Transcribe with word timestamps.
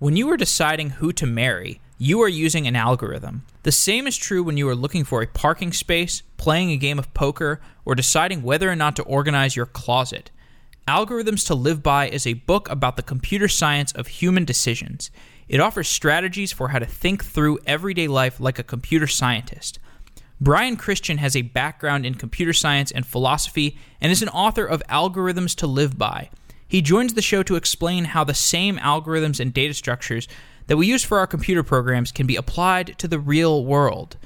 When 0.00 0.16
you 0.16 0.30
are 0.30 0.38
deciding 0.38 0.88
who 0.88 1.12
to 1.12 1.26
marry, 1.26 1.78
you 1.98 2.22
are 2.22 2.28
using 2.28 2.66
an 2.66 2.74
algorithm. 2.74 3.42
The 3.64 3.70
same 3.70 4.06
is 4.06 4.16
true 4.16 4.42
when 4.42 4.56
you 4.56 4.66
are 4.66 4.74
looking 4.74 5.04
for 5.04 5.20
a 5.20 5.26
parking 5.26 5.74
space, 5.74 6.22
playing 6.38 6.70
a 6.70 6.78
game 6.78 6.98
of 6.98 7.12
poker, 7.12 7.60
or 7.84 7.94
deciding 7.94 8.42
whether 8.42 8.70
or 8.70 8.76
not 8.76 8.96
to 8.96 9.02
organize 9.02 9.56
your 9.56 9.66
closet. 9.66 10.30
Algorithms 10.88 11.46
to 11.48 11.54
Live 11.54 11.82
By 11.82 12.08
is 12.08 12.26
a 12.26 12.32
book 12.32 12.70
about 12.70 12.96
the 12.96 13.02
computer 13.02 13.46
science 13.46 13.92
of 13.92 14.06
human 14.06 14.46
decisions. 14.46 15.10
It 15.48 15.60
offers 15.60 15.86
strategies 15.86 16.50
for 16.50 16.68
how 16.68 16.78
to 16.78 16.86
think 16.86 17.22
through 17.22 17.58
everyday 17.66 18.08
life 18.08 18.40
like 18.40 18.58
a 18.58 18.62
computer 18.62 19.06
scientist. 19.06 19.78
Brian 20.40 20.78
Christian 20.78 21.18
has 21.18 21.36
a 21.36 21.42
background 21.42 22.06
in 22.06 22.14
computer 22.14 22.54
science 22.54 22.90
and 22.90 23.04
philosophy 23.04 23.76
and 24.00 24.10
is 24.10 24.22
an 24.22 24.30
author 24.30 24.64
of 24.64 24.82
Algorithms 24.88 25.54
to 25.56 25.66
Live 25.66 25.98
By. 25.98 26.30
He 26.70 26.82
joins 26.82 27.14
the 27.14 27.20
show 27.20 27.42
to 27.42 27.56
explain 27.56 28.04
how 28.04 28.22
the 28.22 28.32
same 28.32 28.78
algorithms 28.78 29.40
and 29.40 29.52
data 29.52 29.74
structures 29.74 30.28
that 30.68 30.76
we 30.76 30.86
use 30.86 31.02
for 31.02 31.18
our 31.18 31.26
computer 31.26 31.64
programs 31.64 32.12
can 32.12 32.28
be 32.28 32.36
applied 32.36 32.96
to 32.98 33.08
the 33.08 33.18
real 33.18 33.64
world. 33.64 34.16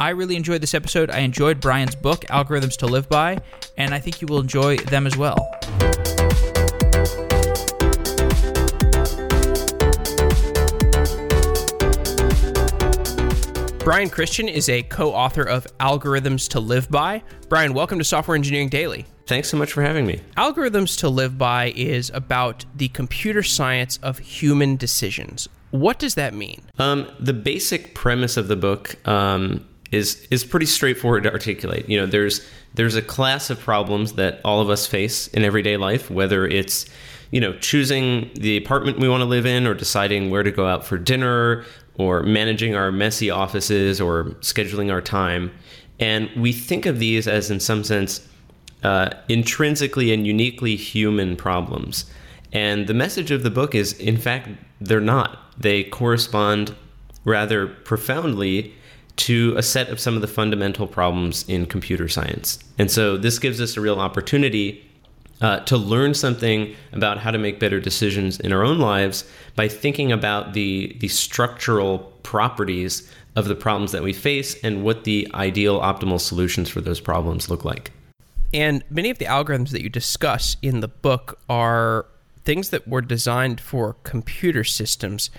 I 0.00 0.08
really 0.08 0.36
enjoyed 0.36 0.62
this 0.62 0.72
episode. 0.72 1.10
I 1.10 1.18
enjoyed 1.18 1.60
Brian's 1.60 1.94
book, 1.94 2.22
Algorithms 2.30 2.78
to 2.78 2.86
Live 2.86 3.10
By, 3.10 3.42
and 3.76 3.92
I 3.92 3.98
think 3.98 4.22
you 4.22 4.28
will 4.28 4.40
enjoy 4.40 4.78
them 4.78 5.06
as 5.06 5.18
well. 5.18 5.36
Brian 13.82 14.10
Christian 14.10 14.46
is 14.46 14.68
a 14.68 14.82
co 14.82 15.10
author 15.10 15.42
of 15.42 15.66
Algorithms 15.78 16.48
to 16.50 16.60
Live 16.60 16.90
By. 16.90 17.22
Brian, 17.48 17.72
welcome 17.72 17.96
to 17.98 18.04
Software 18.04 18.34
Engineering 18.34 18.68
Daily. 18.68 19.06
Thanks 19.26 19.48
so 19.48 19.56
much 19.56 19.72
for 19.72 19.80
having 19.80 20.06
me. 20.06 20.20
Algorithms 20.36 20.98
to 20.98 21.08
Live 21.08 21.38
By 21.38 21.72
is 21.74 22.10
about 22.12 22.66
the 22.76 22.88
computer 22.88 23.42
science 23.42 23.98
of 24.02 24.18
human 24.18 24.76
decisions. 24.76 25.48
What 25.70 25.98
does 25.98 26.14
that 26.16 26.34
mean? 26.34 26.60
Um, 26.78 27.10
the 27.18 27.32
basic 27.32 27.94
premise 27.94 28.36
of 28.36 28.48
the 28.48 28.56
book 28.56 28.96
um, 29.08 29.66
is 29.90 30.26
is 30.30 30.44
pretty 30.44 30.66
straightforward 30.66 31.22
to 31.22 31.32
articulate. 31.32 31.88
You 31.88 32.00
know, 32.00 32.06
there's 32.06 32.46
there's 32.74 32.96
a 32.96 33.02
class 33.02 33.48
of 33.48 33.58
problems 33.60 34.12
that 34.12 34.42
all 34.44 34.60
of 34.60 34.68
us 34.68 34.86
face 34.86 35.26
in 35.28 35.42
everyday 35.42 35.78
life, 35.78 36.10
whether 36.10 36.46
it's 36.46 36.84
you 37.30 37.40
know 37.40 37.54
choosing 37.54 38.30
the 38.34 38.58
apartment 38.58 38.98
we 38.98 39.08
want 39.08 39.22
to 39.22 39.26
live 39.26 39.46
in, 39.46 39.66
or 39.66 39.72
deciding 39.72 40.28
where 40.28 40.42
to 40.42 40.50
go 40.50 40.66
out 40.66 40.84
for 40.84 40.98
dinner, 40.98 41.64
or 42.00 42.22
managing 42.22 42.74
our 42.74 42.90
messy 42.90 43.28
offices, 43.30 44.00
or 44.00 44.24
scheduling 44.40 44.90
our 44.90 45.02
time. 45.02 45.50
And 45.98 46.30
we 46.34 46.52
think 46.52 46.86
of 46.86 46.98
these 46.98 47.28
as, 47.28 47.50
in 47.50 47.60
some 47.60 47.84
sense, 47.84 48.26
uh, 48.82 49.10
intrinsically 49.28 50.12
and 50.14 50.26
uniquely 50.26 50.76
human 50.76 51.36
problems. 51.36 52.06
And 52.52 52.86
the 52.86 52.94
message 52.94 53.30
of 53.30 53.42
the 53.42 53.50
book 53.50 53.74
is, 53.74 53.92
in 53.98 54.16
fact, 54.16 54.48
they're 54.80 55.00
not. 55.16 55.38
They 55.58 55.84
correspond 55.84 56.74
rather 57.24 57.66
profoundly 57.66 58.72
to 59.16 59.54
a 59.58 59.62
set 59.62 59.90
of 59.90 60.00
some 60.00 60.14
of 60.14 60.22
the 60.22 60.26
fundamental 60.26 60.86
problems 60.86 61.46
in 61.48 61.66
computer 61.66 62.08
science. 62.08 62.58
And 62.78 62.90
so 62.90 63.18
this 63.18 63.38
gives 63.38 63.60
us 63.60 63.76
a 63.76 63.80
real 63.80 64.00
opportunity 64.00 64.89
uh, 65.40 65.60
to 65.60 65.76
learn 65.76 66.14
something 66.14 66.74
about 66.92 67.18
how 67.18 67.30
to 67.30 67.38
make 67.38 67.58
better 67.58 67.80
decisions 67.80 68.38
in 68.40 68.52
our 68.52 68.62
own 68.62 68.78
lives 68.78 69.24
by 69.56 69.68
thinking 69.68 70.12
about 70.12 70.52
the, 70.52 70.96
the 71.00 71.08
structural 71.08 71.98
properties 72.22 73.10
of 73.36 73.46
the 73.46 73.54
problems 73.54 73.92
that 73.92 74.02
we 74.02 74.12
face 74.12 74.54
and 74.62 74.84
what 74.84 75.04
the 75.04 75.28
ideal 75.34 75.80
optimal 75.80 76.20
solutions 76.20 76.68
for 76.68 76.80
those 76.80 77.00
problems 77.00 77.48
look 77.48 77.64
like. 77.64 77.90
And 78.52 78.84
many 78.90 79.10
of 79.10 79.18
the 79.18 79.26
algorithms 79.26 79.70
that 79.70 79.82
you 79.82 79.88
discuss 79.88 80.56
in 80.60 80.80
the 80.80 80.88
book 80.88 81.38
are 81.48 82.06
things 82.44 82.70
that 82.70 82.86
were 82.88 83.00
designed 83.00 83.60
for 83.60 83.94
computer 84.02 84.64
systems. 84.64 85.30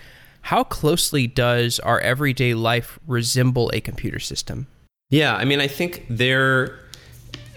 How 0.43 0.63
closely 0.63 1.27
does 1.27 1.79
our 1.79 1.99
everyday 1.99 2.53
life 2.53 2.99
resemble 3.05 3.69
a 3.73 3.81
computer 3.81 4.19
system? 4.19 4.67
Yeah, 5.09 5.35
I 5.35 5.43
mean, 5.43 5.59
I 5.59 5.67
think 5.67 6.05
there 6.09 6.79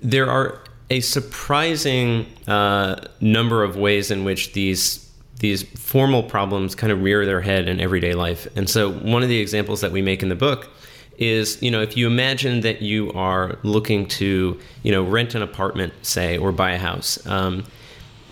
there 0.03 0.29
are 0.29 0.64
a 0.91 1.01
surprising 1.01 2.27
uh, 2.47 2.97
number 3.21 3.65
of 3.65 3.77
ways 3.77 4.11
in 4.11 4.25
which 4.25 4.53
these 4.53 5.01
these 5.41 5.63
formal 5.63 6.23
problems 6.23 6.75
kind 6.75 6.93
of 6.93 7.03
rear 7.03 7.27
their 7.27 7.41
head 7.41 7.69
in 7.69 7.81
everyday 7.81 8.15
life. 8.15 8.47
And 8.57 8.71
so, 8.71 8.93
one 8.93 9.23
of 9.23 9.29
the 9.29 9.41
examples 9.41 9.81
that 9.81 9.93
we 9.93 10.01
make 10.01 10.23
in 10.23 10.29
the 10.29 10.37
book 10.37 10.71
is, 11.19 11.61
you 11.63 11.71
know, 11.71 11.83
if 11.83 11.97
you 11.97 12.07
imagine 12.07 12.61
that 12.61 12.83
you 12.83 13.13
are 13.13 13.59
looking 13.63 14.07
to, 14.07 14.59
you 14.83 14.93
know, 14.93 15.03
rent 15.03 15.35
an 15.35 15.43
apartment, 15.43 15.93
say, 16.03 16.39
or 16.39 16.53
buy 16.53 16.73
a 16.73 16.79
house. 16.79 17.25
Um, 17.27 17.65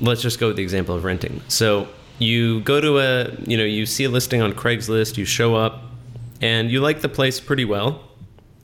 let's 0.01 0.23
just 0.23 0.41
go 0.41 0.49
with 0.49 0.57
the 0.57 0.63
example 0.63 0.95
of 0.95 1.05
renting. 1.05 1.41
So 1.49 1.89
you 2.19 2.61
go 2.61 2.81
to 2.81 2.99
a, 2.99 3.31
you 3.47 3.57
know, 3.57 3.65
you 3.65 3.87
see 3.87 4.05
a 4.05 4.09
listing 4.09 4.43
on 4.43 4.53
Craigslist, 4.53 5.17
you 5.17 5.25
show 5.25 5.55
up, 5.55 5.83
and 6.41 6.71
you 6.71 6.81
like 6.81 7.01
the 7.01 7.09
place 7.09 7.41
pretty 7.41 7.65
well, 7.65 8.03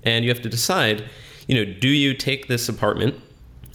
and 0.04 0.24
you 0.24 0.30
have 0.30 0.42
to 0.42 0.48
decide, 0.48 1.04
you 1.46 1.54
know, 1.54 1.72
do 1.80 1.88
you 1.88 2.14
take 2.14 2.48
this 2.48 2.68
apartment, 2.68 3.14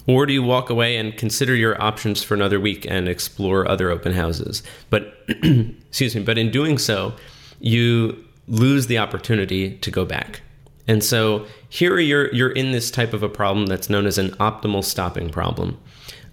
or 0.07 0.25
do 0.25 0.33
you 0.33 0.43
walk 0.43 0.69
away 0.69 0.97
and 0.97 1.15
consider 1.17 1.55
your 1.55 1.81
options 1.81 2.23
for 2.23 2.33
another 2.33 2.59
week 2.59 2.85
and 2.89 3.07
explore 3.07 3.67
other 3.67 3.89
open 3.89 4.13
houses? 4.13 4.63
But 4.89 5.17
excuse 5.27 6.15
me, 6.15 6.23
but 6.23 6.37
in 6.37 6.51
doing 6.51 6.77
so, 6.77 7.13
you 7.59 8.23
lose 8.47 8.87
the 8.87 8.97
opportunity 8.97 9.77
to 9.77 9.91
go 9.91 10.05
back. 10.05 10.41
And 10.87 11.03
so 11.03 11.45
here 11.69 11.97
you're 11.99 12.33
you're 12.33 12.51
in 12.51 12.71
this 12.71 12.91
type 12.91 13.13
of 13.13 13.23
a 13.23 13.29
problem 13.29 13.67
that's 13.67 13.89
known 13.89 14.05
as 14.05 14.17
an 14.17 14.31
optimal 14.31 14.83
stopping 14.83 15.29
problem. 15.29 15.79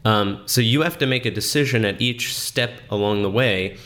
Um, 0.04 0.42
so 0.47 0.60
you 0.60 0.82
have 0.82 0.98
to 0.98 1.06
make 1.06 1.26
a 1.26 1.30
decision 1.30 1.84
at 1.84 2.00
each 2.00 2.36
step 2.36 2.80
along 2.91 3.22
the 3.22 3.30
way. 3.30 3.76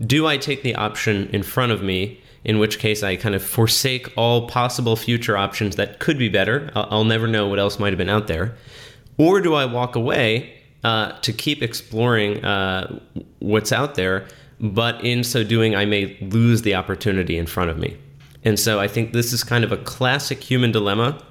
Do 0.00 0.26
I 0.26 0.36
take 0.36 0.62
the 0.62 0.74
option 0.74 1.28
in 1.32 1.42
front 1.42 1.72
of 1.72 1.82
me, 1.82 2.20
in 2.44 2.58
which 2.58 2.78
case 2.78 3.02
I 3.02 3.16
kind 3.16 3.34
of 3.34 3.42
forsake 3.42 4.12
all 4.16 4.48
possible 4.48 4.96
future 4.96 5.36
options 5.36 5.76
that 5.76 5.98
could 5.98 6.18
be 6.18 6.28
better? 6.28 6.70
I'll, 6.74 6.88
I'll 6.90 7.04
never 7.04 7.26
know 7.26 7.48
what 7.48 7.58
else 7.58 7.78
might 7.78 7.92
have 7.92 7.98
been 7.98 8.08
out 8.08 8.26
there. 8.26 8.54
Or 9.22 9.40
do 9.40 9.54
I 9.54 9.66
walk 9.66 9.94
away 9.94 10.52
uh, 10.82 11.12
to 11.20 11.32
keep 11.32 11.62
exploring 11.62 12.44
uh, 12.44 12.98
what's 13.38 13.70
out 13.70 13.94
there, 13.94 14.26
but 14.58 15.04
in 15.04 15.22
so 15.22 15.44
doing, 15.44 15.76
I 15.76 15.84
may 15.84 16.18
lose 16.20 16.62
the 16.62 16.74
opportunity 16.74 17.38
in 17.38 17.46
front 17.46 17.70
of 17.70 17.78
me? 17.78 17.96
And 18.42 18.58
so 18.58 18.80
I 18.80 18.88
think 18.88 19.12
this 19.12 19.32
is 19.32 19.44
kind 19.44 19.62
of 19.62 19.70
a 19.70 19.76
classic 19.76 20.42
human 20.42 20.72
dilemma. 20.72 21.22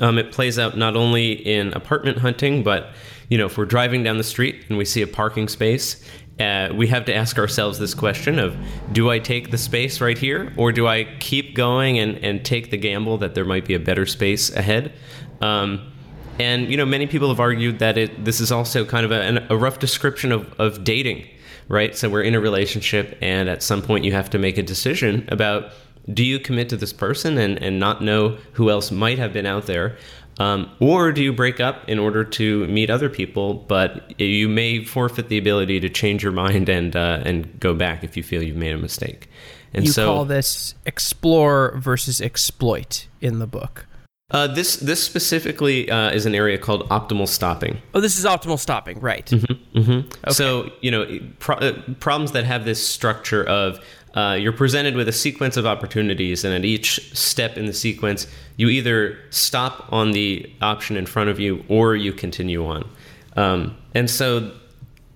Um, 0.00 0.18
it 0.18 0.32
plays 0.32 0.58
out 0.58 0.76
not 0.76 0.96
only 0.96 1.30
in 1.30 1.72
apartment 1.74 2.18
hunting, 2.18 2.64
but 2.64 2.90
you 3.28 3.38
know, 3.38 3.46
if 3.46 3.56
we're 3.56 3.66
driving 3.66 4.02
down 4.02 4.18
the 4.18 4.24
street 4.24 4.64
and 4.68 4.76
we 4.76 4.84
see 4.84 5.02
a 5.02 5.06
parking 5.06 5.46
space, 5.46 6.04
uh, 6.40 6.70
we 6.74 6.88
have 6.88 7.04
to 7.04 7.14
ask 7.14 7.38
ourselves 7.38 7.78
this 7.78 7.94
question 7.94 8.40
of 8.40 8.56
do 8.90 9.10
I 9.10 9.20
take 9.20 9.52
the 9.52 9.58
space 9.58 10.00
right 10.00 10.18
here 10.18 10.52
or 10.56 10.72
do 10.72 10.88
I 10.88 11.04
keep 11.20 11.54
going 11.54 12.00
and, 12.00 12.16
and 12.24 12.44
take 12.44 12.72
the 12.72 12.78
gamble 12.78 13.16
that 13.18 13.36
there 13.36 13.44
might 13.44 13.64
be 13.64 13.74
a 13.74 13.80
better 13.80 14.06
space 14.06 14.50
ahead? 14.50 14.92
Um, 15.40 15.92
and, 16.38 16.70
you 16.70 16.76
know, 16.76 16.86
many 16.86 17.06
people 17.06 17.28
have 17.28 17.40
argued 17.40 17.78
that 17.78 17.98
it, 17.98 18.24
this 18.24 18.40
is 18.40 18.52
also 18.52 18.84
kind 18.84 19.04
of 19.04 19.12
a, 19.12 19.46
a 19.50 19.56
rough 19.56 19.78
description 19.78 20.32
of, 20.32 20.52
of 20.60 20.84
dating, 20.84 21.26
right? 21.68 21.96
So 21.96 22.08
we're 22.08 22.22
in 22.22 22.34
a 22.34 22.40
relationship 22.40 23.18
and 23.20 23.48
at 23.48 23.62
some 23.62 23.82
point 23.82 24.04
you 24.04 24.12
have 24.12 24.30
to 24.30 24.38
make 24.38 24.58
a 24.58 24.62
decision 24.62 25.28
about 25.28 25.72
do 26.12 26.24
you 26.24 26.38
commit 26.38 26.70
to 26.70 26.76
this 26.76 26.92
person 26.92 27.36
and, 27.36 27.62
and 27.62 27.78
not 27.78 28.02
know 28.02 28.38
who 28.52 28.70
else 28.70 28.90
might 28.90 29.18
have 29.18 29.32
been 29.32 29.46
out 29.46 29.66
there? 29.66 29.98
Um, 30.38 30.70
or 30.78 31.10
do 31.12 31.22
you 31.22 31.32
break 31.32 31.58
up 31.58 31.88
in 31.88 31.98
order 31.98 32.24
to 32.24 32.66
meet 32.68 32.90
other 32.90 33.08
people, 33.08 33.54
but 33.54 34.18
you 34.20 34.48
may 34.48 34.84
forfeit 34.84 35.28
the 35.28 35.36
ability 35.36 35.80
to 35.80 35.88
change 35.88 36.22
your 36.22 36.32
mind 36.32 36.68
and 36.68 36.94
uh, 36.94 37.22
and 37.24 37.58
go 37.58 37.74
back 37.74 38.04
if 38.04 38.16
you 38.16 38.22
feel 38.22 38.42
you've 38.42 38.56
made 38.56 38.72
a 38.72 38.78
mistake. 38.78 39.28
And 39.74 39.84
you 39.84 39.90
so, 39.90 40.06
call 40.06 40.24
this 40.24 40.76
explore 40.86 41.76
versus 41.76 42.20
exploit 42.20 43.08
in 43.20 43.40
the 43.40 43.48
book. 43.48 43.86
Uh, 44.30 44.46
this 44.46 44.76
this 44.76 45.02
specifically 45.02 45.90
uh, 45.90 46.10
is 46.10 46.26
an 46.26 46.34
area 46.34 46.58
called 46.58 46.86
optimal 46.90 47.26
stopping. 47.26 47.80
Oh, 47.94 48.00
this 48.00 48.18
is 48.18 48.26
optimal 48.26 48.58
stopping, 48.58 49.00
right? 49.00 49.24
Mm-hmm, 49.24 49.78
mm-hmm. 49.78 49.90
Okay. 49.90 50.32
So 50.32 50.70
you 50.82 50.90
know 50.90 51.18
pro- 51.38 51.56
uh, 51.56 51.80
problems 51.98 52.32
that 52.32 52.44
have 52.44 52.66
this 52.66 52.86
structure 52.86 53.42
of 53.44 53.80
uh, 54.14 54.36
you're 54.38 54.52
presented 54.52 54.96
with 54.96 55.08
a 55.08 55.12
sequence 55.12 55.56
of 55.56 55.64
opportunities, 55.64 56.44
and 56.44 56.54
at 56.54 56.66
each 56.66 57.16
step 57.16 57.56
in 57.56 57.64
the 57.64 57.72
sequence, 57.72 58.26
you 58.56 58.68
either 58.68 59.18
stop 59.30 59.90
on 59.90 60.12
the 60.12 60.50
option 60.60 60.98
in 60.98 61.06
front 61.06 61.30
of 61.30 61.40
you 61.40 61.64
or 61.68 61.96
you 61.96 62.12
continue 62.12 62.66
on. 62.66 62.86
Um, 63.36 63.78
and 63.94 64.10
so, 64.10 64.52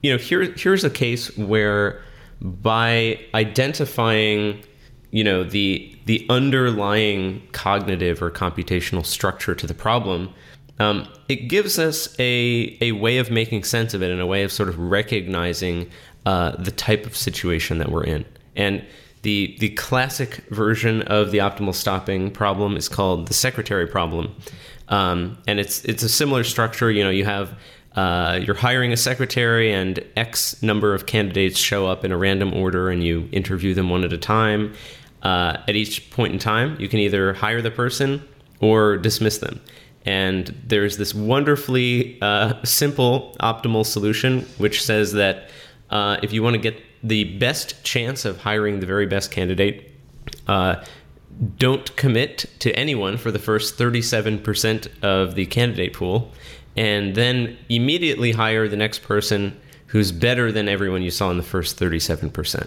you 0.03 0.11
know, 0.11 0.17
here 0.19 0.43
here's 0.53 0.85
a 0.85 0.91
case 0.91 1.37
where 1.37 2.01
by 2.41 3.21
identifying, 3.35 4.65
you 5.13 5.23
know, 5.23 5.45
the 5.45 5.95
the 6.07 6.27
underlying 6.29 7.43
cognitive 7.53 8.21
or 8.23 8.31
computational 8.31 9.05
structure 9.05 9.55
to 9.55 9.67
the 9.67 9.75
problem, 9.75 10.33
um, 10.81 11.07
it 11.29 11.49
gives 11.49 11.79
us 11.79 12.19
a 12.19 12.77
a 12.81 12.93
way 12.93 13.19
of 13.19 13.31
making 13.31 13.63
sense 13.63 13.95
of 13.95 14.03
it 14.03 14.11
and 14.11 14.21
a 14.21 14.27
way 14.27 14.43
of 14.43 14.51
sort 14.51 14.71
of 14.71 14.79
recognizing 14.79 15.89
uh, 16.25 16.57
the 16.57 16.71
type 16.71 17.05
of 17.05 17.15
situation 17.15 17.79
that 17.79 17.91
we're 17.91 18.05
in. 18.05 18.25
And 18.57 18.85
the 19.21 19.55
the 19.61 19.69
classic 19.71 20.37
version 20.51 21.03
of 21.03 21.31
the 21.31 21.39
optimal 21.39 21.75
stopping 21.75 22.31
problem 22.31 22.75
is 22.77 22.89
called 22.89 23.29
the 23.29 23.35
secretary 23.35 23.87
problem, 23.87 24.35
um, 24.89 25.37
and 25.47 25.61
it's 25.61 25.85
it's 25.85 26.03
a 26.03 26.09
similar 26.09 26.43
structure. 26.43 26.91
You 26.91 27.05
know, 27.05 27.11
you 27.11 27.27
have 27.27 27.55
uh, 27.97 28.41
you're 28.43 28.55
hiring 28.55 28.93
a 28.93 28.97
secretary, 28.97 29.73
and 29.73 30.03
X 30.17 30.63
number 30.63 30.95
of 30.95 31.07
candidates 31.07 31.59
show 31.59 31.87
up 31.87 32.05
in 32.05 32.13
a 32.13 32.17
random 32.17 32.55
order, 32.55 32.91
and 32.91 33.05
you 33.05 33.29
interview 33.33 33.75
them 33.75 33.91
one 33.91 34.05
at 34.05 34.13
a 34.13 34.19
time. 34.19 34.75
Uh, 35.23 35.59
at 35.69 35.77
each 35.77 36.11
point 36.11 36.33
in 36.33 36.39
time, 36.39 36.77
you 36.81 36.89
can 36.89 36.99
either 36.99 37.33
hire 37.35 37.63
the 37.63 37.71
person 37.71 38.27
or 38.61 38.97
dismiss 38.97 39.39
them. 39.39 39.61
And 40.05 40.55
there's 40.67 40.97
this 40.97 41.15
wonderfully 41.15 42.21
uh, 42.21 42.55
simple 42.65 43.37
optimal 43.41 43.87
solution, 43.87 44.43
which 44.59 44.83
says 44.83 45.13
that 45.13 45.51
uh, 45.91 46.17
if 46.23 46.33
you 46.33 46.43
want 46.43 46.55
to 46.55 46.61
get 46.61 46.83
the 47.05 47.37
best 47.39 47.85
chance 47.85 48.25
of 48.25 48.39
hiring 48.39 48.81
the 48.81 48.87
very 48.87 49.07
best 49.07 49.31
candidate, 49.31 49.93
uh, 50.49 50.83
don't 51.57 51.95
commit 51.97 52.47
to 52.61 52.73
anyone 52.73 53.17
for 53.17 53.31
the 53.31 53.39
first 53.39 53.79
37% 53.79 55.03
of 55.03 55.35
the 55.35 55.47
candidate 55.47 55.93
pool, 55.93 56.33
and 56.77 57.15
then 57.15 57.57
immediately 57.69 58.33
hire 58.33 58.69
the 58.69 58.77
next 58.77 59.03
person 59.03 59.57
who's 59.87 60.11
better 60.11 60.51
than 60.51 60.69
everyone 60.69 61.03
you 61.03 61.11
saw 61.11 61.31
in 61.31 61.37
the 61.37 61.43
first 61.43 61.79
37%. 61.79 62.67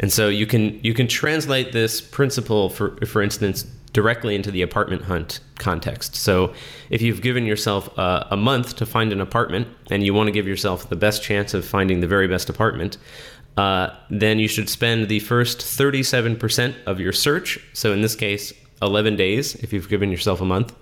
And 0.00 0.12
so 0.12 0.28
you 0.28 0.46
can 0.46 0.80
you 0.82 0.94
can 0.94 1.06
translate 1.06 1.72
this 1.72 2.00
principle 2.00 2.70
for 2.70 2.96
for 3.06 3.22
instance 3.22 3.64
directly 3.92 4.34
into 4.34 4.50
the 4.50 4.62
apartment 4.62 5.02
hunt 5.02 5.40
context. 5.58 6.16
So 6.16 6.54
if 6.90 7.02
you've 7.02 7.20
given 7.20 7.44
yourself 7.44 7.96
a, 7.98 8.26
a 8.30 8.36
month 8.36 8.76
to 8.76 8.86
find 8.86 9.12
an 9.12 9.20
apartment 9.20 9.68
and 9.90 10.02
you 10.02 10.14
want 10.14 10.28
to 10.28 10.32
give 10.32 10.48
yourself 10.48 10.88
the 10.88 10.96
best 10.96 11.22
chance 11.22 11.52
of 11.52 11.64
finding 11.64 12.00
the 12.00 12.06
very 12.06 12.26
best 12.26 12.48
apartment, 12.48 12.96
uh, 13.58 13.90
then 14.08 14.38
you 14.38 14.48
should 14.48 14.70
spend 14.70 15.08
the 15.08 15.20
first 15.20 15.58
37% 15.58 16.74
of 16.86 17.00
your 17.00 17.12
search. 17.12 17.58
So 17.74 17.92
in 17.92 18.00
this 18.00 18.16
case, 18.16 18.52
11 18.80 19.16
days 19.16 19.54
if 19.56 19.72
you've 19.72 19.88
given 19.88 20.10
yourself 20.10 20.40
a 20.40 20.44
month, 20.44 20.74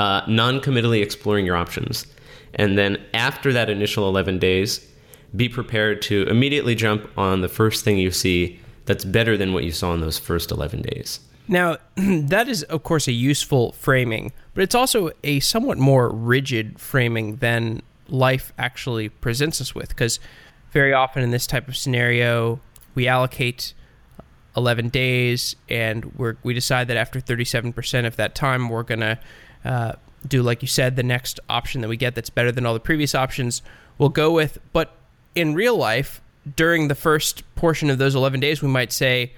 uh, 0.00 0.24
non 0.26 0.60
committally 0.60 1.02
exploring 1.02 1.44
your 1.44 1.56
options. 1.56 2.06
And 2.54 2.78
then 2.78 2.96
after 3.12 3.52
that 3.52 3.68
initial 3.68 4.08
11 4.08 4.38
days, 4.38 4.86
be 5.36 5.46
prepared 5.48 6.00
to 6.02 6.22
immediately 6.22 6.74
jump 6.74 7.06
on 7.18 7.42
the 7.42 7.48
first 7.48 7.84
thing 7.84 7.98
you 7.98 8.10
see 8.10 8.58
that's 8.86 9.04
better 9.04 9.36
than 9.36 9.52
what 9.52 9.62
you 9.62 9.70
saw 9.70 9.92
in 9.92 10.00
those 10.00 10.18
first 10.18 10.50
11 10.50 10.82
days. 10.82 11.20
Now, 11.48 11.76
that 11.96 12.48
is, 12.48 12.62
of 12.64 12.82
course, 12.82 13.08
a 13.08 13.12
useful 13.12 13.72
framing, 13.72 14.32
but 14.54 14.62
it's 14.62 14.74
also 14.74 15.10
a 15.22 15.38
somewhat 15.40 15.76
more 15.76 16.08
rigid 16.08 16.80
framing 16.80 17.36
than 17.36 17.82
life 18.08 18.54
actually 18.58 19.10
presents 19.10 19.60
us 19.60 19.74
with. 19.74 19.90
Because 19.90 20.18
very 20.72 20.94
often 20.94 21.22
in 21.22 21.30
this 21.30 21.46
type 21.46 21.68
of 21.68 21.76
scenario, 21.76 22.58
we 22.94 23.06
allocate 23.06 23.74
11 24.56 24.88
days 24.88 25.54
and 25.68 26.06
we 26.16 26.32
we 26.42 26.54
decide 26.54 26.88
that 26.88 26.96
after 26.96 27.20
37% 27.20 28.06
of 28.06 28.16
that 28.16 28.34
time, 28.34 28.70
we're 28.70 28.82
going 28.82 29.00
to 29.00 29.18
uh, 29.64 29.92
do, 30.26 30.42
like 30.42 30.62
you 30.62 30.68
said, 30.68 30.96
the 30.96 31.02
next 31.02 31.40
option 31.48 31.80
that 31.80 31.88
we 31.88 31.96
get 31.96 32.14
that's 32.14 32.30
better 32.30 32.52
than 32.52 32.66
all 32.66 32.74
the 32.74 32.80
previous 32.80 33.14
options, 33.14 33.62
we'll 33.98 34.08
go 34.08 34.30
with. 34.30 34.58
But 34.72 34.94
in 35.34 35.54
real 35.54 35.76
life, 35.76 36.20
during 36.56 36.88
the 36.88 36.94
first 36.94 37.42
portion 37.54 37.90
of 37.90 37.98
those 37.98 38.14
11 38.14 38.40
days, 38.40 38.62
we 38.62 38.68
might 38.68 38.92
say, 38.92 39.32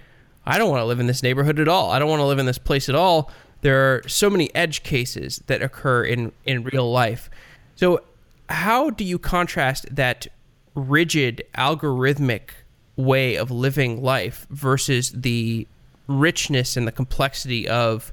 I 0.45 0.59
don't 0.59 0.71
want 0.71 0.81
to 0.81 0.87
live 0.87 1.01
in 1.01 1.07
this 1.07 1.23
neighborhood 1.23 1.61
at 1.61 1.69
all. 1.69 1.91
I 1.91 1.99
don't 1.99 2.09
want 2.09 2.21
to 2.21 2.27
live 2.27 2.39
in 2.39 2.47
this 2.47 2.59
place 2.59 2.89
at 2.89 2.95
all. 2.95 3.31
There 3.61 3.95
are 3.95 4.09
so 4.09 4.29
many 4.29 4.53
edge 4.55 4.83
cases 4.83 5.43
that 5.47 5.63
occur 5.63 6.05
in, 6.05 6.33
in 6.45 6.65
real 6.65 6.91
life. 6.91 7.31
So, 7.77 8.03
how 8.49 8.91
do 8.91 9.05
you 9.05 9.19
contrast 9.19 9.95
that 9.95 10.27
rigid, 10.75 11.45
algorithmic 11.57 12.51
way 12.97 13.37
of 13.37 13.51
living 13.51 14.03
life 14.03 14.47
versus 14.51 15.11
the 15.13 15.67
richness 16.09 16.77
and 16.77 16.87
the 16.87 16.93
complexity 16.93 17.69
of 17.69 18.13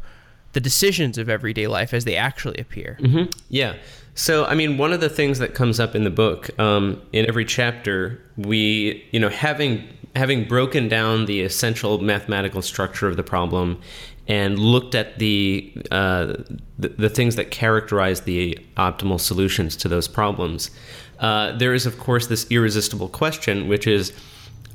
the 0.54 0.60
decisions 0.60 1.18
of 1.18 1.30
everyday 1.30 1.68
life 1.68 1.94
as 1.94 2.06
they 2.06 2.16
actually 2.16 2.60
appear? 2.60 2.98
Mm-hmm. 3.02 3.30
Yeah. 3.50 3.76
So, 4.16 4.46
I 4.46 4.56
mean, 4.56 4.78
one 4.78 4.92
of 4.92 5.00
the 5.00 5.10
things 5.10 5.40
that 5.40 5.54
comes 5.54 5.80
up 5.80 5.96
in 5.96 6.04
the 6.04 6.10
book, 6.10 6.50
um, 6.60 7.02
in 7.14 7.26
every 7.28 7.46
chapter, 7.46 8.22
we, 8.36 9.08
you 9.12 9.20
know, 9.20 9.30
having 9.30 9.88
having 10.16 10.48
broken 10.48 10.88
down 10.88 11.26
the 11.26 11.42
essential 11.42 12.00
mathematical 12.02 12.62
structure 12.62 13.08
of 13.08 13.16
the 13.16 13.24
problem 13.24 13.80
and 14.28 14.60
looked 14.60 14.96
at 14.96 15.20
the, 15.20 15.72
uh, 15.92 16.34
the, 16.78 16.90
the 16.90 17.10
things 17.10 17.36
that 17.36 17.52
characterize 17.52 18.22
the 18.22 18.58
optimal 18.78 19.20
solutions 19.20 19.76
to 19.76 19.88
those 19.88 20.08
problems, 20.08 20.72
uh, 21.20 21.56
there 21.58 21.74
is, 21.74 21.86
of 21.86 21.98
course, 22.00 22.28
this 22.28 22.50
irresistible 22.50 23.08
question, 23.08 23.68
which 23.68 23.88
is, 23.88 24.14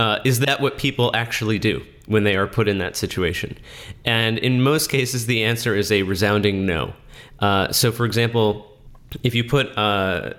uh, 0.01 0.19
is 0.25 0.41
that 0.41 0.61
what 0.61 0.79
people 0.79 1.11
actually 1.15 1.59
do 1.59 1.85
when 2.07 2.25
they 2.25 2.37
are 2.37 2.47
put 2.47 2.69
in 2.69 2.79
that 2.79 2.97
situation? 2.97 3.57
And 4.05 4.39
in 4.39 4.63
most 4.63 4.91
cases, 4.91 5.27
the 5.27 5.45
answer 5.45 5.75
is 5.75 5.93
a 5.93 6.03
resounding 6.03 6.67
no. 6.67 6.95
Uh, 7.41 7.73
so, 7.73 7.93
for 7.93 8.05
example, 8.05 8.67
if 9.23 9.35
you 9.35 9.45
put 9.45 9.77
uh, 9.79 10.35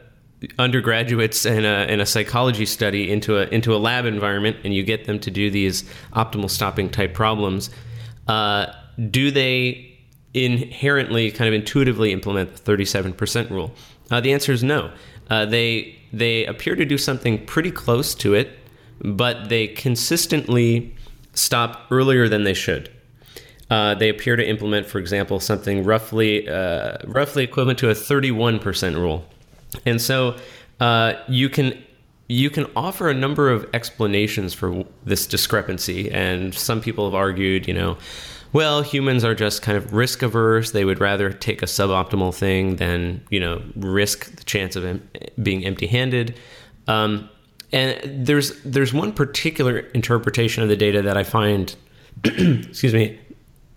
undergraduates 0.59 1.45
in 1.45 1.65
a, 1.65 1.85
in 1.87 1.99
a 1.99 2.05
psychology 2.05 2.65
study 2.65 3.09
into 3.09 3.37
a 3.37 3.47
into 3.47 3.73
a 3.75 3.77
lab 3.77 4.05
environment 4.05 4.57
and 4.63 4.73
you 4.73 4.83
get 4.83 5.05
them 5.05 5.19
to 5.19 5.31
do 5.31 5.49
these 5.49 5.83
optimal 6.13 6.49
stopping 6.49 6.89
type 6.89 7.13
problems, 7.13 7.69
uh, 8.27 8.67
do 9.09 9.31
they 9.31 9.91
inherently 10.33 11.31
kind 11.31 11.47
of 11.47 11.53
intuitively 11.53 12.11
implement 12.11 12.55
the 12.55 12.71
37% 12.71 13.49
rule? 13.49 13.71
Uh, 14.11 14.19
the 14.19 14.33
answer 14.33 14.51
is 14.51 14.63
no. 14.63 14.91
Uh, 15.29 15.45
they 15.45 15.97
they 16.13 16.45
appear 16.45 16.75
to 16.75 16.85
do 16.85 16.97
something 16.97 17.43
pretty 17.45 17.71
close 17.71 18.13
to 18.15 18.33
it, 18.33 18.57
but 19.01 19.49
they 19.49 19.67
consistently 19.67 20.95
stop 21.33 21.87
earlier 21.91 22.27
than 22.29 22.43
they 22.43 22.53
should. 22.53 22.91
Uh, 23.69 23.95
they 23.95 24.09
appear 24.09 24.35
to 24.35 24.47
implement, 24.47 24.85
for 24.85 24.99
example, 24.99 25.39
something 25.39 25.83
roughly 25.83 26.47
uh, 26.47 26.97
roughly 27.05 27.43
equivalent 27.43 27.79
to 27.79 27.89
a 27.89 27.93
31% 27.93 28.95
rule. 28.95 29.25
And 29.85 29.99
so 30.01 30.37
uh, 30.79 31.13
you 31.27 31.49
can 31.49 31.83
you 32.27 32.49
can 32.49 32.65
offer 32.75 33.09
a 33.09 33.13
number 33.13 33.49
of 33.49 33.67
explanations 33.73 34.53
for 34.53 34.85
this 35.03 35.27
discrepancy, 35.27 36.11
and 36.11 36.53
some 36.53 36.81
people 36.81 37.05
have 37.05 37.13
argued, 37.13 37.67
you 37.67 37.73
know, 37.73 37.97
well, 38.53 38.81
humans 38.81 39.23
are 39.23 39.35
just 39.35 39.61
kind 39.61 39.77
of 39.77 39.93
risk 39.93 40.21
averse. 40.21 40.71
They 40.71 40.85
would 40.85 40.99
rather 40.99 41.31
take 41.31 41.61
a 41.61 41.65
suboptimal 41.65 42.33
thing 42.33 42.77
than 42.77 43.21
you 43.29 43.39
know 43.39 43.61
risk 43.75 44.35
the 44.35 44.43
chance 44.43 44.75
of 44.75 44.85
em- 44.85 45.09
being 45.41 45.65
empty-handed. 45.65 46.35
Um, 46.87 47.29
and 47.71 48.25
there's 48.25 48.61
there's 48.63 48.93
one 48.93 49.13
particular 49.13 49.79
interpretation 49.93 50.63
of 50.63 50.69
the 50.69 50.75
data 50.75 51.01
that 51.01 51.17
I 51.17 51.23
find, 51.23 51.75
excuse 52.23 52.93
me, 52.93 53.19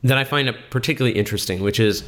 that 0.05 0.19
I 0.19 0.25
find 0.25 0.55
particularly 0.71 1.19
interesting, 1.19 1.63
which 1.63 1.81
is 1.81 2.05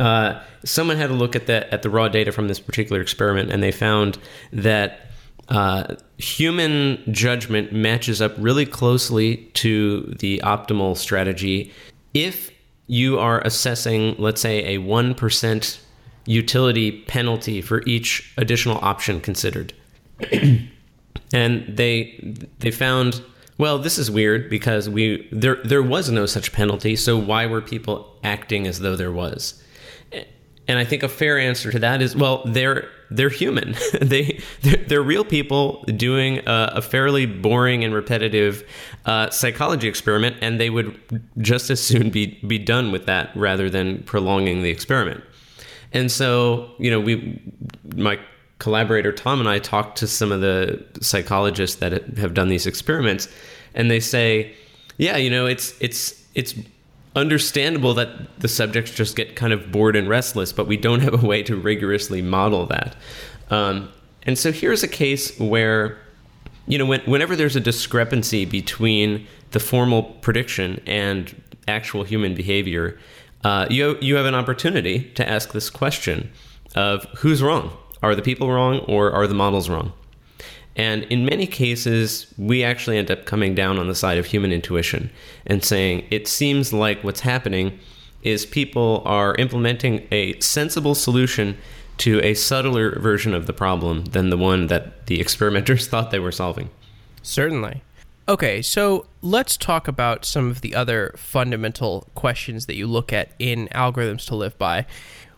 uh, 0.00 0.40
someone 0.64 0.96
had 0.96 1.10
a 1.10 1.14
look 1.14 1.36
at 1.36 1.46
the 1.46 1.72
at 1.72 1.82
the 1.82 1.90
raw 1.90 2.08
data 2.08 2.32
from 2.32 2.48
this 2.48 2.60
particular 2.60 3.00
experiment, 3.00 3.50
and 3.50 3.62
they 3.62 3.72
found 3.72 4.18
that 4.52 5.10
uh, 5.48 5.94
human 6.18 7.02
judgment 7.12 7.72
matches 7.72 8.20
up 8.20 8.32
really 8.38 8.66
closely 8.66 9.36
to 9.54 10.02
the 10.18 10.40
optimal 10.44 10.96
strategy 10.96 11.72
if 12.14 12.50
you 12.88 13.18
are 13.18 13.40
assessing, 13.42 14.14
let's 14.18 14.40
say, 14.40 14.74
a 14.74 14.78
one 14.78 15.14
percent 15.14 15.80
utility 16.26 17.02
penalty 17.02 17.60
for 17.60 17.82
each 17.86 18.32
additional 18.36 18.78
option 18.78 19.20
considered. 19.20 19.72
and 21.32 21.76
they 21.76 22.36
they 22.58 22.70
found 22.70 23.22
well, 23.58 23.78
this 23.78 23.98
is 23.98 24.10
weird 24.10 24.50
because 24.50 24.88
we 24.88 25.28
there 25.32 25.56
there 25.64 25.82
was 25.82 26.10
no 26.10 26.26
such 26.26 26.52
penalty, 26.52 26.94
so 26.94 27.16
why 27.16 27.46
were 27.46 27.62
people 27.62 28.14
acting 28.22 28.66
as 28.66 28.80
though 28.80 28.96
there 28.96 29.12
was? 29.12 29.62
And 30.68 30.80
I 30.80 30.84
think 30.84 31.04
a 31.04 31.08
fair 31.08 31.38
answer 31.38 31.70
to 31.70 31.78
that 31.78 32.02
is 32.02 32.14
well, 32.14 32.42
they're 32.44 32.88
they're 33.10 33.30
human. 33.30 33.76
they 34.00 34.40
they're, 34.62 34.84
they're, 34.84 35.02
real 35.02 35.24
people 35.24 35.82
doing 35.84 36.38
a, 36.46 36.72
a 36.74 36.82
fairly 36.82 37.24
boring 37.24 37.84
and 37.84 37.94
repetitive 37.94 38.68
uh, 39.06 39.30
psychology 39.30 39.88
experiment, 39.88 40.36
and 40.42 40.60
they 40.60 40.68
would 40.68 40.98
just 41.38 41.70
as 41.70 41.80
soon 41.82 42.10
be 42.10 42.38
be 42.46 42.58
done 42.58 42.92
with 42.92 43.06
that 43.06 43.30
rather 43.36 43.70
than 43.70 44.02
prolonging 44.02 44.62
the 44.62 44.70
experiment. 44.70 45.22
And 45.92 46.10
so, 46.10 46.72
you 46.78 46.90
know, 46.90 47.00
we 47.00 47.40
my 47.94 48.18
collaborator 48.58 49.12
Tom 49.12 49.40
and 49.40 49.48
I 49.48 49.58
talked 49.58 49.98
to 49.98 50.06
some 50.06 50.32
of 50.32 50.40
the 50.40 50.84
psychologists 51.00 51.76
that 51.76 51.92
have 52.18 52.34
done 52.34 52.48
these 52.48 52.66
experiments, 52.66 53.28
and 53.74 53.90
they 53.90 54.00
say, 54.00 54.54
yeah, 54.96 55.16
you 55.16 55.30
know, 55.30 55.46
it's 55.46 55.74
it's 55.80 56.24
it's 56.34 56.54
understandable 57.14 57.94
that 57.94 58.40
the 58.40 58.48
subjects 58.48 58.90
just 58.92 59.16
get 59.16 59.36
kind 59.36 59.52
of 59.52 59.72
bored 59.72 59.96
and 59.96 60.08
restless, 60.08 60.52
but 60.52 60.66
we 60.66 60.76
don't 60.76 61.00
have 61.00 61.22
a 61.22 61.26
way 61.26 61.42
to 61.42 61.56
rigorously 61.56 62.22
model 62.22 62.66
that. 62.66 62.94
Um, 63.50 63.90
and 64.24 64.38
so 64.38 64.52
here's 64.52 64.82
a 64.82 64.88
case 64.88 65.38
where, 65.38 65.98
you 66.66 66.76
know, 66.78 66.84
when, 66.84 67.00
whenever 67.02 67.36
there's 67.36 67.56
a 67.56 67.60
discrepancy 67.60 68.44
between 68.44 69.26
the 69.52 69.60
formal 69.60 70.02
prediction 70.02 70.82
and 70.86 71.42
actual 71.68 72.04
human 72.04 72.34
behavior, 72.34 72.98
uh, 73.44 73.66
you 73.70 73.96
you 74.00 74.16
have 74.16 74.26
an 74.26 74.34
opportunity 74.34 75.04
to 75.14 75.28
ask 75.28 75.52
this 75.52 75.70
question 75.70 76.30
of 76.74 77.04
who's 77.18 77.42
wrong 77.42 77.76
are 78.02 78.14
the 78.14 78.22
people 78.22 78.50
wrong 78.50 78.80
or 78.80 79.12
are 79.12 79.26
the 79.26 79.34
models 79.34 79.68
wrong? 79.68 79.92
And 80.76 81.04
in 81.04 81.24
many 81.24 81.46
cases, 81.46 82.32
we 82.36 82.62
actually 82.62 82.98
end 82.98 83.10
up 83.10 83.24
coming 83.24 83.54
down 83.54 83.78
on 83.78 83.88
the 83.88 83.94
side 83.94 84.18
of 84.18 84.26
human 84.26 84.52
intuition 84.52 85.10
and 85.46 85.64
saying 85.64 86.06
it 86.10 86.28
seems 86.28 86.72
like 86.72 87.02
what's 87.02 87.20
happening 87.20 87.78
is 88.22 88.44
people 88.44 89.02
are 89.06 89.34
implementing 89.36 90.06
a 90.10 90.38
sensible 90.40 90.94
solution 90.94 91.56
to 91.98 92.20
a 92.22 92.34
subtler 92.34 92.98
version 92.98 93.32
of 93.32 93.46
the 93.46 93.52
problem 93.54 94.04
than 94.06 94.28
the 94.28 94.36
one 94.36 94.66
that 94.66 95.06
the 95.06 95.20
experimenters 95.20 95.86
thought 95.86 96.10
they 96.10 96.18
were 96.18 96.32
solving. 96.32 96.68
Certainly. 97.22 97.82
Okay, 98.28 98.60
so 98.60 99.06
let's 99.22 99.56
talk 99.56 99.86
about 99.86 100.24
some 100.24 100.50
of 100.50 100.60
the 100.60 100.74
other 100.74 101.14
fundamental 101.16 102.08
questions 102.16 102.66
that 102.66 102.74
you 102.74 102.88
look 102.88 103.12
at 103.12 103.30
in 103.38 103.68
algorithms 103.68 104.26
to 104.26 104.34
live 104.34 104.58
by. 104.58 104.84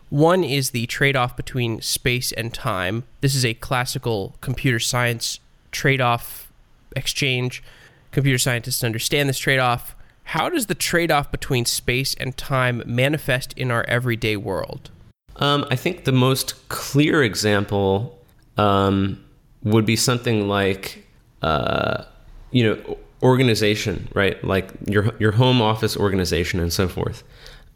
One 0.09 0.43
is 0.43 0.71
the 0.71 0.87
trade 0.87 1.15
off 1.15 1.37
between 1.37 1.81
space 1.81 2.31
and 2.31 2.53
time. 2.53 3.03
This 3.21 3.35
is 3.35 3.45
a 3.45 3.53
classical 3.53 4.35
computer 4.41 4.79
science 4.79 5.39
trade 5.71 6.01
off 6.01 6.51
exchange. 6.95 7.63
Computer 8.11 8.39
scientists 8.39 8.83
understand 8.83 9.29
this 9.29 9.37
trade 9.37 9.59
off. 9.59 9.95
How 10.23 10.49
does 10.49 10.65
the 10.65 10.75
trade 10.75 11.11
off 11.11 11.31
between 11.31 11.65
space 11.65 12.15
and 12.19 12.35
time 12.35 12.83
manifest 12.85 13.53
in 13.53 13.71
our 13.71 13.83
everyday 13.87 14.35
world? 14.35 14.89
Um, 15.37 15.65
I 15.69 15.75
think 15.75 16.03
the 16.05 16.11
most 16.11 16.67
clear 16.69 17.23
example 17.23 18.19
um, 18.57 19.23
would 19.63 19.85
be 19.85 19.95
something 19.95 20.47
like, 20.47 21.05
uh, 21.41 22.03
you 22.51 22.63
know, 22.63 22.97
organization, 23.21 24.07
right? 24.13 24.43
Like 24.43 24.71
your 24.85 25.13
your 25.19 25.31
home 25.31 25.61
office 25.61 25.95
organization 25.95 26.59
and 26.59 26.71
so 26.73 26.87
forth. 26.87 27.23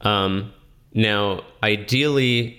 Um, 0.01 0.51
now, 0.93 1.41
ideally, 1.61 2.57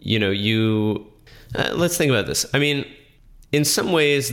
you 0.00 0.18
know, 0.18 0.30
you 0.30 1.06
uh, 1.54 1.72
let's 1.74 1.96
think 1.96 2.10
about 2.10 2.26
this. 2.26 2.46
I 2.54 2.58
mean, 2.58 2.86
in 3.52 3.64
some 3.64 3.92
ways, 3.92 4.32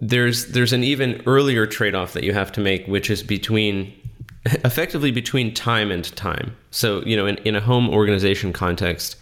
there's 0.00 0.46
there's 0.46 0.72
an 0.72 0.84
even 0.84 1.22
earlier 1.26 1.66
trade-off 1.66 2.12
that 2.12 2.24
you 2.24 2.32
have 2.32 2.52
to 2.52 2.60
make, 2.60 2.86
which 2.86 3.10
is 3.10 3.22
between 3.22 3.92
effectively 4.44 5.10
between 5.10 5.52
time 5.52 5.90
and 5.90 6.14
time. 6.16 6.56
So, 6.70 7.02
you 7.02 7.16
know, 7.16 7.26
in, 7.26 7.36
in 7.38 7.56
a 7.56 7.60
home 7.60 7.88
organization 7.88 8.52
context, 8.52 9.16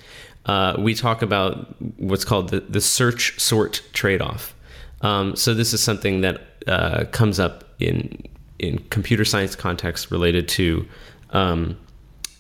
uh, 0.47 0.77
we 0.79 0.95
talk 0.95 1.23
about 1.23 1.75
what's 1.99 2.25
called 2.25 2.51
the, 2.51 2.61
the 2.61 2.81
search 2.81 3.39
sort 3.41 3.83
trade 3.93 4.21
off. 4.21 4.55
Um, 5.01 5.37
so, 5.37 5.55
this 5.55 5.73
is 5.73 5.83
something 5.83 6.21
that 6.21 6.41
uh, 6.67 7.05
comes 7.11 7.41
up 7.41 7.65
in 7.79 8.23
in 8.59 8.79
computer 8.91 9.25
science 9.25 9.57
context 9.57 10.11
related 10.11 10.49
to 10.49 10.87
um, 11.31 11.77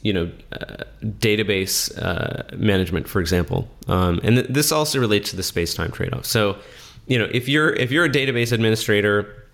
you 0.04 0.12
know 0.12 0.30
uh, 0.52 0.84
database 1.02 1.90
uh, 2.00 2.44
management, 2.56 3.08
for 3.08 3.20
example, 3.20 3.68
um, 3.88 4.20
and 4.22 4.36
th- 4.36 4.48
this 4.48 4.70
also 4.70 5.00
relates 5.00 5.30
to 5.30 5.36
the 5.36 5.42
space 5.42 5.74
time 5.74 5.90
trade 5.90 6.14
off. 6.14 6.26
So, 6.26 6.56
you 7.08 7.18
know, 7.18 7.28
if 7.32 7.48
you're 7.48 7.72
if 7.72 7.90
you're 7.90 8.04
a 8.04 8.10
database 8.10 8.52
administrator, 8.52 9.44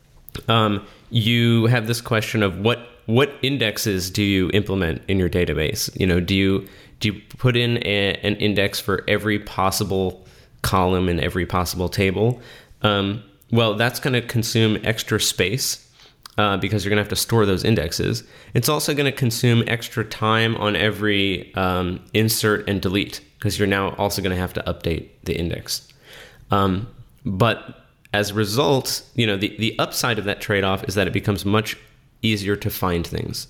um, 0.49 0.85
you 1.11 1.67
have 1.67 1.87
this 1.87 2.01
question 2.03 2.43
of 2.43 2.59
what 2.59 2.87
what 3.07 3.33
indexes 3.43 4.11
do 4.11 4.23
you 4.23 4.51
implement 4.53 5.03
in 5.09 5.19
your 5.19 5.31
database? 5.31 5.89
You 5.99 6.07
know, 6.07 6.21
do 6.21 6.35
you 6.35 6.69
do 6.99 7.13
you 7.13 7.21
put 7.39 7.57
in 7.57 7.79
a, 7.79 8.15
an 8.23 8.37
index 8.37 8.79
for 8.81 9.05
every 9.09 9.39
possible 9.39 10.27
column 10.63 11.09
in 11.09 11.21
every 11.21 11.47
possible 11.47 11.89
table? 11.89 12.41
Um, 12.83 13.23
well, 13.53 13.75
that's 13.75 14.01
going 14.01 14.15
to 14.15 14.21
consume 14.21 14.79
extra 14.85 15.21
space 15.21 15.90
uh, 16.41 16.57
because 16.57 16.83
you're 16.83 16.91
going 16.91 16.97
to 16.97 17.03
have 17.03 17.11
to 17.11 17.17
store 17.17 17.45
those 17.45 17.65
indexes. 17.65 18.25
It's 18.55 18.71
also 18.71 18.95
going 18.95 19.05
to 19.05 19.13
consume 19.13 19.63
extra 19.67 20.03
time 20.05 20.57
on 20.57 20.75
every 20.75 21.55
um, 21.55 22.03
insert 22.15 22.67
and 22.67 22.81
delete 22.81 23.21
because 23.37 23.59
you're 23.59 23.69
now 23.69 23.91
also 23.97 24.23
going 24.23 24.35
to 24.35 24.41
have 24.41 24.55
to 24.55 24.63
update 24.63 25.11
the 25.25 25.37
index. 25.37 25.87
Um, 26.51 26.89
but 27.27 27.85
as 28.15 28.31
a 28.31 28.35
result, 28.35 29.03
you 29.15 29.27
know, 29.27 29.37
the, 29.37 29.55
the 29.59 29.79
upside 29.79 30.19
of 30.19 30.25
that 30.25 30.41
trade 30.41 30.65
off 30.65 30.83
is 30.89 30.95
that 30.95 31.07
it 31.07 31.13
becomes 31.13 31.45
much 31.45 31.77
easier 32.23 32.57
to 32.57 32.71
find 32.71 33.07
things. 33.07 33.47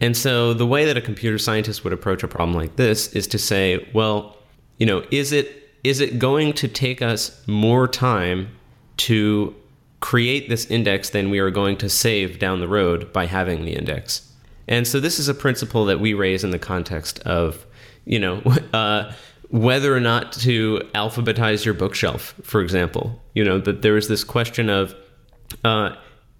And 0.00 0.16
so 0.16 0.52
the 0.52 0.66
way 0.66 0.84
that 0.86 0.96
a 0.96 1.00
computer 1.00 1.38
scientist 1.38 1.84
would 1.84 1.92
approach 1.92 2.24
a 2.24 2.28
problem 2.28 2.56
like 2.56 2.74
this 2.74 3.12
is 3.12 3.28
to 3.28 3.38
say, 3.38 3.88
well, 3.94 4.36
you 4.78 4.86
know, 4.86 5.04
is 5.12 5.30
it 5.30 5.56
is 5.84 6.00
it 6.00 6.18
going 6.18 6.54
to 6.54 6.66
take 6.66 7.00
us 7.02 7.40
more 7.46 7.86
time 7.86 8.48
to 8.96 9.54
create 10.00 10.48
this 10.48 10.66
index 10.66 11.10
than 11.10 11.30
we 11.30 11.38
are 11.38 11.50
going 11.50 11.76
to 11.76 11.88
save 11.88 12.38
down 12.38 12.60
the 12.60 12.68
road 12.68 13.12
by 13.12 13.26
having 13.26 13.64
the 13.64 13.74
index. 13.74 14.30
And 14.66 14.86
so 14.86 15.00
this 15.00 15.18
is 15.18 15.28
a 15.28 15.34
principle 15.34 15.84
that 15.86 16.00
we 16.00 16.14
raise 16.14 16.44
in 16.44 16.50
the 16.50 16.58
context 16.58 17.20
of, 17.20 17.66
you 18.04 18.18
know, 18.18 18.42
uh, 18.72 19.12
whether 19.50 19.94
or 19.94 20.00
not 20.00 20.32
to 20.32 20.80
alphabetize 20.94 21.64
your 21.64 21.74
bookshelf, 21.74 22.34
for 22.42 22.60
example. 22.60 23.20
You 23.34 23.44
know, 23.44 23.58
that 23.58 23.82
there 23.82 23.96
is 23.96 24.08
this 24.08 24.24
question 24.24 24.70
of, 24.70 24.94
uh, 25.64 25.96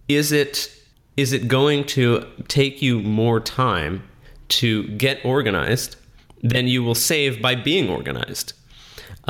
is 0.09 0.33
it 0.33 0.75
is 1.17 1.33
it 1.33 1.49
going 1.49 1.85
to 1.85 2.25
take 2.49 2.81
you 2.81 3.01
more 3.01 3.41
time 3.41 4.03
to 4.49 4.89
get 4.97 5.23
organized 5.25 5.97
than 6.43 6.67
you 6.67 6.83
will 6.83 6.95
save 6.95 7.43
by 7.43 7.55
being 7.55 7.91
organized? 7.91 8.55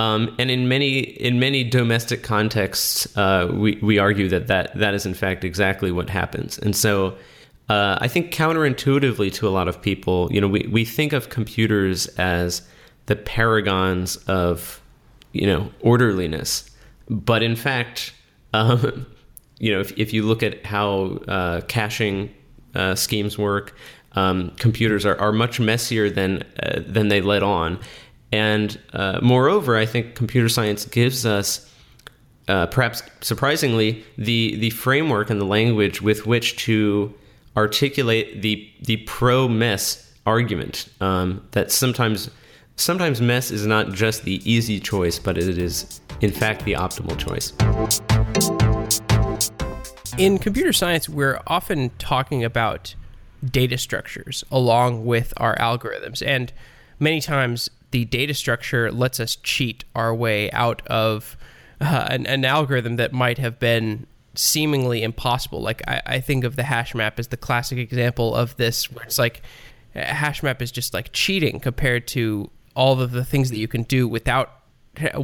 Um, 0.00 0.34
and 0.38 0.50
in 0.50 0.66
many 0.66 1.00
in 1.00 1.38
many 1.38 1.62
domestic 1.62 2.22
contexts, 2.22 3.14
uh, 3.18 3.50
we 3.52 3.78
we 3.82 3.98
argue 3.98 4.30
that, 4.30 4.46
that 4.46 4.74
that 4.74 4.94
is 4.94 5.04
in 5.04 5.12
fact 5.12 5.44
exactly 5.44 5.92
what 5.92 6.08
happens. 6.08 6.58
And 6.58 6.74
so, 6.74 7.18
uh, 7.68 7.98
I 8.00 8.08
think 8.08 8.32
counterintuitively 8.32 9.30
to 9.34 9.46
a 9.46 9.50
lot 9.50 9.68
of 9.68 9.82
people, 9.82 10.32
you 10.32 10.40
know, 10.40 10.48
we, 10.48 10.66
we 10.72 10.86
think 10.86 11.12
of 11.12 11.28
computers 11.28 12.06
as 12.16 12.62
the 13.06 13.16
paragons 13.16 14.16
of 14.26 14.80
you 15.32 15.46
know 15.46 15.70
orderliness, 15.80 16.70
but 17.10 17.42
in 17.42 17.54
fact, 17.54 18.14
um, 18.54 19.04
you 19.58 19.70
know, 19.70 19.80
if, 19.80 19.92
if 19.98 20.14
you 20.14 20.22
look 20.22 20.42
at 20.42 20.64
how 20.64 21.18
uh, 21.28 21.60
caching 21.68 22.30
uh, 22.74 22.94
schemes 22.94 23.36
work, 23.36 23.76
um, 24.12 24.52
computers 24.56 25.04
are, 25.04 25.20
are 25.20 25.32
much 25.32 25.60
messier 25.60 26.08
than 26.08 26.42
uh, 26.62 26.80
than 26.86 27.08
they 27.08 27.20
let 27.20 27.42
on 27.42 27.78
and 28.32 28.78
uh, 28.92 29.18
moreover, 29.22 29.76
I 29.76 29.86
think 29.86 30.14
computer 30.14 30.48
science 30.48 30.84
gives 30.84 31.26
us, 31.26 31.68
uh, 32.48 32.66
perhaps 32.66 33.02
surprisingly, 33.20 34.04
the 34.16 34.56
the 34.56 34.70
framework 34.70 35.30
and 35.30 35.40
the 35.40 35.46
language 35.46 36.00
with 36.00 36.26
which 36.26 36.56
to 36.64 37.14
articulate 37.56 38.42
the 38.42 38.70
the 38.82 38.98
pro 38.98 39.48
mess 39.48 40.12
argument. 40.26 40.88
Um, 41.00 41.46
that 41.52 41.72
sometimes 41.72 42.30
sometimes 42.76 43.20
mess 43.20 43.50
is 43.50 43.66
not 43.66 43.92
just 43.92 44.22
the 44.22 44.40
easy 44.50 44.78
choice, 44.78 45.18
but 45.18 45.36
it 45.36 45.58
is 45.58 46.00
in 46.20 46.30
fact 46.30 46.64
the 46.64 46.74
optimal 46.74 47.18
choice. 47.18 47.52
In 50.18 50.38
computer 50.38 50.72
science, 50.72 51.08
we're 51.08 51.40
often 51.46 51.90
talking 51.98 52.44
about 52.44 52.94
data 53.44 53.78
structures 53.78 54.44
along 54.52 55.06
with 55.06 55.32
our 55.38 55.56
algorithms, 55.56 56.24
and 56.24 56.52
many 56.98 57.20
times 57.20 57.70
the 57.90 58.04
data 58.04 58.34
structure 58.34 58.90
lets 58.92 59.20
us 59.20 59.36
cheat 59.36 59.84
our 59.94 60.14
way 60.14 60.50
out 60.52 60.86
of 60.86 61.36
uh, 61.80 62.06
an, 62.10 62.26
an, 62.26 62.44
algorithm 62.44 62.96
that 62.96 63.12
might 63.12 63.38
have 63.38 63.58
been 63.58 64.06
seemingly 64.34 65.02
impossible. 65.02 65.60
Like 65.60 65.82
I, 65.88 66.02
I, 66.06 66.20
think 66.20 66.44
of 66.44 66.56
the 66.56 66.62
hash 66.62 66.94
map 66.94 67.18
as 67.18 67.28
the 67.28 67.36
classic 67.36 67.78
example 67.78 68.34
of 68.34 68.56
this, 68.56 68.90
where 68.92 69.04
it's 69.04 69.18
like 69.18 69.42
a 69.94 70.04
hash 70.04 70.42
map 70.42 70.62
is 70.62 70.70
just 70.70 70.94
like 70.94 71.12
cheating 71.12 71.58
compared 71.58 72.06
to 72.08 72.50
all 72.76 73.00
of 73.00 73.12
the 73.12 73.24
things 73.24 73.50
that 73.50 73.58
you 73.58 73.66
can 73.66 73.82
do 73.84 74.06
without, 74.06 74.52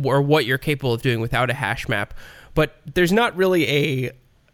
or 0.02 0.23
what 0.23 0.46
you're 0.46 0.58
capable 0.58 0.94
of 0.94 1.02
doing 1.02 1.20
without 1.20 1.50
a 1.50 1.54
hash 1.54 1.88
map. 1.88 2.14
But 2.54 2.76
there's 2.94 3.12
not 3.12 3.37
really 3.37 3.68
a, 3.68 4.11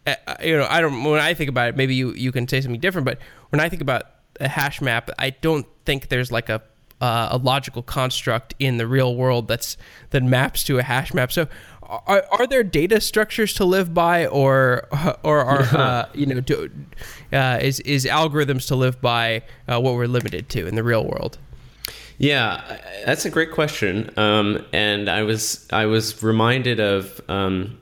a 0.06 0.46
you 0.46 0.56
know, 0.56 0.66
I 0.68 0.80
don't. 0.80 1.04
When 1.04 1.20
I 1.20 1.34
think 1.34 1.48
about 1.48 1.68
it, 1.68 1.76
maybe 1.76 1.94
you 1.94 2.12
you 2.12 2.32
can 2.32 2.48
say 2.48 2.60
something 2.60 2.80
different. 2.80 3.04
But 3.04 3.18
when 3.50 3.60
I 3.60 3.68
think 3.68 3.80
about 3.80 4.06
a 4.40 4.48
hash 4.48 4.80
map, 4.80 5.08
I 5.18 5.30
don't 5.30 5.66
think 5.84 6.08
there's 6.08 6.32
like 6.32 6.48
a 6.48 6.62
uh, 7.02 7.30
a 7.32 7.36
logical 7.36 7.82
construct 7.82 8.54
in 8.60 8.76
the 8.76 8.86
real 8.86 9.16
world 9.16 9.48
that's 9.48 9.76
that 10.10 10.22
maps 10.22 10.62
to 10.62 10.78
a 10.78 10.82
hash 10.84 11.12
map. 11.12 11.32
So, 11.32 11.48
are, 11.82 12.24
are 12.30 12.46
there 12.46 12.62
data 12.62 13.00
structures 13.00 13.52
to 13.54 13.64
live 13.64 13.92
by, 13.92 14.26
or 14.26 14.88
or 15.24 15.40
are 15.40 15.62
uh, 15.62 16.08
you 16.14 16.26
know 16.26 16.40
do, 16.40 16.70
uh, 17.32 17.58
is 17.60 17.80
is 17.80 18.06
algorithms 18.06 18.68
to 18.68 18.76
live 18.76 19.00
by 19.02 19.42
uh, 19.68 19.80
what 19.80 19.94
we're 19.94 20.06
limited 20.06 20.48
to 20.50 20.66
in 20.66 20.76
the 20.76 20.84
real 20.84 21.04
world? 21.04 21.38
Yeah, 22.18 22.78
that's 23.04 23.24
a 23.24 23.30
great 23.30 23.50
question, 23.50 24.10
um, 24.16 24.64
and 24.72 25.10
I 25.10 25.24
was 25.24 25.66
I 25.72 25.86
was 25.86 26.22
reminded 26.22 26.78
of 26.78 27.20
um, 27.28 27.80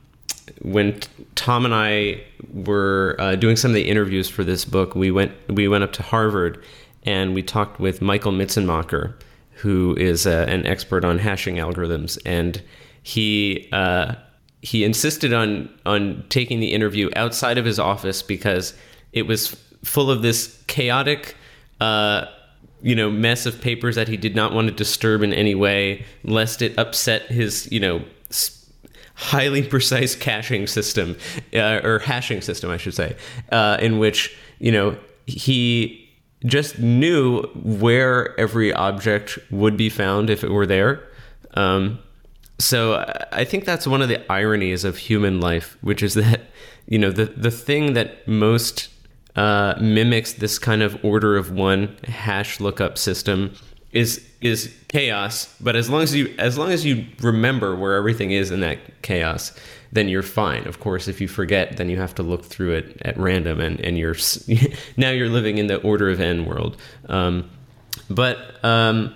when 0.62 0.99
Tom 1.35 1.67
and 1.67 1.75
I 1.75 2.23
were 2.55 3.17
uh, 3.19 3.37
doing 3.37 3.57
some 3.57 3.71
of 3.71 3.75
the 3.75 3.87
interviews 3.87 4.31
for 4.31 4.45
this 4.45 4.65
book. 4.65 4.95
We 4.95 5.11
went 5.11 5.33
we 5.49 5.69
went 5.69 5.85
up 5.85 5.93
to 5.93 6.03
Harvard 6.03 6.65
and 7.04 7.35
we 7.35 7.42
talked 7.42 7.80
with 7.80 8.02
Michael 8.02 8.33
Mitzenmacher, 8.33 9.14
who 9.52 9.95
is 9.97 10.26
uh, 10.26 10.47
an 10.49 10.66
expert 10.66 11.04
on 11.04 11.19
hashing 11.19 11.57
algorithms, 11.57 12.19
and 12.25 12.62
he 13.02 13.69
uh, 13.73 14.14
he 14.62 14.85
insisted 14.85 15.33
on 15.33 15.71
on 15.87 16.25
taking 16.28 16.61
the 16.61 16.73
interview 16.73 17.11
outside 17.16 17.59
of 17.59 17.64
his 17.64 17.78
office 17.78 18.23
because 18.23 18.75
it 19.12 19.23
was 19.23 19.49
full 19.83 20.11
of 20.11 20.23
this 20.23 20.62
chaotic. 20.66 21.37
Uh, 21.80 22.26
you 22.83 22.95
know, 22.95 23.11
mess 23.11 23.45
of 23.45 23.61
papers 23.61 23.95
that 23.97 24.09
he 24.09 24.16
did 24.16 24.35
not 24.35 24.54
want 24.54 24.66
to 24.66 24.73
disturb 24.73 25.23
in 25.23 25.35
any 25.35 25.54
way, 25.54 26.02
lest 26.25 26.62
it 26.62 26.78
upset 26.78 27.23
his, 27.26 27.71
you 27.71 27.78
know, 27.78 28.02
highly 29.14 29.62
precise 29.69 30.14
caching 30.14 30.66
system 30.66 31.16
uh, 31.54 31.80
or 31.85 31.99
hashing 32.00 32.40
system, 32.40 32.71
I 32.71 32.78
should 32.78 32.95
say, 32.95 33.16
uh, 33.52 33.76
in 33.80 33.99
which 33.99 34.35
you 34.59 34.73
know 34.73 34.97
he 35.26 36.10
just 36.45 36.79
knew 36.79 37.43
where 37.55 38.39
every 38.39 38.73
object 38.73 39.39
would 39.51 39.77
be 39.77 39.89
found 39.89 40.31
if 40.31 40.43
it 40.43 40.51
were 40.51 40.67
there. 40.67 41.07
Um, 41.55 41.99
so 42.59 43.05
I 43.33 43.45
think 43.45 43.65
that's 43.65 43.87
one 43.87 44.03
of 44.03 44.09
the 44.09 44.31
ironies 44.31 44.85
of 44.85 44.99
human 44.99 45.41
life, 45.41 45.77
which 45.81 46.03
is 46.03 46.15
that 46.15 46.43
you 46.87 46.99
know 46.99 47.11
the 47.11 47.27
the 47.27 47.51
thing 47.51 47.95
that 47.95 48.27
most 48.29 48.89
uh, 49.37 49.75
mimics 49.81 50.35
this 50.35 50.59
kind 50.59 50.83
of 50.83 51.03
order 51.05 51.37
of 51.37 51.51
one 51.51 51.97
hash 52.05 52.61
lookup 52.61 52.99
system 52.99 53.55
is 53.93 54.27
is 54.41 54.75
chaos. 54.89 55.55
But 55.61 55.77
as 55.77 55.89
long 55.89 56.03
as 56.03 56.15
you 56.15 56.35
as 56.39 56.59
long 56.59 56.71
as 56.71 56.85
you 56.85 57.07
remember 57.21 57.75
where 57.75 57.95
everything 57.95 58.31
is 58.31 58.51
in 58.51 58.61
that 58.61 59.03
chaos, 59.03 59.53
then 59.93 60.09
you're 60.09 60.23
fine. 60.23 60.67
Of 60.67 60.81
course, 60.81 61.09
if 61.09 61.21
you 61.21 61.29
forget, 61.29 61.77
then 61.77 61.89
you 61.89 61.99
have 61.99 62.15
to 62.17 62.23
look 62.23 62.45
through 62.45 62.75
it 62.75 63.03
at 63.03 63.17
random, 63.19 63.61
and 63.61 63.81
and 63.81 63.99
you're 63.99 64.17
now 64.97 65.11
you're 65.11 65.29
living 65.29 65.59
in 65.59 65.67
the 65.67 65.81
order 65.83 66.11
of 66.11 66.21
n 66.21 66.47
world. 66.47 66.77
Um, 67.09 67.51
but 68.09 68.63
um, 68.65 69.15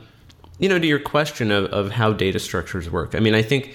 you 0.58 0.68
know, 0.68 0.78
to 0.78 0.86
your 0.86 1.00
question 1.00 1.50
of, 1.50 1.66
of 1.66 1.90
how 1.90 2.12
data 2.12 2.38
structures 2.38 2.90
work, 2.90 3.14
I 3.14 3.20
mean, 3.20 3.34
I 3.34 3.42
think. 3.42 3.74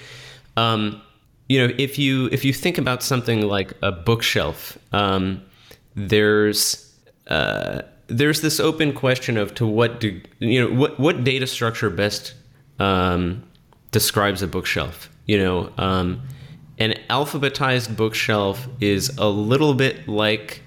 Um, 0.58 1.02
you 1.50 1.68
know, 1.68 1.74
if 1.80 1.98
you 1.98 2.30
if 2.32 2.46
you 2.46 2.54
think 2.54 2.78
about 2.78 3.02
something 3.02 3.42
like 3.42 3.74
a 3.82 3.92
bookshelf, 3.92 4.78
um, 4.94 5.42
there's 5.96 6.96
uh, 7.28 7.82
there's 8.08 8.42
this 8.42 8.60
open 8.60 8.94
question 8.94 9.36
of 9.36 9.56
to 9.56 9.66
what 9.66 10.00
do 10.00 10.22
you 10.40 10.62
know 10.62 10.74
what 10.74 11.00
what 11.00 11.24
data 11.24 11.48
structure 11.48 11.90
best 11.90 12.36
um, 12.78 13.44
describes 13.92 14.44
a 14.44 14.48
bookshelf. 14.48 15.10
You 15.26 15.40
know, 15.40 15.72
um, 15.78 16.22
an 16.80 16.96
alphabetized 17.10 17.96
bookshelf 17.96 18.68
is 18.80 19.10
a 19.18 19.28
little 19.28 19.74
bit 19.74 20.08
like 20.08 20.64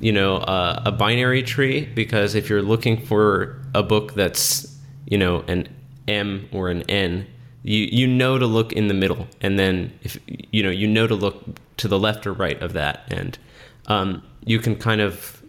you 0.00 0.12
know 0.12 0.36
uh, 0.36 0.82
a 0.84 0.92
binary 0.92 1.42
tree 1.42 1.86
because 1.94 2.34
if 2.34 2.48
you're 2.48 2.62
looking 2.62 3.04
for 3.06 3.62
a 3.74 3.82
book 3.82 4.14
that's 4.14 4.76
you 5.06 5.16
know 5.16 5.44
an 5.46 5.68
M 6.08 6.48
or 6.52 6.68
an 6.68 6.82
N, 6.90 7.26
you 7.62 7.88
you 7.90 8.06
know 8.06 8.38
to 8.38 8.46
look 8.46 8.72
in 8.72 8.88
the 8.88 8.94
middle, 8.94 9.28
and 9.40 9.58
then 9.58 9.96
if 10.02 10.18
you 10.26 10.62
know 10.62 10.70
you 10.70 10.88
know 10.88 11.06
to 11.06 11.14
look 11.14 11.42
to 11.78 11.88
the 11.88 11.98
left 11.98 12.26
or 12.26 12.32
right 12.32 12.60
of 12.60 12.72
that, 12.72 13.04
and 13.08 13.38
um, 13.86 14.22
you 14.44 14.58
can 14.58 14.76
kind 14.76 15.00
of 15.00 15.42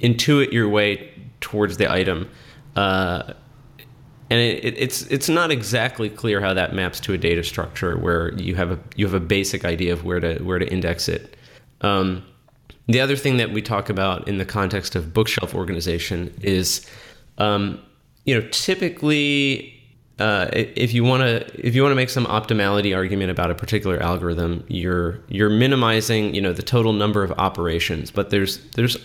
intuit 0.00 0.52
your 0.52 0.68
way 0.68 1.12
towards 1.40 1.76
the 1.76 1.90
item. 1.90 2.30
Uh, 2.76 3.34
and 4.30 4.40
it, 4.40 4.64
it, 4.64 4.74
it's 4.78 5.02
it's 5.02 5.28
not 5.28 5.50
exactly 5.50 6.08
clear 6.08 6.40
how 6.40 6.54
that 6.54 6.74
maps 6.74 7.00
to 7.00 7.12
a 7.12 7.18
data 7.18 7.42
structure 7.42 7.96
where 7.96 8.32
you 8.34 8.54
have 8.54 8.70
a 8.70 8.78
you 8.96 9.04
have 9.06 9.14
a 9.14 9.20
basic 9.20 9.64
idea 9.64 9.92
of 9.92 10.04
where 10.04 10.20
to 10.20 10.42
where 10.42 10.58
to 10.58 10.66
index 10.70 11.08
it. 11.08 11.36
Um, 11.80 12.24
the 12.86 13.00
other 13.00 13.16
thing 13.16 13.36
that 13.38 13.50
we 13.50 13.62
talk 13.62 13.88
about 13.88 14.28
in 14.28 14.38
the 14.38 14.44
context 14.44 14.94
of 14.94 15.14
bookshelf 15.14 15.54
organization 15.54 16.34
is, 16.42 16.86
um, 17.38 17.80
you 18.24 18.34
know, 18.34 18.46
typically 18.48 19.74
uh, 20.18 20.48
if 20.52 20.94
you 20.94 21.02
want 21.02 21.22
to 21.22 21.66
if 21.66 21.74
you 21.74 21.82
want 21.82 21.90
to 21.90 21.96
make 21.96 22.10
some 22.10 22.24
optimality 22.26 22.94
argument 22.96 23.30
about 23.30 23.50
a 23.50 23.54
particular 23.54 24.00
algorithm, 24.00 24.64
you're 24.68 25.20
you're 25.28 25.50
minimizing 25.50 26.34
you 26.34 26.40
know 26.40 26.52
the 26.52 26.62
total 26.62 26.92
number 26.92 27.24
of 27.24 27.32
operations, 27.32 28.10
but 28.10 28.30
there's 28.30 28.58
there's 28.72 28.96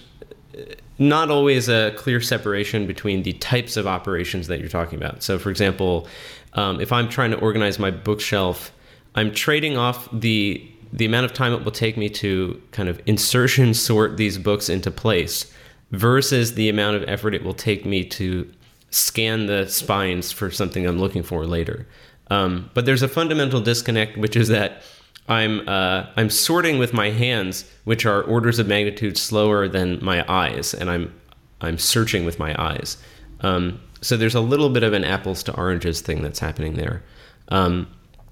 not 1.00 1.32
always 1.32 1.70
a 1.70 1.92
clear 1.96 2.20
separation 2.20 2.86
between 2.86 3.24
the 3.24 3.34
types 3.34 3.78
of 3.78 3.88
operations 3.88 4.48
that 4.48 4.60
you're 4.60 4.70
talking 4.70 5.00
about. 5.00 5.24
So, 5.24 5.40
for 5.40 5.50
example, 5.50 6.08
um, 6.54 6.82
if 6.82 6.92
I'm 6.92 7.08
trying 7.10 7.32
to 7.32 7.40
organize 7.40 7.80
my 7.80 7.90
bookshelf, 7.90 8.72
I'm 9.16 9.34
trading 9.34 9.78
off 9.78 10.08
the 10.12 10.70
the 10.92 11.06
amount 11.06 11.24
of 11.24 11.34
time 11.34 11.54
it 11.54 11.64
will 11.64 11.72
take 11.72 11.98
me 11.98 12.10
to 12.10 12.60
kind 12.72 12.90
of 12.90 13.00
insertion 13.06 13.76
sort 13.76 14.18
these 14.18 14.40
books 14.40 14.70
into 14.70 14.90
place 14.90 15.52
versus 15.92 16.56
the 16.56 16.68
amount 16.68 16.96
of 16.96 17.04
effort 17.08 17.36
it 17.36 17.44
will 17.44 17.54
take 17.54 17.86
me 17.86 18.04
to 18.04 18.52
scan 18.90 19.46
the 19.46 19.68
spines 19.68 20.32
for 20.32 20.50
something 20.50 20.88
I'm 20.88 20.98
looking 20.98 21.22
for 21.22 21.46
later. 21.46 21.88
Um, 22.32 22.72
but 22.74 22.86
there's 22.86 23.04
a 23.04 23.08
fundamental 23.08 23.62
disconnect, 23.62 24.18
which 24.18 24.36
is 24.36 24.48
that 24.48 24.82
I'm 25.30 25.68
uh, 25.70 26.08
I'm 26.18 26.30
sorting 26.30 26.80
with 26.80 26.92
my 26.94 27.12
hands, 27.12 27.64
which 27.86 28.06
are 28.06 28.24
orders 28.24 28.60
of 28.60 28.68
magnitude 28.68 29.18
slower 29.18 29.68
than 29.68 30.04
my 30.04 30.26
eyes, 30.28 30.74
and 30.74 30.90
I'm 30.90 31.14
I'm 31.62 31.78
searching 31.78 32.26
with 32.26 32.40
my 32.40 32.56
eyes. 32.62 32.98
Um, 33.42 33.80
so 34.02 34.18
there's 34.18 34.36
a 34.36 34.42
little 34.42 34.70
bit 34.70 34.84
of 34.84 34.94
an 34.94 35.04
apples 35.04 35.44
to 35.44 35.56
oranges 35.56 36.02
thing 36.02 36.24
that's 36.24 36.40
happening 36.40 36.74
there. 36.74 37.04
Um, 37.50 37.88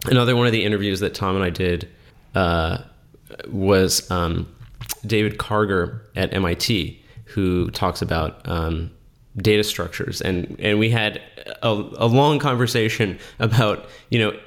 another 0.05 0.36
one 0.36 0.47
of 0.47 0.51
the 0.51 0.63
interviews 0.63 0.99
that 1.01 1.13
Tom 1.13 1.36
and 1.36 1.43
I 1.43 1.49
did 1.49 1.88
uh, 2.36 2.79
was 3.47 4.10
um, 4.10 4.47
David 5.05 5.38
Karger 5.38 6.01
at 6.15 6.33
MIT, 6.33 7.01
who 7.25 7.69
talks 7.71 8.01
about 8.01 8.47
um, 8.49 8.91
data 9.38 9.63
structures 9.63 10.19
and 10.21 10.55
and 10.60 10.79
we 10.79 10.89
had 10.89 11.21
a, 11.62 11.69
a, 11.69 12.07
long 12.07 12.39
conversation 12.39 13.19
about 13.39 13.88
you 14.10 14.17
know 14.17 14.38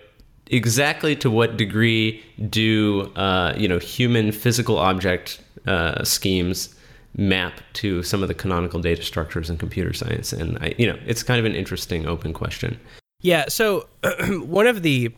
exactly 0.50 1.16
to 1.16 1.30
what 1.30 1.56
degree 1.56 2.22
do 2.48 3.12
uh, 3.16 3.54
you 3.56 3.68
know 3.68 3.78
human 3.78 4.32
physical 4.32 4.78
object 4.78 5.40
uh, 5.66 6.04
schemes 6.04 6.74
map 7.16 7.60
to 7.72 8.02
some 8.02 8.22
of 8.22 8.28
the 8.28 8.34
canonical 8.34 8.80
data 8.80 9.02
structures 9.02 9.50
in 9.50 9.56
computer 9.56 9.92
science? 9.92 10.32
And 10.32 10.58
I, 10.58 10.74
you 10.78 10.86
know 10.86 10.98
it's 11.06 11.22
kind 11.22 11.40
of 11.40 11.46
an 11.46 11.54
interesting 11.54 12.06
open 12.06 12.32
question. 12.32 12.78
Yeah 13.22 13.46
so 13.48 13.88
one 14.28 14.66
of 14.66 14.82
the 14.82 15.10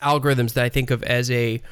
algorithms 0.00 0.54
that 0.54 0.64
i 0.64 0.68
think 0.68 0.90
of 0.90 1.00
as 1.04 1.30
a 1.30 1.62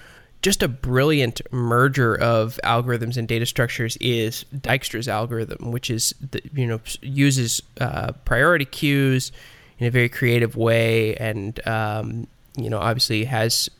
just 0.42 0.62
a 0.62 0.68
brilliant 0.68 1.40
merger 1.52 2.14
of 2.14 2.58
algorithms 2.64 3.16
and 3.16 3.28
data 3.28 3.44
structures 3.44 3.96
is 3.98 4.44
Dijkstra's 4.54 5.08
algorithm, 5.08 5.70
which 5.70 5.90
is 5.90 6.14
the, 6.30 6.40
you 6.54 6.66
know 6.66 6.80
uses 7.02 7.62
uh, 7.80 8.12
priority 8.24 8.64
queues 8.64 9.32
in 9.78 9.86
a 9.86 9.90
very 9.90 10.08
creative 10.08 10.56
way, 10.56 11.14
and 11.16 11.66
um, 11.66 12.26
you 12.56 12.68
know 12.68 12.78
obviously 12.78 13.24
has 13.24 13.70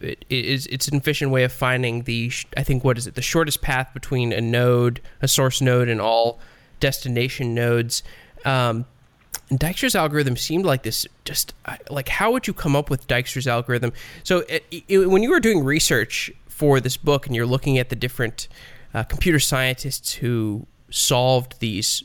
it 0.00 0.24
is 0.28 0.66
it's 0.66 0.88
an 0.88 0.96
efficient 0.96 1.30
way 1.30 1.44
of 1.44 1.52
finding 1.52 2.02
the 2.02 2.30
I 2.56 2.62
think 2.62 2.84
what 2.84 2.98
is 2.98 3.06
it 3.06 3.14
the 3.14 3.22
shortest 3.22 3.62
path 3.62 3.90
between 3.94 4.32
a 4.32 4.40
node, 4.40 5.00
a 5.20 5.28
source 5.28 5.60
node, 5.60 5.88
and 5.88 6.00
all 6.00 6.40
destination 6.80 7.54
nodes. 7.54 8.02
Um, 8.44 8.86
Dijkstra's 9.50 9.94
algorithm 9.94 10.36
seemed 10.36 10.64
like 10.64 10.82
this. 10.82 11.06
Just 11.24 11.54
like 11.88 12.08
how 12.08 12.32
would 12.32 12.46
you 12.46 12.52
come 12.52 12.74
up 12.74 12.90
with 12.90 13.06
Dijkstra's 13.06 13.46
algorithm? 13.46 13.92
So 14.24 14.44
it, 14.48 14.64
it, 14.88 15.10
when 15.10 15.22
you 15.22 15.30
were 15.30 15.40
doing 15.40 15.64
research 15.64 16.30
for 16.48 16.80
this 16.80 16.96
book 16.96 17.26
and 17.26 17.36
you're 17.36 17.46
looking 17.46 17.78
at 17.78 17.88
the 17.88 17.96
different 17.96 18.48
uh, 18.92 19.04
computer 19.04 19.38
scientists 19.38 20.14
who 20.14 20.66
solved 20.90 21.60
these 21.60 22.02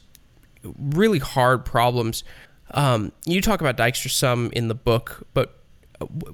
really 0.64 1.20
hard 1.20 1.66
problems, 1.66 2.24
um, 2.72 3.12
you 3.26 3.42
talk 3.42 3.62
about 3.62 3.78
Dijkstra 3.78 4.12
some 4.12 4.52
in 4.54 4.68
the 4.68 4.76
book, 4.76 5.26
but 5.34 5.57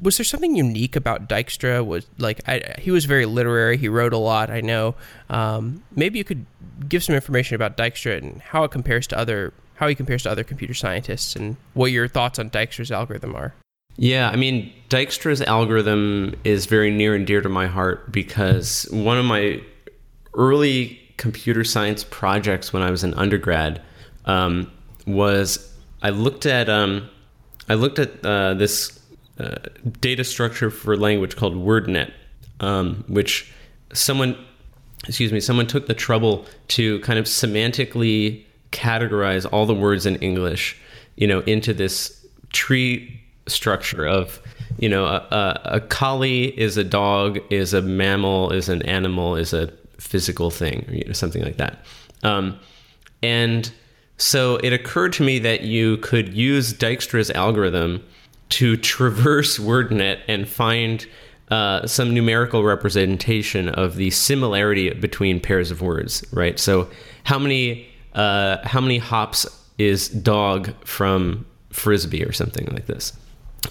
was 0.02 0.17
there 0.17 0.26
something 0.26 0.56
unique 0.56 0.95
about 0.95 1.30
Dijkstra? 1.30 1.86
Was 1.86 2.06
like 2.17 2.41
I, 2.47 2.76
he 2.80 2.91
was 2.91 3.06
very 3.06 3.26
literary. 3.26 3.78
He 3.78 3.88
wrote 3.88 4.13
a 4.13 4.17
lot. 4.17 4.49
I 4.49 4.62
know. 4.62 4.95
Um, 5.30 5.84
maybe 5.95 6.17
you 6.17 6.26
could 6.26 6.45
give 6.88 7.04
some 7.04 7.15
information 7.15 7.56
about 7.56 7.78
Dijkstra 7.78 8.17
and 8.17 8.41
how 8.41 8.63
it 8.63 8.71
compares 8.71 9.08
to 9.08 9.17
other 9.17 9.54
how 9.76 9.88
he 9.88 9.95
compares 9.95 10.23
to 10.23 10.32
other 10.32 10.43
computer 10.43 10.73
scientists 10.73 11.36
and 11.36 11.58
what 11.73 11.91
your 11.91 12.08
thoughts 12.08 12.39
on 12.39 12.49
Dijkstra's 12.49 12.91
algorithm 12.91 13.36
are. 13.36 13.54
Yeah, 13.95 14.30
I 14.30 14.36
mean, 14.36 14.73
Dijkstra's 14.89 15.41
algorithm 15.41 16.36
is 16.43 16.65
very 16.65 16.89
near 16.91 17.15
and 17.15 17.28
dear 17.28 17.41
to 17.41 17.49
my 17.49 17.67
heart 17.67 18.12
because 18.12 18.88
one 18.91 19.17
of 19.17 19.26
my 19.26 19.62
early 20.34 20.99
computer 21.17 21.63
science 21.63 22.04
projects 22.04 22.73
when 22.73 22.82
I 22.82 22.91
was 22.91 23.04
an 23.04 23.13
undergrad 23.13 23.82
um, 24.26 24.71
was 25.06 25.73
I 26.02 26.10
looked 26.10 26.45
at 26.45 26.69
um, 26.69 27.10
I 27.69 27.76
looked 27.76 27.99
at 27.99 28.26
uh, 28.26 28.56
this 28.56 28.99
uh, 29.43 29.56
data 29.99 30.23
structure 30.23 30.69
for 30.69 30.95
language 30.95 31.36
called 31.36 31.56
WordNet, 31.56 32.12
um, 32.60 33.03
which 33.08 33.51
someone 33.93 34.38
excuse 35.08 35.32
me 35.32 35.39
someone 35.39 35.67
took 35.67 35.88
the 35.88 35.93
trouble 35.93 36.45
to 36.69 36.99
kind 37.01 37.19
of 37.19 37.25
semantically 37.25 38.43
categorize 38.71 39.45
all 39.51 39.65
the 39.65 39.75
words 39.75 40.06
in 40.06 40.15
English, 40.17 40.77
you 41.15 41.27
know, 41.27 41.41
into 41.41 41.73
this 41.73 42.25
tree 42.51 43.21
structure 43.47 44.06
of, 44.06 44.41
you 44.79 44.89
know, 44.89 45.06
a, 45.06 45.27
a, 45.32 45.62
a 45.75 45.79
collie 45.82 46.58
is 46.60 46.77
a 46.77 46.84
dog, 46.84 47.39
is 47.49 47.73
a 47.73 47.82
mammal, 47.82 48.51
is 48.51 48.69
an 48.69 48.82
animal, 48.84 49.36
is 49.36 49.53
a 49.53 49.71
physical 49.99 50.49
thing, 50.49 50.86
or 50.88 50.93
you 50.93 51.06
know, 51.06 51.13
something 51.13 51.43
like 51.43 51.58
that. 51.58 51.86
Um, 52.23 52.60
and 53.21 53.71
so 54.17 54.58
it 54.58 54.73
occurred 54.73 55.13
to 55.13 55.23
me 55.23 55.39
that 55.39 55.62
you 55.62 55.97
could 55.97 56.34
use 56.34 56.73
Dijkstra's 56.73 57.29
algorithm 57.32 58.03
to 58.57 58.77
traverse 58.77 59.57
WordNet 59.57 60.21
and 60.27 60.47
find 60.47 61.05
uh, 61.49 61.85
some 61.85 62.13
numerical 62.13 62.63
representation 62.63 63.69
of 63.69 63.95
the 63.95 64.09
similarity 64.11 64.89
between 64.93 65.39
pairs 65.39 65.71
of 65.71 65.81
words, 65.81 66.23
right? 66.31 66.59
So, 66.59 66.89
how 67.23 67.39
many 67.39 67.87
uh, 68.13 68.57
how 68.67 68.79
many 68.79 68.97
hops 68.97 69.45
is 69.77 70.09
dog 70.09 70.73
from 70.85 71.45
frisbee 71.71 72.23
or 72.23 72.31
something 72.31 72.67
like 72.67 72.85
this. 72.85 73.13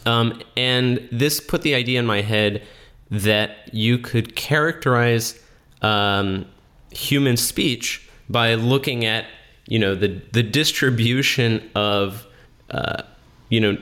Um, 0.06 0.42
and 0.56 1.08
this 1.12 1.40
put 1.40 1.62
the 1.62 1.74
idea 1.74 1.98
in 1.98 2.06
my 2.06 2.22
head 2.22 2.62
that 3.10 3.72
you 3.72 3.98
could 3.98 4.34
characterize 4.36 5.40
um, 5.82 6.46
human 6.90 7.36
speech 7.36 8.08
by 8.28 8.54
looking 8.54 9.04
at 9.04 9.26
you 9.68 9.78
know 9.78 9.94
the 9.94 10.20
the 10.32 10.42
distribution 10.42 11.70
of 11.74 12.26
uh, 12.70 13.02
you 13.48 13.60
know 13.60 13.76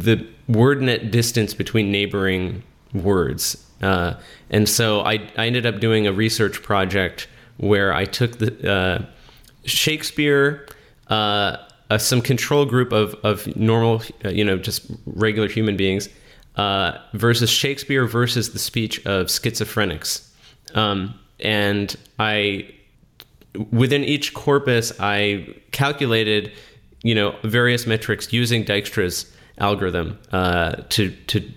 the 0.00 0.26
WordNet 0.50 1.10
distance 1.10 1.54
between 1.54 1.92
neighboring 1.92 2.62
words. 2.92 3.66
Uh, 3.82 4.14
and 4.50 4.68
so 4.68 5.00
I, 5.00 5.14
I 5.36 5.46
ended 5.46 5.66
up 5.66 5.80
doing 5.80 6.06
a 6.06 6.12
research 6.12 6.62
project 6.62 7.28
where 7.56 7.92
I 7.92 8.04
took 8.04 8.38
the 8.38 8.70
uh, 8.70 9.04
Shakespeare, 9.64 10.66
uh, 11.08 11.56
some 11.98 12.20
control 12.22 12.64
group 12.64 12.92
of, 12.92 13.14
of 13.22 13.46
normal, 13.56 14.02
uh, 14.24 14.30
you 14.30 14.44
know, 14.44 14.56
just 14.56 14.90
regular 15.06 15.48
human 15.48 15.76
beings, 15.76 16.08
uh, 16.56 16.98
versus 17.12 17.50
Shakespeare 17.50 18.06
versus 18.06 18.52
the 18.52 18.58
speech 18.58 19.04
of 19.06 19.26
schizophrenics. 19.26 20.28
Um, 20.74 21.18
and 21.40 21.96
I, 22.18 22.72
within 23.70 24.04
each 24.04 24.34
corpus, 24.34 24.92
I 25.00 25.54
calculated, 25.72 26.52
you 27.02 27.14
know, 27.14 27.36
various 27.44 27.86
metrics 27.86 28.32
using 28.32 28.64
Dijkstra's 28.64 29.32
algorithm 29.60 30.18
uh, 30.32 30.76
to 30.90 31.10
to 31.28 31.50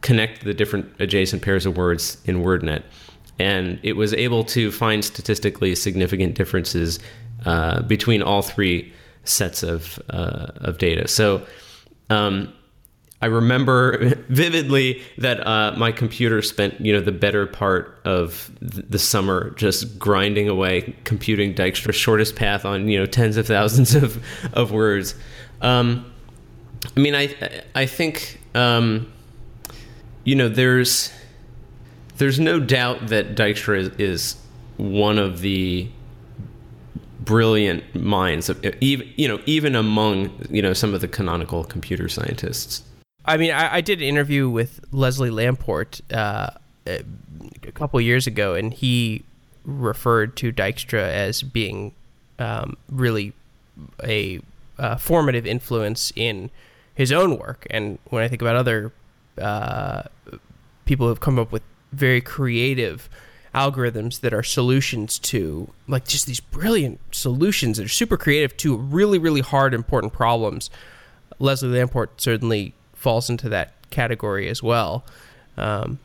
connect 0.00 0.44
the 0.44 0.54
different 0.54 0.88
adjacent 1.00 1.42
pairs 1.42 1.66
of 1.66 1.76
words 1.76 2.18
in 2.24 2.42
WordNet, 2.42 2.82
and 3.38 3.80
it 3.82 3.94
was 3.94 4.14
able 4.14 4.44
to 4.44 4.70
find 4.70 5.04
statistically 5.04 5.74
significant 5.74 6.34
differences 6.34 6.98
uh, 7.44 7.82
between 7.82 8.22
all 8.22 8.42
three 8.42 8.92
sets 9.24 9.62
of 9.62 10.00
uh, 10.10 10.48
of 10.56 10.78
data. 10.78 11.08
So. 11.08 11.46
Um, 12.10 12.54
I 13.20 13.26
remember 13.26 14.14
vividly 14.28 15.02
that 15.18 15.44
uh, 15.44 15.74
my 15.76 15.90
computer 15.90 16.40
spent, 16.40 16.80
you 16.80 16.92
know, 16.92 17.00
the 17.00 17.12
better 17.12 17.46
part 17.46 17.98
of 18.04 18.50
the 18.60 18.98
summer 18.98 19.50
just 19.56 19.98
grinding 19.98 20.48
away, 20.48 20.94
computing 21.04 21.52
Dijkstra's 21.52 21.96
shortest 21.96 22.36
path 22.36 22.64
on, 22.64 22.88
you 22.88 22.98
know, 22.98 23.06
tens 23.06 23.36
of 23.36 23.46
thousands 23.46 23.94
of, 23.96 24.22
of 24.52 24.70
words. 24.70 25.16
Um, 25.60 26.12
I 26.96 27.00
mean, 27.00 27.14
I 27.14 27.62
I 27.74 27.86
think 27.86 28.40
um, 28.54 29.12
you 30.24 30.34
know 30.34 30.48
there's 30.48 31.12
there's 32.18 32.40
no 32.40 32.60
doubt 32.60 33.08
that 33.08 33.34
Dijkstra 33.34 33.78
is, 33.78 33.88
is 33.98 34.36
one 34.76 35.18
of 35.18 35.40
the 35.40 35.88
brilliant 37.20 37.94
minds 37.94 38.48
of 38.48 38.64
even 38.80 39.08
you 39.16 39.28
know 39.28 39.40
even 39.46 39.74
among 39.74 40.46
you 40.50 40.62
know 40.62 40.72
some 40.72 40.94
of 40.94 41.00
the 41.00 41.08
canonical 41.08 41.64
computer 41.64 42.08
scientists. 42.08 42.82
I 43.24 43.36
mean, 43.36 43.50
I, 43.50 43.76
I 43.76 43.80
did 43.82 43.98
an 43.98 44.04
interview 44.04 44.48
with 44.48 44.80
Leslie 44.90 45.30
Lamport 45.30 46.00
uh, 46.12 46.50
a 46.86 47.02
couple 47.74 48.00
years 48.00 48.26
ago, 48.26 48.54
and 48.54 48.72
he 48.72 49.22
referred 49.64 50.34
to 50.36 50.50
Dijkstra 50.50 51.02
as 51.02 51.42
being 51.42 51.92
um, 52.38 52.76
really 52.88 53.34
a 54.02 54.40
uh, 54.78 54.96
formative 54.96 55.46
influence 55.46 56.12
in 56.16 56.50
his 56.98 57.12
own 57.12 57.38
work. 57.38 57.64
And 57.70 58.00
when 58.06 58.24
I 58.24 58.28
think 58.28 58.42
about 58.42 58.56
other 58.56 58.92
uh, 59.40 60.02
people 60.84 61.06
who 61.06 61.10
have 61.10 61.20
come 61.20 61.38
up 61.38 61.52
with 61.52 61.62
very 61.92 62.20
creative 62.20 63.08
algorithms 63.54 64.20
that 64.20 64.34
are 64.34 64.42
solutions 64.42 65.16
to 65.20 65.72
like 65.86 66.06
just 66.06 66.26
these 66.26 66.40
brilliant 66.40 67.00
solutions 67.12 67.78
that 67.78 67.84
are 67.84 67.88
super 67.88 68.16
creative 68.16 68.54
to 68.56 68.76
really 68.76 69.18
really 69.18 69.40
hard 69.40 69.72
important 69.72 70.12
problems 70.12 70.68
leslie 71.38 71.70
lamport 71.70 72.20
certainly 72.20 72.74
falls 72.92 73.30
into 73.30 73.48
that 73.48 73.72
category 73.90 74.48
as 74.48 74.62
well 74.62 75.02
um, 75.56 75.98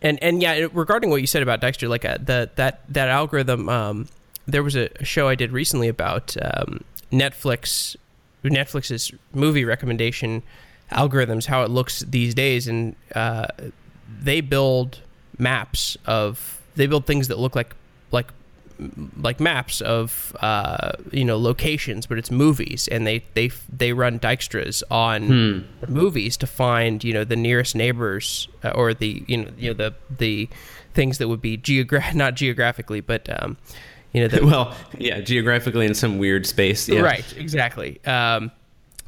and 0.00 0.20
and 0.22 0.40
yeah 0.40 0.66
regarding 0.72 1.10
what 1.10 1.20
you 1.20 1.26
said 1.26 1.42
about 1.42 1.60
Dijkstra 1.60 1.90
like 1.90 2.06
uh, 2.06 2.16
the, 2.18 2.50
that 2.56 2.80
that 2.88 3.10
algorithm 3.10 3.68
um, 3.68 4.08
there 4.46 4.62
was 4.62 4.74
a 4.74 4.88
show 5.04 5.28
i 5.28 5.34
did 5.34 5.52
recently 5.52 5.88
about 5.88 6.34
um, 6.40 6.82
netflix 7.12 7.96
Netflix's 8.50 9.12
movie 9.32 9.64
recommendation 9.64 10.42
algorithms, 10.92 11.46
how 11.46 11.62
it 11.62 11.70
looks 11.70 12.00
these 12.00 12.34
days, 12.34 12.68
and 12.68 12.94
uh, 13.14 13.46
they 14.20 14.40
build 14.40 15.00
maps 15.38 15.96
of 16.06 16.60
they 16.76 16.86
build 16.86 17.06
things 17.06 17.28
that 17.28 17.38
look 17.38 17.54
like 17.54 17.74
like 18.10 18.28
like 19.20 19.40
maps 19.40 19.80
of 19.80 20.36
uh, 20.40 20.92
you 21.10 21.24
know 21.24 21.38
locations, 21.38 22.06
but 22.06 22.18
it's 22.18 22.30
movies, 22.30 22.88
and 22.88 23.06
they 23.06 23.24
they 23.34 23.50
they 23.74 23.92
run 23.92 24.18
Dijkstras 24.18 24.82
on 24.90 25.26
hmm. 25.26 25.92
movies 25.92 26.36
to 26.38 26.46
find 26.46 27.02
you 27.02 27.12
know 27.12 27.24
the 27.24 27.36
nearest 27.36 27.74
neighbors 27.74 28.48
uh, 28.62 28.70
or 28.70 28.94
the 28.94 29.24
you 29.26 29.38
know 29.38 29.50
you 29.56 29.68
know 29.70 29.74
the 29.74 29.94
the 30.18 30.48
things 30.94 31.18
that 31.18 31.28
would 31.28 31.42
be 31.42 31.58
geogra- 31.58 32.14
not 32.14 32.34
geographically, 32.34 33.00
but 33.00 33.28
um, 33.42 33.56
you 34.16 34.22
know, 34.22 34.28
the, 34.28 34.46
well, 34.46 34.74
yeah, 34.96 35.20
geographically 35.20 35.84
in 35.84 35.92
some 35.92 36.16
weird 36.16 36.46
space. 36.46 36.88
Yeah. 36.88 37.00
Right, 37.00 37.36
exactly. 37.36 38.02
Um, 38.06 38.50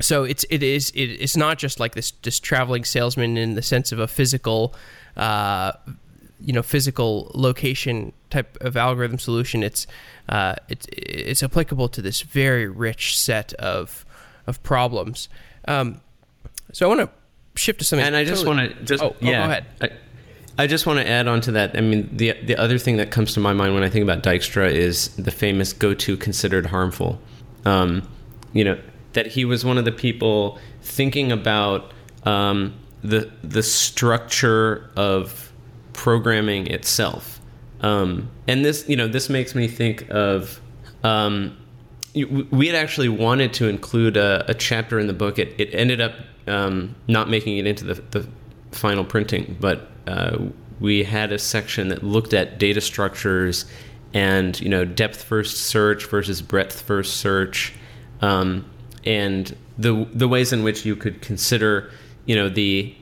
so 0.00 0.24
it's 0.24 0.44
it 0.50 0.62
is 0.62 0.90
it, 0.90 1.06
it's 1.06 1.36
not 1.36 1.56
just 1.58 1.80
like 1.80 1.94
this 1.94 2.10
just 2.10 2.44
traveling 2.44 2.84
salesman 2.84 3.38
in 3.38 3.54
the 3.54 3.62
sense 3.62 3.90
of 3.90 3.98
a 3.98 4.06
physical, 4.06 4.74
uh, 5.16 5.72
you 6.40 6.52
know, 6.52 6.62
physical 6.62 7.32
location 7.34 8.12
type 8.28 8.58
of 8.60 8.76
algorithm 8.76 9.18
solution. 9.18 9.62
It's 9.62 9.86
uh, 10.28 10.56
it's 10.68 10.86
it's 10.92 11.42
applicable 11.42 11.88
to 11.88 12.02
this 12.02 12.20
very 12.20 12.68
rich 12.68 13.18
set 13.18 13.54
of 13.54 14.04
of 14.46 14.62
problems. 14.62 15.30
Um, 15.66 16.02
so 16.72 16.84
I 16.84 16.94
want 16.94 17.10
to 17.10 17.58
shift 17.58 17.78
to 17.78 17.84
something. 17.86 18.06
And 18.06 18.14
I 18.14 18.24
just 18.24 18.44
totally, 18.44 18.68
want 18.68 18.78
to 18.78 18.84
just 18.84 19.02
oh, 19.02 19.16
yeah. 19.20 19.42
Oh, 19.42 19.46
go 19.46 19.50
ahead. 19.52 19.66
I, 19.80 19.90
I 20.58 20.66
just 20.66 20.86
want 20.86 20.98
to 20.98 21.08
add 21.08 21.28
on 21.28 21.40
to 21.42 21.52
that. 21.52 21.78
I 21.78 21.80
mean, 21.80 22.10
the 22.12 22.32
the 22.42 22.56
other 22.56 22.78
thing 22.78 22.96
that 22.96 23.12
comes 23.12 23.32
to 23.34 23.40
my 23.40 23.52
mind 23.52 23.74
when 23.74 23.84
I 23.84 23.88
think 23.88 24.02
about 24.02 24.24
Dijkstra 24.24 24.70
is 24.70 25.08
the 25.14 25.30
famous 25.30 25.72
"go-to 25.72 26.16
considered 26.16 26.66
harmful." 26.66 27.20
Um, 27.64 28.02
you 28.52 28.64
know 28.64 28.78
that 29.12 29.28
he 29.28 29.44
was 29.44 29.64
one 29.64 29.78
of 29.78 29.84
the 29.84 29.92
people 29.92 30.58
thinking 30.82 31.30
about 31.30 31.92
um, 32.24 32.74
the 33.02 33.30
the 33.44 33.62
structure 33.62 34.90
of 34.96 35.52
programming 35.92 36.66
itself, 36.66 37.40
um, 37.82 38.28
and 38.48 38.64
this 38.64 38.88
you 38.88 38.96
know 38.96 39.06
this 39.06 39.30
makes 39.30 39.54
me 39.54 39.68
think 39.68 40.10
of. 40.10 40.60
Um, 41.04 41.56
we 42.50 42.66
had 42.66 42.74
actually 42.74 43.08
wanted 43.08 43.52
to 43.52 43.68
include 43.68 44.16
a, 44.16 44.44
a, 44.50 44.54
chapter 44.54 44.98
in 44.98 45.06
the 45.06 45.12
book. 45.12 45.38
It, 45.38 45.54
it 45.56 45.72
ended 45.72 46.00
up 46.00 46.14
um, 46.48 46.96
not 47.06 47.28
making 47.28 47.58
it 47.58 47.66
into 47.66 47.84
the, 47.84 47.94
the 48.10 48.26
final 48.72 49.04
printing, 49.04 49.56
but 49.60 49.88
uh, 50.08 50.38
we 50.80 51.04
had 51.04 51.32
a 51.32 51.38
section 51.38 51.88
that 51.88 52.02
looked 52.02 52.32
at 52.32 52.58
data 52.58 52.80
structures 52.80 53.66
and 54.14 54.58
you 54.60 54.68
know 54.68 54.84
depth 54.84 55.22
first 55.22 55.58
search 55.58 56.06
versus 56.06 56.40
breadth 56.40 56.80
first 56.80 57.16
search, 57.18 57.74
um, 58.22 58.64
and 59.04 59.54
the 59.76 60.06
the 60.12 60.26
ways 60.26 60.52
in 60.52 60.62
which 60.62 60.86
you 60.86 60.96
could 60.96 61.20
consider 61.20 61.90
you 62.24 62.34
know 62.34 62.48
the 62.48 62.94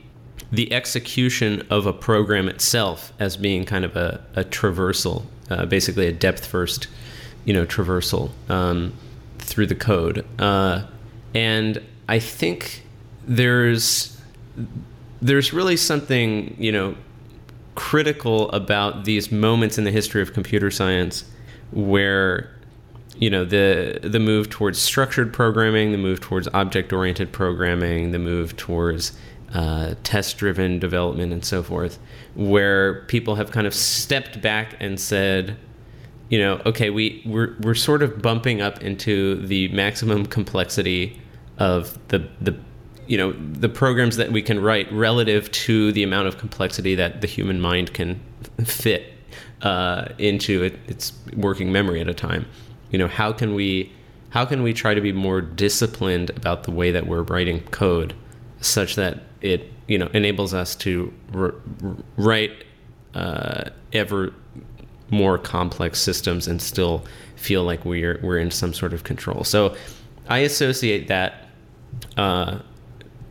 the 0.53 0.73
execution 0.73 1.67
of 1.71 1.87
a 1.87 1.93
program 1.93 2.49
itself 2.49 3.13
as 3.19 3.37
being 3.37 3.65
kind 3.65 3.85
of 3.85 3.97
a, 3.97 4.25
a 4.37 4.45
traversal, 4.45 5.25
uh, 5.51 5.67
basically 5.67 6.07
a 6.07 6.13
depth 6.13 6.47
first, 6.47 6.87
you 7.45 7.53
know, 7.53 7.67
traversal 7.67 8.31
um, 8.49 8.93
through 9.39 9.67
the 9.67 9.75
code. 9.75 10.25
Uh, 10.39 10.87
and 11.35 11.83
I 12.09 12.21
think 12.21 12.85
there's 13.27 14.21
there's 15.23 15.53
really 15.53 15.77
something 15.77 16.55
you 16.59 16.73
know 16.73 16.95
critical 17.75 18.51
about 18.51 19.05
these 19.05 19.31
moments 19.31 19.79
in 19.79 19.85
the 19.85 19.91
history 19.91 20.23
of 20.23 20.33
computer 20.33 20.71
science 20.71 21.25
where 21.73 22.51
you 23.19 23.31
know 23.31 23.45
the 23.45 23.99
the 24.03 24.19
move 24.19 24.51
towards 24.51 24.79
structured 24.79 25.33
programming, 25.33 25.93
the 25.93 25.99
move 25.99 26.21
towards 26.21 26.49
object 26.49 26.93
oriented 26.93 27.33
programming, 27.33 28.13
the 28.13 28.19
move 28.19 28.57
towards 28.57 29.17
uh, 29.55 29.95
test 30.03 30.37
driven 30.37 30.79
development, 30.79 31.33
and 31.33 31.45
so 31.45 31.63
forth, 31.63 31.99
where 32.35 33.05
people 33.05 33.37
have 33.37 33.51
kind 33.51 33.67
of 33.67 33.75
stepped 33.75 34.43
back 34.43 34.77
and 34.81 35.01
said, 35.01 35.57
you 36.29 36.39
know, 36.39 36.61
okay, 36.67 36.91
we 36.91 37.23
we're 37.25 37.57
we're 37.61 37.75
sort 37.75 38.03
of 38.03 38.21
bumping 38.21 38.61
up 38.61 38.83
into 38.83 39.37
the 39.47 39.69
maximum 39.69 40.27
complexity 40.27 41.21
of 41.59 41.99
the 42.09 42.29
the 42.41 42.55
you 43.07 43.17
know 43.17 43.33
the 43.33 43.69
programs 43.69 44.17
that 44.17 44.33
we 44.33 44.43
can 44.43 44.61
write 44.61 44.91
relative 44.93 45.51
to 45.53 45.93
the 45.93 46.03
amount 46.03 46.29
of 46.29 46.39
complexity 46.39 46.95
that 46.95 47.21
the 47.21 47.27
human 47.27 47.61
mind 47.61 47.95
can 47.95 48.21
fit 48.65 49.13
uh, 49.63 50.09
into 50.19 50.63
it, 50.63 50.79
its 50.87 51.13
working 51.35 51.73
memory 51.73 52.01
at 52.01 52.09
a 52.09 52.15
time. 52.15 52.47
You 52.91 52.99
know, 52.99 53.09
how 53.09 53.33
can 53.33 53.55
we 53.55 53.93
how 54.31 54.45
can 54.45 54.63
we 54.63 54.73
try 54.73 54.95
to 54.95 55.01
be 55.01 55.13
more 55.13 55.41
disciplined 55.41 56.31
about 56.31 56.65
the 56.65 56.71
way 56.71 56.91
that 56.91 57.07
we're 57.07 57.23
writing 57.23 57.61
code, 57.69 58.15
such 58.61 58.97
that 58.97 59.21
it 59.41 59.73
you 59.89 59.99
know 59.99 60.09
enables 60.13 60.53
us 60.55 60.75
to 60.77 61.13
r- 61.35 61.55
write 62.17 62.65
uh, 63.15 63.71
ever 63.93 64.33
more 65.11 65.39
complex 65.39 66.01
systems 66.01 66.49
and 66.49 66.61
still 66.61 67.05
feel 67.37 67.65
like 67.65 67.85
we're 67.85 68.21
we're 68.23 68.39
in 68.39 68.51
some 68.51 68.73
sort 68.73 68.93
of 68.93 69.05
control. 69.05 69.45
So 69.45 69.77
I 70.29 70.39
associate 70.39 71.09
that. 71.09 71.49
Uh, 72.17 72.59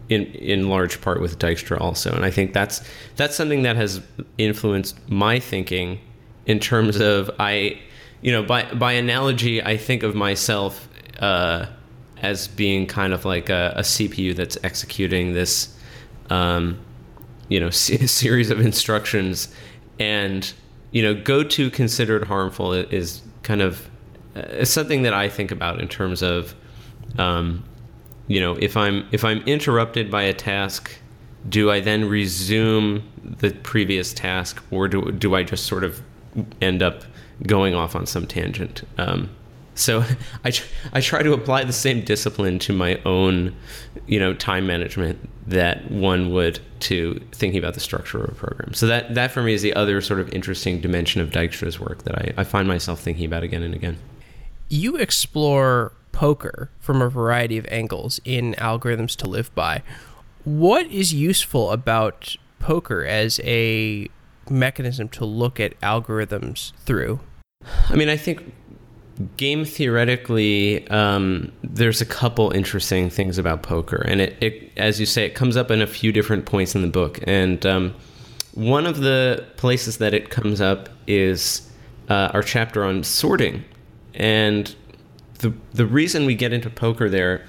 in 0.09 0.25
in 0.25 0.69
large 0.69 1.01
part 1.01 1.21
with 1.21 1.39
Dijkstra 1.39 1.79
also, 1.79 2.13
and 2.13 2.25
I 2.25 2.31
think 2.31 2.53
that's 2.53 2.81
that's 3.15 3.35
something 3.35 3.63
that 3.63 3.75
has 3.75 4.01
influenced 4.37 4.97
my 5.09 5.39
thinking 5.39 5.99
in 6.45 6.59
terms 6.59 6.99
of 6.99 7.31
I, 7.39 7.79
you 8.21 8.31
know, 8.31 8.43
by 8.43 8.63
by 8.73 8.93
analogy, 8.93 9.63
I 9.63 9.77
think 9.77 10.03
of 10.03 10.15
myself 10.15 10.87
uh, 11.19 11.65
as 12.21 12.47
being 12.47 12.87
kind 12.87 13.13
of 13.13 13.25
like 13.25 13.49
a, 13.49 13.73
a 13.77 13.81
CPU 13.81 14.35
that's 14.35 14.57
executing 14.63 15.33
this, 15.33 15.75
um, 16.29 16.79
you 17.49 17.59
know, 17.59 17.69
series 17.71 18.49
of 18.51 18.59
instructions, 18.59 19.53
and 19.99 20.51
you 20.91 21.01
know, 21.01 21.13
go 21.13 21.43
to 21.43 21.69
considered 21.69 22.25
harmful 22.25 22.73
is 22.73 23.21
kind 23.43 23.61
of 23.61 23.89
is 24.35 24.69
something 24.69 25.03
that 25.03 25.13
I 25.13 25.29
think 25.29 25.51
about 25.51 25.79
in 25.79 25.87
terms 25.87 26.21
of, 26.21 26.55
um, 27.17 27.63
you 28.27 28.39
know, 28.39 28.55
if 28.55 28.75
I'm 28.75 29.07
if 29.11 29.23
I'm 29.23 29.39
interrupted 29.41 30.09
by 30.09 30.23
a 30.23 30.33
task, 30.33 30.91
do 31.47 31.69
I 31.69 31.79
then 31.79 32.05
resume 32.05 33.03
the 33.23 33.51
previous 33.51 34.13
task, 34.13 34.63
or 34.71 34.87
do 34.87 35.11
do 35.11 35.35
I 35.35 35.43
just 35.43 35.65
sort 35.65 35.83
of 35.83 36.01
end 36.61 36.81
up 36.81 37.03
going 37.43 37.75
off 37.75 37.95
on 37.95 38.05
some 38.05 38.25
tangent? 38.25 38.83
Um, 38.97 39.29
so 39.75 40.03
I, 40.45 40.51
I 40.93 41.01
try 41.01 41.21
to 41.21 41.33
apply 41.33 41.65
the 41.65 41.73
same 41.73 42.01
discipline 42.01 42.59
to 42.59 42.73
my 42.73 42.99
own, 43.05 43.55
you 44.07 44.19
know, 44.19 44.33
time 44.33 44.65
management 44.65 45.29
that 45.47 45.91
one 45.91 46.33
would 46.33 46.59
to 46.79 47.21
thinking 47.31 47.59
about 47.59 47.75
the 47.75 47.79
structure 47.79 48.23
of 48.23 48.29
a 48.29 48.35
program. 48.35 48.73
So 48.73 48.87
that, 48.87 49.13
that 49.13 49.31
for 49.31 49.43
me 49.43 49.53
is 49.53 49.61
the 49.61 49.73
other 49.75 50.01
sort 50.01 50.19
of 50.19 50.29
interesting 50.33 50.81
dimension 50.81 51.21
of 51.21 51.29
Dijkstra's 51.29 51.79
work 51.79 52.03
that 52.03 52.15
I, 52.15 52.33
I 52.37 52.43
find 52.43 52.67
myself 52.67 52.99
thinking 52.99 53.25
about 53.25 53.43
again 53.43 53.61
and 53.61 53.75
again. 53.75 53.97
You 54.69 54.95
explore 54.95 55.91
poker 56.15 56.71
from 56.79 57.01
a 57.01 57.09
variety 57.09 57.57
of 57.57 57.67
angles 57.69 58.21
in 58.23 58.55
Algorithms 58.57 59.15
to 59.17 59.27
Live 59.27 59.53
By. 59.53 59.83
What 60.45 60.87
is 60.87 61.13
useful 61.13 61.71
about 61.71 62.37
poker 62.59 63.05
as 63.05 63.39
a 63.43 64.07
mechanism 64.49 65.09
to 65.09 65.25
look 65.25 65.59
at 65.59 65.79
algorithms 65.81 66.71
through? 66.77 67.19
I 67.89 67.95
mean, 67.95 68.09
I 68.09 68.15
think 68.15 68.53
game 69.35 69.65
theoretically, 69.65 70.87
um, 70.87 71.51
there's 71.63 71.99
a 71.99 72.05
couple 72.05 72.51
interesting 72.51 73.09
things 73.09 73.37
about 73.37 73.61
poker, 73.61 74.01
and 74.07 74.21
it, 74.21 74.37
it, 74.41 74.71
as 74.77 74.99
you 74.99 75.05
say, 75.05 75.25
it 75.25 75.35
comes 75.35 75.57
up 75.57 75.69
in 75.69 75.81
a 75.81 75.87
few 75.87 76.13
different 76.13 76.45
points 76.45 76.75
in 76.75 76.81
the 76.81 76.87
book. 76.87 77.19
And 77.23 77.65
um, 77.65 77.93
one 78.53 78.85
of 78.85 79.01
the 79.01 79.45
places 79.57 79.97
that 79.97 80.13
it 80.13 80.29
comes 80.29 80.61
up 80.61 80.89
is 81.07 81.69
uh, 82.07 82.29
our 82.33 82.43
chapter 82.43 82.85
on 82.85 83.03
sorting, 83.03 83.65
and 84.13 84.73
the 85.39 85.53
the 85.73 85.85
reason 85.85 86.25
we 86.25 86.35
get 86.35 86.53
into 86.53 86.69
poker 86.69 87.09
there, 87.09 87.45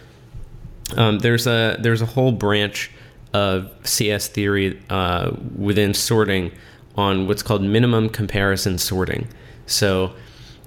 um, 0.97 1.19
there's 1.21 1.47
a 1.47 1.77
there's 1.81 2.03
a 2.03 2.07
whole 2.07 2.33
branch 2.33 2.91
of 3.33 3.71
CS 3.85 4.29
theory 4.29 4.81
uh, 4.89 5.33
within 5.57 5.95
sorting 5.95 6.53
on 6.97 7.27
what's 7.27 7.43
called 7.43 7.63
minimum 7.63 8.09
comparison 8.09 8.79
sorting. 8.79 9.29
So 9.67 10.15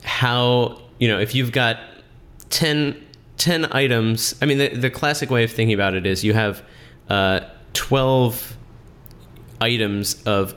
how 0.04 0.80
you 1.00 1.08
know, 1.08 1.20
if 1.20 1.34
you've 1.34 1.52
got 1.52 1.80
10, 2.52 2.96
10 3.38 3.72
items, 3.72 4.36
I 4.42 4.46
mean, 4.46 4.58
the, 4.58 4.70
the 4.70 4.90
classic 4.90 5.30
way 5.32 5.44
of 5.44 5.52
thinking 5.52 5.74
about 5.74 5.96
it 5.96 6.06
is 6.06 6.24
you 6.24 6.34
have 6.34 6.62
uh, 7.10 7.40
12 7.74 8.58
items 9.62 10.22
of 10.24 10.54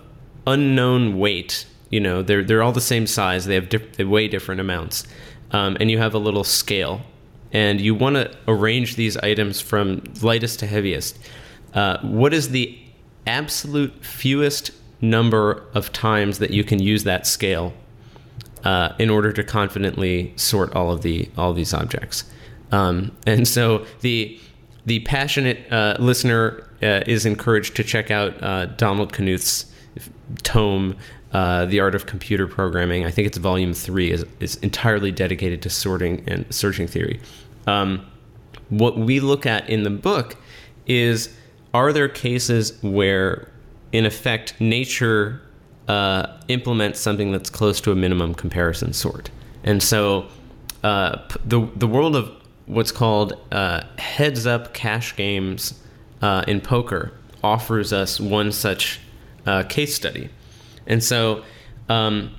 unknown 0.47 1.19
weight. 1.19 1.67
You 1.91 2.01
know, 2.01 2.23
they're, 2.23 2.43
they're 2.43 2.63
all 2.63 2.73
the 2.73 2.81
same 2.81 3.07
size, 3.07 3.47
they 3.47 3.55
have 3.55 3.69
diff- 3.69 3.97
they 3.97 4.05
weigh 4.05 4.29
different 4.29 4.61
amounts. 4.61 5.07
Um, 5.53 5.77
and 5.81 5.91
you 5.91 5.99
have 5.99 6.15
a 6.15 6.19
little 6.19 6.45
scale. 6.45 7.03
And 7.53 7.81
you 7.81 7.95
want 7.95 8.17
to 8.17 8.35
arrange 8.49 8.97
these 8.97 9.17
items 9.19 9.61
from 9.61 10.03
lightest 10.23 10.59
to 10.61 10.67
heaviest. 10.67 11.19
Uh, 11.75 11.99
what 12.01 12.33
is 12.33 12.49
the 12.49 12.79
absolute 13.27 14.05
fewest 14.05 14.71
number 15.01 15.65
of 15.75 15.93
times 15.93 16.39
that 16.39 16.51
you 16.51 16.65
can 16.65 16.81
use 16.81 17.05
that 17.05 17.27
scale 17.27 17.75
uh, 18.65 18.95
in 18.99 19.11
order 19.11 19.33
to 19.33 19.43
confidently 19.43 20.33
sort 20.37 20.73
all 20.75 20.93
of 20.93 21.03
the 21.03 21.29
all 21.37 21.53
these 21.53 21.75
objects. 21.75 22.25
Um, 22.71 23.13
and 23.27 23.47
so 23.47 23.85
the 24.01 24.39
the 24.87 25.01
passionate 25.01 25.71
uh, 25.73 25.97
listener 25.99 26.69
uh, 26.83 27.03
is 27.07 27.27
encouraged 27.27 27.77
to 27.77 27.85
check 27.85 28.11
out 28.11 28.41
uh, 28.43 28.67
Donald 28.67 29.13
Knuth's 29.13 29.67
tome, 30.43 30.97
uh, 31.33 31.67
"The 31.67 31.81
Art 31.81 31.95
of 31.95 32.07
Computer 32.07 32.47
Programming." 32.47 33.05
I 33.05 33.11
think 33.11 33.27
it's 33.27 33.39
volume 33.39 33.75
three 33.75 34.11
is 34.11 34.25
is 34.41 34.57
entirely 34.57 35.11
dedicated 35.11 35.63
to 35.63 35.71
sorting 35.71 36.25
and 36.27 36.45
searching 36.55 36.87
theory. 36.87 37.21
Um, 37.67 38.05
what 38.69 38.99
we 38.99 39.21
look 39.21 39.47
at 39.47 39.69
in 39.69 39.83
the 39.83 39.91
book 39.91 40.37
is 40.87 41.35
are 41.75 41.93
there 41.93 42.09
cases 42.09 42.79
where 42.83 43.49
in 43.93 44.07
effect 44.07 44.61
nature 44.61 45.41
uh, 45.89 46.27
implement 46.49 46.97
something 46.97 47.33
that's 47.33 47.51
close 47.51 47.81
to 47.81 47.93
a 47.93 47.95
minimum 47.95 48.35
comparison 48.35 48.93
sort. 48.93 49.31
And 49.65 49.83
so 49.83 50.29
uh, 50.83 51.19
the 51.45 51.69
the 51.77 51.87
world 51.87 52.17
of 52.17 52.31
what's 52.67 52.93
called 52.93 53.35
uh, 53.51 53.83
heads 53.99 54.47
up 54.47 54.75
cash 54.75 55.15
games 55.17 55.79
uh, 56.21 56.45
in 56.47 56.61
poker 56.61 57.13
offers 57.43 57.93
us 57.93 58.21
one 58.21 58.53
such 58.53 59.01
uh, 59.47 59.65
case 59.65 59.95
study. 59.95 60.31
And 60.87 61.03
so 61.03 61.45
um, 61.89 62.35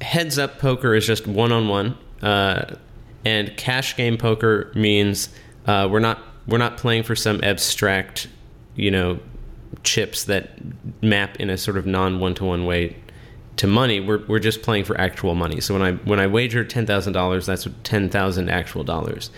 heads 0.00 0.38
up 0.38 0.58
poker 0.58 0.94
is 0.94 1.06
just 1.06 1.26
one 1.26 1.52
on 1.52 1.68
one, 1.68 1.98
and 3.24 3.56
cash 3.56 3.96
game 3.96 4.16
poker 4.16 4.72
means 4.74 5.28
uh, 5.66 5.88
we're 5.90 6.00
not 6.00 6.18
we're 6.46 6.58
not 6.58 6.76
playing 6.76 7.04
for 7.04 7.14
some 7.14 7.40
abstract, 7.42 8.28
you 8.74 8.90
know, 8.90 9.20
chips 9.84 10.24
that 10.24 10.50
map 11.02 11.36
in 11.36 11.50
a 11.50 11.56
sort 11.56 11.76
of 11.76 11.86
non 11.86 12.20
one 12.20 12.34
to 12.34 12.44
one 12.44 12.66
way 12.66 12.96
to 13.56 13.66
money. 13.66 14.00
We're 14.00 14.24
we're 14.26 14.38
just 14.38 14.62
playing 14.62 14.84
for 14.84 15.00
actual 15.00 15.34
money. 15.34 15.60
So 15.60 15.74
when 15.74 15.82
I 15.82 15.92
when 15.92 16.20
I 16.20 16.26
wager 16.26 16.64
ten 16.64 16.86
thousand 16.86 17.12
dollars, 17.12 17.46
that's 17.46 17.66
ten 17.84 18.08
thousand 18.08 18.48
actual 18.48 18.84
dollars. 18.84 19.30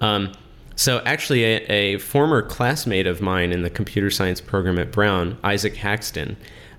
Um, 0.00 0.32
so 0.78 1.02
actually, 1.04 1.42
a, 1.42 1.56
a, 1.66 1.98
former 1.98 2.40
classmate 2.40 3.08
of 3.08 3.20
mine 3.20 3.50
in 3.50 3.62
the 3.62 3.68
computer 3.70 4.10
science 4.10 4.40
program 4.40 4.78
at 4.78 4.92
Brown, 4.92 5.36
Isaac 5.42 5.74
Haxton, 5.74 6.36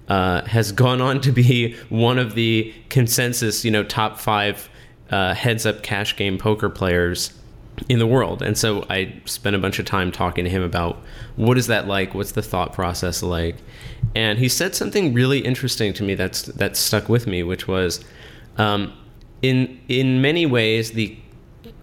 uh, 0.08 0.46
has 0.46 0.72
gone 0.72 1.02
on 1.02 1.20
to 1.20 1.34
be 1.34 1.76
one 1.90 2.18
of 2.18 2.34
the 2.34 2.74
consensus, 2.88 3.66
you 3.66 3.72
know, 3.72 3.84
top 3.84 4.18
five 4.18 4.70
uh, 5.10 5.34
heads-up 5.34 5.84
cash 5.84 6.16
game 6.16 6.38
poker 6.38 6.70
players 6.70 7.34
in 7.90 8.00
the 8.00 8.08
world. 8.08 8.42
And 8.42 8.58
so 8.58 8.86
I 8.90 9.22
spent 9.26 9.58
a 9.58 9.60
bunch 9.60 9.80
of 9.80 9.86
time 9.86 10.14
talking 10.14 10.46
to 10.46 10.50
him 10.50 10.64
about 10.64 11.02
what 11.36 11.58
is 11.58 11.68
that 11.68 11.86
like? 11.86 12.16
What's 12.16 12.32
the 12.32 12.42
thought 12.42 12.72
process 12.72 13.22
like? 13.22 13.58
And 14.16 14.40
he 14.40 14.48
said 14.48 14.76
something 14.76 15.14
really 15.14 15.40
interesting 15.40 15.92
to 15.96 16.04
me 16.04 16.16
that's 16.16 16.44
that 16.44 16.78
stuck 16.78 17.10
with 17.10 17.28
me, 17.28 17.44
which 17.44 17.68
was 17.68 18.00
um, 18.58 18.94
in 19.42 19.78
in 19.90 20.22
many 20.22 20.46
ways 20.46 20.92
the 20.92 21.18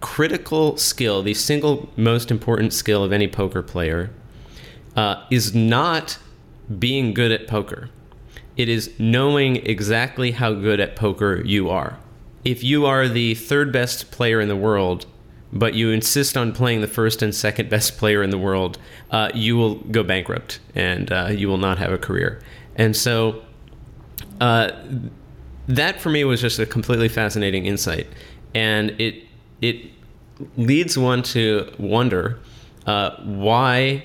critical 0.01 0.77
skill, 0.77 1.22
the 1.22 1.35
single 1.35 1.88
most 1.96 2.31
important 2.31 2.72
skill 2.72 3.05
of 3.05 3.12
any 3.12 3.29
poker 3.29 3.62
player, 3.62 4.11
uh, 4.96 5.25
is 5.31 5.55
not 5.55 6.18
being 6.79 7.14
good 7.14 7.33
at 7.33 7.46
poker. 7.46 7.90
It 8.57 8.68
is 8.68 8.90
knowing 8.99 9.57
exactly 9.57 10.33
how 10.33 10.55
good 10.55 10.81
at 10.81 10.96
poker 10.96 11.42
you 11.44 11.68
are. 11.68 11.99
If 12.44 12.64
you 12.64 12.87
are 12.87 13.09
the 13.09 13.35
third 13.35 13.72
best 13.72 14.11
player 14.11 14.40
in 14.40 14.49
the 14.49 14.57
world, 14.57 15.07
but 15.53 15.75
you 15.75 15.90
insist 15.90 16.37
on 16.37 16.53
playing 16.53 16.81
the 16.81 16.88
first 16.88 17.22
and 17.22 17.35
second 17.35 17.68
best 17.68 17.99
player 17.99 18.22
in 18.22 18.31
the 18.31 18.38
world, 18.38 18.79
uh, 19.11 19.31
you 19.35 19.57
will 19.57 19.77
go 19.77 20.03
bankrupt 20.03 20.61
and 20.75 21.12
uh, 21.12 21.29
you 21.31 21.49
will 21.49 21.59
not 21.59 21.79
have 21.79 21.92
a 21.92 21.99
career. 21.99 22.40
And 22.77 22.96
so 22.96 23.42
uh, 24.40 24.70
that 25.68 26.01
for 26.01 26.11
me 26.11 26.25
was 26.25 26.40
just 26.40 26.59
a 26.59 26.66
completely 26.66 27.09
fascinating 27.09 27.66
insight, 27.66 28.07
and 28.55 28.90
it 29.01 29.25
it 29.60 29.90
leads 30.56 30.98
one 30.98 31.22
to 31.22 31.70
wonder 31.78 32.38
uh, 32.86 33.10
why 33.22 34.04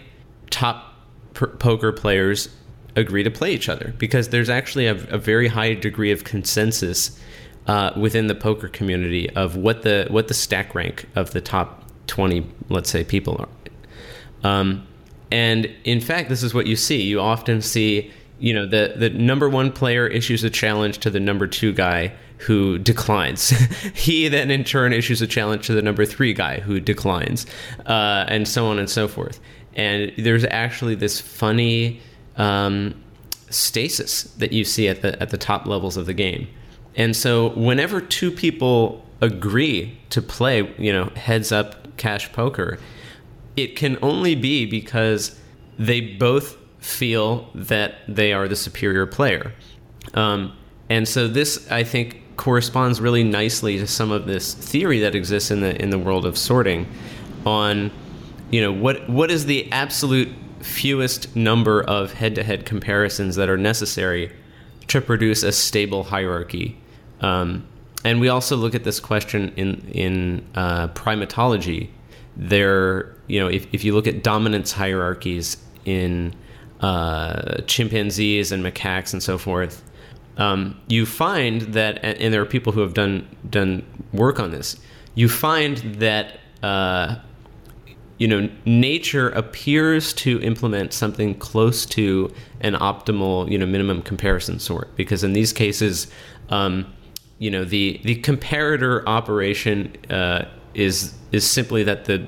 top 0.49 0.93
per- 1.33 1.47
poker 1.47 1.91
players 1.91 2.49
agree 2.95 3.23
to 3.23 3.31
play 3.31 3.53
each 3.53 3.69
other. 3.69 3.93
Because 3.97 4.29
there's 4.29 4.49
actually 4.49 4.87
a, 4.87 4.95
a 5.07 5.17
very 5.17 5.47
high 5.47 5.73
degree 5.73 6.11
of 6.11 6.23
consensus 6.23 7.19
uh, 7.67 7.91
within 7.95 8.27
the 8.27 8.35
poker 8.35 8.67
community 8.67 9.29
of 9.31 9.55
what 9.55 9.83
the 9.83 10.07
what 10.09 10.27
the 10.27 10.33
stack 10.33 10.73
rank 10.73 11.07
of 11.15 11.31
the 11.31 11.41
top 11.41 11.83
20 12.07 12.45
let's 12.69 12.89
say 12.89 13.03
people 13.03 13.37
are. 13.39 14.49
Um, 14.49 14.87
and 15.31 15.69
in 15.83 16.01
fact 16.01 16.29
this 16.29 16.43
is 16.43 16.53
what 16.53 16.65
you 16.65 16.75
see. 16.75 17.01
You 17.01 17.21
often 17.21 17.61
see 17.61 18.11
you 18.39 18.53
know 18.53 18.65
the 18.65 18.95
the 18.97 19.09
number 19.11 19.47
one 19.47 19.71
player 19.71 20.07
issues 20.07 20.43
a 20.43 20.49
challenge 20.49 20.97
to 20.99 21.09
the 21.09 21.19
number 21.19 21.45
two 21.45 21.71
guy 21.71 22.13
who 22.41 22.77
declines. 22.77 23.49
He 23.93 24.27
then 24.27 24.49
in 24.51 24.63
turn 24.63 24.93
issues 24.93 25.21
a 25.21 25.27
challenge 25.27 25.67
to 25.67 25.73
the 25.73 25.81
number 25.81 26.05
three 26.05 26.33
guy 26.33 26.59
who 26.59 26.79
declines 26.79 27.45
uh, 27.85 28.25
and 28.27 28.47
so 28.47 28.67
on 28.67 28.79
and 28.79 28.89
so 28.89 29.07
forth. 29.07 29.39
And 29.75 30.11
there's 30.17 30.45
actually 30.45 30.95
this 30.95 31.21
funny 31.21 32.01
um, 32.37 32.95
stasis 33.49 34.23
that 34.23 34.51
you 34.53 34.63
see 34.63 34.87
at 34.87 35.01
the 35.01 35.21
at 35.21 35.29
the 35.29 35.37
top 35.37 35.65
levels 35.65 35.97
of 35.97 36.05
the 36.05 36.13
game. 36.13 36.47
And 36.95 37.15
so 37.15 37.49
whenever 37.49 38.01
two 38.01 38.31
people 38.31 39.05
agree 39.21 39.97
to 40.09 40.21
play, 40.21 40.73
you 40.77 40.91
know, 40.91 41.05
heads 41.15 41.51
up 41.51 41.97
cash 41.97 42.31
poker, 42.33 42.79
it 43.55 43.75
can 43.75 43.97
only 44.01 44.35
be 44.35 44.65
because 44.65 45.39
they 45.77 46.01
both 46.01 46.57
feel 46.79 47.49
that 47.53 47.95
they 48.07 48.33
are 48.33 48.47
the 48.47 48.55
superior 48.55 49.05
player. 49.05 49.53
Um, 50.13 50.53
and 50.89 51.07
so 51.07 51.27
this, 51.27 51.71
I 51.71 51.83
think, 51.83 52.20
corresponds 52.41 52.99
really 52.99 53.23
nicely 53.23 53.77
to 53.77 53.85
some 53.85 54.11
of 54.11 54.25
this 54.25 54.55
theory 54.55 54.99
that 54.99 55.13
exists 55.13 55.51
in 55.51 55.61
the 55.61 55.79
in 55.79 55.91
the 55.91 55.99
world 55.99 56.25
of 56.25 56.35
sorting, 56.35 56.87
on 57.45 57.91
you 58.49 58.59
know 58.59 58.71
what 58.71 59.07
what 59.07 59.29
is 59.29 59.45
the 59.45 59.71
absolute 59.71 60.27
fewest 60.61 61.35
number 61.35 61.83
of 61.83 62.13
head-to-head 62.13 62.65
comparisons 62.65 63.35
that 63.35 63.47
are 63.47 63.57
necessary 63.57 64.31
to 64.87 64.99
produce 64.99 65.43
a 65.43 65.51
stable 65.51 66.03
hierarchy. 66.03 66.75
Um, 67.21 67.63
and 68.03 68.19
we 68.19 68.29
also 68.29 68.55
look 68.55 68.73
at 68.73 68.83
this 68.83 68.99
question 68.99 69.53
in 69.55 69.87
in 69.91 70.43
uh, 70.55 70.87
primatology. 70.89 71.89
There, 72.37 73.15
you 73.27 73.39
know, 73.39 73.49
if, 73.49 73.67
if 73.71 73.83
you 73.83 73.93
look 73.93 74.07
at 74.07 74.23
dominance 74.23 74.71
hierarchies 74.71 75.57
in 75.85 76.33
uh, 76.79 77.61
chimpanzees 77.67 78.51
and 78.51 78.63
macaques 78.63 79.13
and 79.13 79.21
so 79.21 79.37
forth, 79.37 79.83
um, 80.37 80.79
you 80.87 81.05
find 81.05 81.61
that, 81.73 82.03
and 82.03 82.33
there 82.33 82.41
are 82.41 82.45
people 82.45 82.73
who 82.73 82.81
have 82.81 82.93
done 82.93 83.27
done 83.49 83.85
work 84.13 84.39
on 84.39 84.51
this. 84.51 84.77
You 85.15 85.27
find 85.27 85.77
that 85.95 86.39
uh, 86.63 87.15
you 88.17 88.27
know 88.27 88.49
nature 88.65 89.29
appears 89.29 90.13
to 90.13 90.41
implement 90.41 90.93
something 90.93 91.35
close 91.35 91.85
to 91.87 92.33
an 92.61 92.73
optimal 92.75 93.49
you 93.51 93.57
know 93.57 93.65
minimum 93.65 94.01
comparison 94.01 94.59
sort 94.59 94.95
because 94.95 95.23
in 95.23 95.33
these 95.33 95.53
cases. 95.53 96.07
Um, 96.49 96.93
you 97.41 97.49
know 97.49 97.65
the 97.65 97.99
the 98.03 98.21
comparator 98.21 99.03
operation 99.07 99.95
uh, 100.11 100.45
is 100.75 101.15
is 101.31 101.43
simply 101.49 101.81
that 101.83 102.05
the 102.05 102.27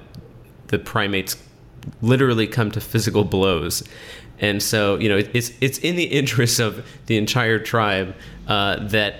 the 0.67 0.79
primates 0.79 1.37
literally 2.01 2.47
come 2.47 2.71
to 2.71 2.81
physical 2.81 3.23
blows 3.23 3.83
and 4.39 4.61
so, 4.61 4.97
you 4.97 5.09
know, 5.09 5.17
it's 5.17 5.51
it's 5.61 5.77
in 5.79 5.95
the 5.95 6.03
interest 6.19 6.59
of 6.59 6.85
the 7.05 7.17
entire 7.17 7.59
tribe 7.59 8.15
uh, 8.47 8.87
that 8.87 9.15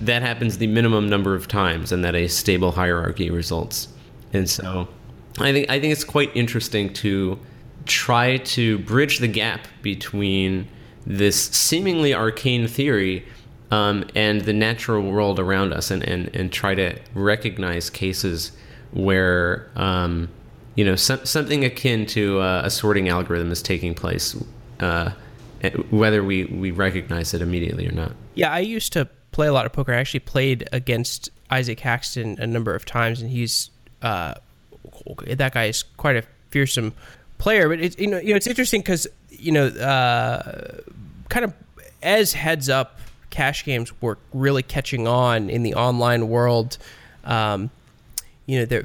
that 0.00 0.22
happens 0.22 0.58
the 0.58 0.66
minimum 0.66 1.08
number 1.08 1.34
of 1.34 1.48
times, 1.48 1.92
and 1.92 2.04
that 2.04 2.14
a 2.14 2.28
stable 2.28 2.72
hierarchy 2.72 3.30
results. 3.30 3.88
And 4.32 4.48
so, 4.48 4.88
I 5.38 5.52
think 5.52 5.70
I 5.70 5.80
think 5.80 5.92
it's 5.92 6.04
quite 6.04 6.34
interesting 6.34 6.92
to 6.94 7.38
try 7.86 8.36
to 8.36 8.78
bridge 8.80 9.18
the 9.18 9.28
gap 9.28 9.66
between 9.82 10.68
this 11.06 11.46
seemingly 11.46 12.14
arcane 12.14 12.68
theory 12.68 13.24
um, 13.70 14.04
and 14.14 14.42
the 14.42 14.52
natural 14.52 15.02
world 15.10 15.38
around 15.40 15.72
us, 15.72 15.90
and, 15.90 16.02
and, 16.02 16.34
and 16.34 16.52
try 16.52 16.74
to 16.74 16.98
recognize 17.14 17.90
cases 17.90 18.52
where 18.92 19.70
um, 19.76 20.28
you 20.78 20.84
know, 20.84 20.94
some, 20.94 21.26
something 21.26 21.64
akin 21.64 22.06
to 22.06 22.38
uh, 22.38 22.62
a 22.64 22.70
sorting 22.70 23.08
algorithm 23.08 23.50
is 23.50 23.60
taking 23.60 23.94
place, 23.94 24.40
uh, 24.78 25.10
whether 25.90 26.22
we, 26.22 26.44
we 26.44 26.70
recognize 26.70 27.34
it 27.34 27.42
immediately 27.42 27.88
or 27.88 27.90
not. 27.90 28.12
Yeah, 28.36 28.52
I 28.52 28.60
used 28.60 28.92
to 28.92 29.06
play 29.32 29.48
a 29.48 29.52
lot 29.52 29.66
of 29.66 29.72
poker. 29.72 29.92
I 29.92 29.96
actually 29.96 30.20
played 30.20 30.68
against 30.70 31.30
Isaac 31.50 31.80
Haxton 31.80 32.38
a 32.38 32.46
number 32.46 32.76
of 32.76 32.84
times, 32.84 33.20
and 33.20 33.28
he's 33.28 33.70
uh, 34.02 34.34
that 35.26 35.52
guy 35.52 35.64
is 35.64 35.82
quite 35.96 36.14
a 36.14 36.22
fearsome 36.50 36.94
player. 37.38 37.68
But 37.68 37.80
it's 37.80 37.98
you 37.98 38.06
know 38.06 38.18
you 38.18 38.30
know 38.30 38.36
it's 38.36 38.46
interesting 38.46 38.80
because 38.80 39.08
you 39.30 39.50
know 39.50 39.66
uh, 39.66 40.78
kind 41.28 41.44
of 41.44 41.54
as 42.04 42.34
heads 42.34 42.68
up 42.68 43.00
cash 43.30 43.64
games 43.64 44.00
were 44.00 44.16
really 44.32 44.62
catching 44.62 45.08
on 45.08 45.50
in 45.50 45.64
the 45.64 45.74
online 45.74 46.28
world. 46.28 46.78
Um, 47.24 47.72
you 48.46 48.60
know 48.60 48.64
there 48.64 48.84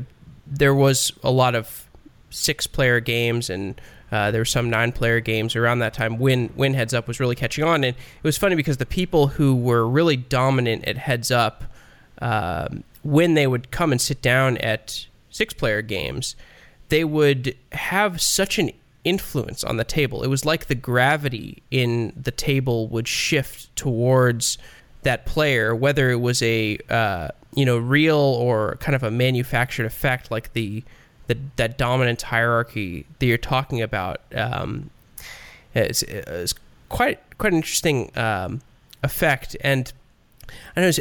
there 0.58 0.74
was 0.74 1.12
a 1.24 1.32
lot 1.32 1.56
of 1.56 1.88
six 2.30 2.68
player 2.68 3.00
games 3.00 3.50
and 3.50 3.80
uh, 4.12 4.30
there 4.32 4.42
were 4.42 4.46
some 4.46 4.70
nine 4.70 4.92
player 4.92 5.20
games 5.20 5.56
around 5.56 5.80
that 5.80 5.94
time. 5.94 6.20
When 6.20 6.50
when 6.50 6.74
heads 6.74 6.94
up 6.94 7.08
was 7.08 7.20
really 7.20 7.36
catching 7.36 7.64
on. 7.64 7.84
And 7.84 7.96
it 7.96 8.24
was 8.24 8.38
funny 8.38 8.56
because 8.56 8.78
the 8.78 8.86
people 8.86 9.28
who 9.28 9.56
were 9.56 9.88
really 9.88 10.18
dominant 10.18 10.86
at 10.86 10.98
heads 10.98 11.32
up 11.32 11.64
um, 12.22 12.84
when 13.02 13.34
they 13.34 13.48
would 13.48 13.72
come 13.72 13.92
and 13.92 14.00
sit 14.00 14.22
down 14.22 14.58
at 14.58 15.08
six 15.30 15.54
player 15.54 15.82
games 15.82 16.36
they 16.90 17.04
would 17.04 17.56
have 17.72 18.22
such 18.22 18.60
an 18.60 18.70
influence 19.04 19.64
on 19.64 19.78
the 19.78 19.84
table. 19.84 20.22
It 20.22 20.28
was 20.28 20.46
like 20.46 20.68
the 20.68 20.76
gravity 20.76 21.64
in 21.72 22.14
the 22.16 22.30
table 22.30 22.88
would 22.90 23.08
shift 23.08 23.76
towards 23.76 24.60
that 25.02 25.26
player 25.26 25.76
whether 25.76 26.12
it 26.12 26.22
was 26.22 26.42
a 26.44 26.78
uh, 26.90 27.30
you 27.56 27.66
know 27.66 27.78
real 27.78 28.18
or 28.18 28.78
kind 28.80 28.96
of 28.96 29.04
a 29.04 29.12
manufactured 29.12 29.86
effect 29.86 30.32
like 30.32 30.54
the 30.54 30.84
the 31.28 31.38
that 31.56 31.78
dominant 31.78 32.22
hierarchy 32.22 33.06
that 33.20 33.26
you're 33.26 33.38
talking 33.38 33.82
about 33.82 34.22
um, 34.36 34.90
is, 35.76 36.04
is 36.04 36.54
quite 36.90 37.20
quite 37.38 37.54
an 37.54 37.58
interesting 37.58 38.12
um, 38.18 38.62
effect. 39.04 39.56
And 39.62 39.92
I 40.76 40.82
know 40.82 40.92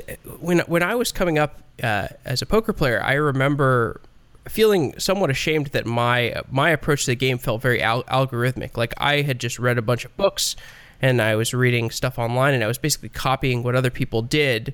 when 0.40 0.60
when 0.60 0.82
I 0.82 0.94
was 0.94 1.12
coming 1.12 1.38
up 1.38 1.60
uh, 1.82 2.08
as 2.24 2.42
a 2.42 2.46
poker 2.46 2.72
player, 2.72 3.02
I 3.02 3.14
remember 3.14 4.00
feeling 4.48 4.98
somewhat 4.98 5.30
ashamed 5.30 5.68
that 5.68 5.86
my 5.86 6.42
my 6.50 6.70
approach 6.70 7.04
to 7.04 7.12
the 7.12 7.16
game 7.16 7.38
felt 7.38 7.62
very 7.62 7.82
al- 7.82 8.04
algorithmic. 8.04 8.76
Like 8.76 8.94
I 8.98 9.22
had 9.22 9.38
just 9.38 9.58
read 9.58 9.78
a 9.78 9.82
bunch 9.82 10.04
of 10.04 10.16
books 10.16 10.56
and 11.00 11.20
I 11.20 11.34
was 11.34 11.52
reading 11.52 11.90
stuff 11.90 12.18
online, 12.18 12.54
and 12.54 12.62
I 12.62 12.68
was 12.68 12.78
basically 12.78 13.08
copying 13.08 13.64
what 13.64 13.74
other 13.74 13.90
people 13.90 14.22
did. 14.22 14.72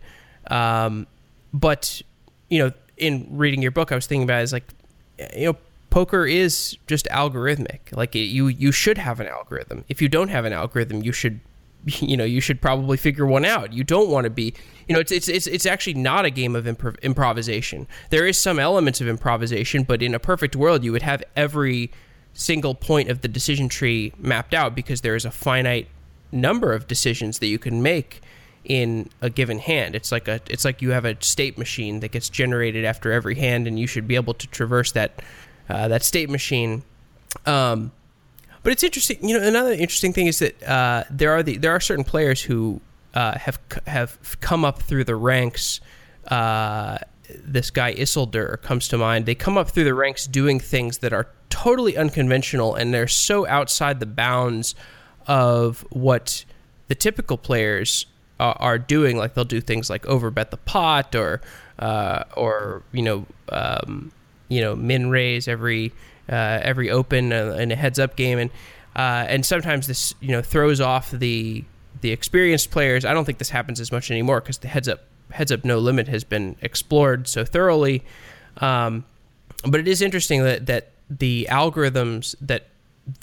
Um, 0.51 1.07
but 1.53 2.03
you 2.49 2.59
know, 2.59 2.73
in 2.97 3.27
reading 3.31 3.63
your 3.63 3.71
book, 3.71 3.93
I 3.93 3.95
was 3.95 4.07
thinking 4.07 4.25
about 4.25 4.41
it 4.41 4.43
as 4.43 4.53
like 4.53 4.65
you 5.37 5.47
know 5.47 5.57
poker 5.91 6.27
is 6.27 6.77
just 6.87 7.07
algorithmic. 7.07 7.81
Like 7.93 8.15
you 8.15 8.49
you 8.49 8.73
should 8.73 8.99
have 8.99 9.21
an 9.21 9.27
algorithm. 9.27 9.85
If 9.89 10.03
you 10.03 10.09
don't 10.09 10.29
have 10.29 10.45
an 10.45 10.53
algorithm 10.53 11.03
you 11.03 11.13
should 11.13 11.41
you 11.85 12.17
know 12.17 12.25
you 12.25 12.41
should 12.41 12.61
probably 12.61 12.97
figure 12.97 13.27
one 13.27 13.45
out. 13.45 13.73
You 13.73 13.85
don't 13.85 14.11
want 14.11 14.25
to 14.25 14.31
be 14.31 14.55
you 14.89 14.95
know 14.95 15.01
it's 15.01 15.13
it's 15.13 15.29
it's, 15.29 15.47
it's 15.47 15.67
actually 15.67 15.95
not 15.95 16.25
a 16.25 16.31
game 16.31 16.55
of 16.57 16.65
improv- 16.65 17.01
improvisation. 17.03 17.87
There 18.11 18.27
is 18.27 18.41
some 18.41 18.59
elements 18.59 19.01
of 19.01 19.09
improvisation 19.09 19.85
but 19.85 20.03
in 20.03 20.15
a 20.15 20.19
perfect 20.19 20.57
world 20.57 20.85
you 20.85 20.93
would 20.93 21.03
have 21.03 21.23
every 21.37 21.91
single 22.35 22.75
point 22.75 23.09
of 23.09 23.23
the 23.23 23.29
decision 23.29 23.69
tree 23.69 24.13
mapped 24.19 24.55
out 24.55 24.75
because 24.75 25.01
there 25.01 25.17
is 25.17 25.25
a 25.25 25.31
finite 25.31 25.89
number 26.31 26.73
of 26.73 26.87
decisions 26.87 27.39
that 27.39 27.47
you 27.47 27.59
can 27.59 27.83
make 27.83 28.21
in 28.69 29.09
a 29.23 29.31
given 29.31 29.59
hand. 29.59 29.95
It's 29.95 30.13
like 30.13 30.29
a 30.29 30.41
it's 30.49 30.65
like 30.65 30.81
you 30.83 30.91
have 30.91 31.05
a 31.05 31.17
state 31.21 31.59
machine 31.59 32.01
that 32.01 32.13
gets 32.13 32.29
generated 32.29 32.85
after 32.85 33.11
every 33.11 33.35
hand, 33.35 33.67
and 33.67 33.79
you 33.79 33.87
should 33.87 34.07
be 34.07 34.15
able 34.15 34.35
to 34.35 34.47
traverse 34.47 34.93
that 34.93 35.21
uh, 35.69 35.89
that 35.89 36.05
state 36.05 36.31
machine. 36.31 36.83
Um, 37.47 37.93
but 38.63 38.73
it's 38.73 38.83
interesting. 38.83 39.27
You 39.27 39.39
know, 39.39 39.47
another 39.47 39.73
interesting 39.73 40.13
thing 40.13 40.27
is 40.27 40.39
that 40.41 40.63
uh, 40.63 41.05
there 41.11 41.33
are 41.33 41.43
the 41.43 41.57
there 41.57 41.73
are 41.73 41.81
certain 41.81 42.05
players 42.05 42.43
who 42.43 42.81
uh, 43.15 43.39
have 43.39 43.59
have 43.87 44.37
come 44.41 44.65
up 44.65 44.83
through 44.83 45.05
the 45.05 45.17
ranks. 45.17 45.81
Uh, 46.27 46.99
this 47.45 47.71
guy 47.71 47.95
Isildur 47.95 48.61
comes 48.63 48.89
to 48.89 48.99
mind. 48.99 49.27
They 49.27 49.35
come 49.35 49.59
up 49.59 49.71
through 49.71 49.85
the 49.85 49.95
ranks 49.95 50.27
doing 50.27 50.61
things 50.61 50.99
that 50.99 51.13
are 51.13 51.29
totally 51.49 51.97
unconventional, 51.97 52.75
and 52.75 52.93
they're 52.93 53.09
so 53.09 53.47
outside 53.47 54.01
the 54.01 54.07
bounds 54.07 54.75
of 55.27 55.87
what 55.91 56.45
the 56.89 56.95
typical 56.95 57.37
players 57.37 58.07
uh, 58.41 58.55
are 58.57 58.79
doing. 58.79 59.17
Like 59.17 59.35
they'll 59.35 59.45
do 59.45 59.61
things 59.61 59.91
like 59.91 60.03
overbet 60.05 60.51
the 60.51 60.57
pot 60.57 61.15
or 61.15 61.41
uh, 61.79 62.25
or 62.37 62.83
you 62.93 63.03
know 63.03 63.27
um, 63.51 64.13
you 64.49 64.61
know 64.61 64.75
min 64.77 65.11
raise 65.11 65.49
every 65.49 65.93
uh, 66.29 66.61
every 66.63 66.91
open 66.91 67.33
in 67.33 67.71
a 67.71 67.77
heads 67.77 67.99
up 67.99 68.17
game 68.17 68.39
and 68.39 68.51
uh, 68.97 69.25
and 69.29 69.47
sometimes 69.47 69.87
this 69.87 70.15
you 70.21 70.33
know 70.33 70.43
throws 70.43 70.81
off 70.81 71.11
the 71.11 71.65
the 72.01 72.11
experienced 72.11 72.71
players. 72.71 73.05
I 73.05 73.13
don't 73.13 73.25
think 73.25 73.39
this 73.39 73.51
happens 73.51 73.81
as 73.81 73.93
much 73.93 74.11
anymore 74.11 74.41
because 74.41 74.59
the 74.59 74.69
heads 74.69 74.89
up 74.89 75.05
heads 75.31 75.53
up 75.53 75.65
no 75.65 75.79
limit 75.79 76.09
has 76.09 76.25
been 76.25 76.57
explored 76.63 77.29
so 77.29 77.45
thoroughly. 77.45 78.03
Um, 78.59 79.05
but 79.65 79.81
it 79.81 79.89
is 79.89 80.03
interesting 80.03 80.43
that 80.45 80.67
that 80.67 80.91
the 81.11 81.47
algorithms 81.51 82.35
that 82.41 82.67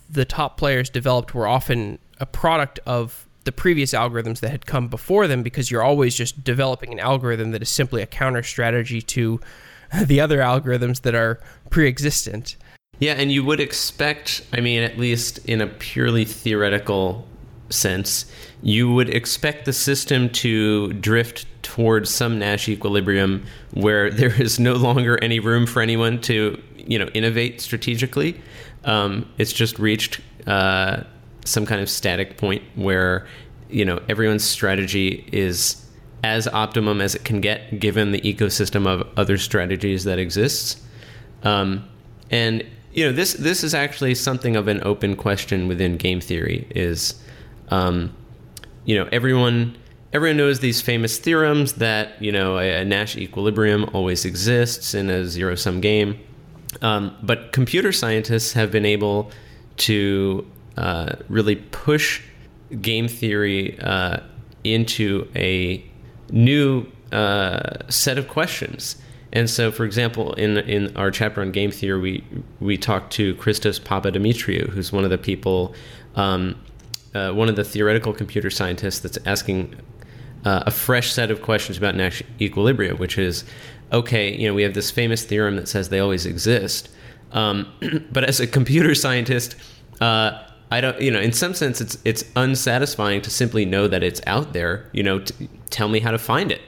the 0.10 0.25
top 0.25 0.58
players 0.58 0.89
developed 0.89 1.36
were 1.36 1.47
often 1.47 1.99
a 2.19 2.25
product 2.25 2.80
of 2.86 3.24
the 3.45 3.51
previous 3.51 3.93
algorithms 3.93 4.41
that 4.41 4.49
had 4.49 4.65
come 4.65 4.88
before 4.88 5.27
them 5.27 5.41
because 5.41 5.71
you're 5.71 5.84
always 5.84 6.15
just 6.15 6.43
developing 6.43 6.91
an 6.91 6.99
algorithm 6.99 7.51
that 7.51 7.62
is 7.62 7.69
simply 7.69 8.01
a 8.01 8.08
counter 8.08 8.43
strategy 8.43 9.01
to 9.01 9.39
the 10.05 10.19
other 10.19 10.39
algorithms 10.39 11.01
that 11.01 11.15
are 11.15 11.39
pre-existent. 11.69 12.58
Yeah, 12.99 13.13
and 13.13 13.31
you 13.31 13.43
would 13.43 13.60
expect, 13.60 14.45
I 14.53 14.62
mean, 14.62 14.81
at 14.81 14.97
least 14.97 15.39
in 15.45 15.62
a 15.62 15.67
purely 15.67 16.25
theoretical 16.25 17.27
sense, 17.69 18.25
you 18.62 18.91
would 18.91 19.10
expect 19.10 19.65
the 19.65 19.73
system 19.73 20.29
to 20.29 20.93
drift 20.93 21.46
towards 21.62 22.10
some 22.10 22.39
Nash 22.39 22.69
equilibrium 22.69 23.46
where 23.73 24.10
there 24.12 24.41
is 24.41 24.60
no 24.60 24.73
longer 24.73 25.21
any 25.21 25.39
room 25.39 25.65
for 25.65 25.81
anyone 25.81 26.21
to, 26.21 26.62
you 26.77 26.98
know, 26.98 27.08
innovate 27.08 27.62
strategically. 27.62 28.41
Um, 28.85 29.29
it's 29.37 29.52
just 29.52 29.77
reached 29.79 30.21
uh, 30.48 31.04
some 31.46 31.65
kind 31.65 31.81
of 31.81 31.89
static 31.89 32.37
point 32.37 32.63
where 32.75 33.25
you 33.69 33.85
know 33.85 34.02
everyone's 34.10 34.43
strategy 34.43 35.27
is 35.31 35.81
as 36.23 36.48
optimum 36.48 37.02
as 37.02 37.15
it 37.15 37.23
can 37.23 37.39
get 37.39 37.79
given 37.79 38.12
the 38.12 38.21
ecosystem 38.21 38.87
of 38.87 39.08
other 39.15 39.37
strategies 39.37 40.04
that 40.06 40.17
exists. 40.17 40.81
Um, 41.43 41.87
and 42.31 42.65
you 42.93 43.06
know 43.06 43.12
this 43.12 43.33
this 43.33 43.63
is 43.63 43.73
actually 43.73 44.15
something 44.15 44.56
of 44.56 44.67
an 44.67 44.81
open 44.83 45.15
question 45.15 45.67
within 45.67 45.98
game 45.98 46.19
theory 46.19 46.67
is 46.71 47.21
um, 47.69 48.15
you 48.85 48.96
know 48.96 49.08
everyone 49.12 49.77
everyone 50.13 50.37
knows 50.37 50.62
these 50.62 50.81
famous 50.81 51.19
theorems 51.19 51.73
that 51.73 52.19
you 52.21 52.31
know 52.31 52.58
a, 52.58 52.81
a 52.81 52.85
Nash 52.85 53.15
equilibrium 53.17 53.89
always 53.93 54.25
exists 54.25 54.93
in 54.93 55.10
a 55.10 55.25
zero 55.25 55.56
sum 55.56 55.81
game. 55.81 56.19
Um, 56.81 57.15
but 57.21 57.52
computer 57.52 57.91
scientists 57.91 58.54
have 58.54 58.71
been 58.71 58.85
able 58.85 59.31
to 59.77 60.46
uh, 60.78 61.15
really 61.30 61.56
push 61.56 62.21
game 62.82 63.08
theory 63.08 63.80
uh, 63.80 64.17
into 64.63 65.30
a 65.36 65.84
new 66.32 66.86
uh, 67.12 67.78
set 67.90 68.17
of 68.17 68.28
questions. 68.28 68.98
And 69.34 69.50
so, 69.50 69.71
for 69.71 69.84
example, 69.84 70.34
in 70.34 70.58
in 70.58 70.96
our 70.96 71.12
chapter 71.12 71.42
on 71.42 71.52
game 71.52 71.71
theory, 71.71 72.00
we 72.00 72.42
we 72.60 72.78
talked 72.78 73.12
to 73.13 73.36
Christos 73.36 73.80
Papadimitriou, 73.80 74.69
who's 74.69 74.92
one 74.92 75.04
of 75.04 75.10
the 75.10 75.17
people, 75.17 75.76
um, 76.15 76.56
uh, 77.13 77.32
one 77.32 77.50
of 77.50 77.56
the 77.56 77.63
theoretical 77.63 78.13
computer 78.13 78.50
scientists 78.50 79.00
that's 79.00 79.17
asking 79.26 79.76
uh, 80.46 80.63
a 80.65 80.71
fresh 80.71 81.12
set 81.12 81.32
of 81.32 81.42
questions 81.42 81.78
about 81.78 81.96
Nash 81.96 82.23
equilibria, 82.40 82.98
which 82.98 83.17
is, 83.17 83.44
okay, 83.92 84.34
you 84.34 84.48
know, 84.48 84.54
we 84.54 84.63
have 84.63 84.73
this 84.73 84.92
famous 84.92 85.23
theorem 85.23 85.56
that 85.58 85.67
says 85.67 85.90
they 85.90 86.00
always 86.00 86.26
exist, 86.26 86.90
um, 87.34 87.67
but 88.12 88.23
as 88.23 88.40
a 88.40 88.48
computer 88.48 88.96
scientist, 88.96 89.56
uh, 90.00 90.44
I 90.71 90.81
don't, 90.81 90.99
you 90.99 91.11
know, 91.11 91.19
in 91.19 91.31
some 91.31 91.53
sense, 91.53 91.79
it's 91.79 91.97
it's 92.05 92.23
unsatisfying 92.35 93.21
to 93.21 93.29
simply 93.29 93.65
know 93.65 93.87
that 93.87 94.03
it's 94.03 94.21
out 94.25 94.53
there. 94.53 94.89
You 94.93 95.03
know, 95.03 95.19
t- 95.19 95.49
tell 95.69 95.89
me 95.89 95.99
how 95.99 96.11
to 96.11 96.17
find 96.17 96.51
it. 96.51 96.61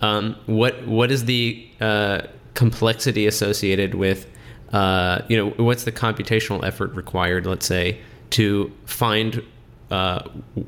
Um, 0.00 0.36
what 0.46 0.86
what 0.86 1.10
is 1.10 1.24
the 1.24 1.68
uh, 1.80 2.22
complexity 2.54 3.26
associated 3.26 3.94
with, 3.94 4.26
uh, 4.72 5.22
you 5.28 5.36
know, 5.36 5.50
what's 5.62 5.84
the 5.84 5.92
computational 5.92 6.64
effort 6.64 6.94
required? 6.94 7.46
Let's 7.46 7.66
say 7.66 8.00
to 8.30 8.72
find 8.84 9.42
uh, 9.90 10.22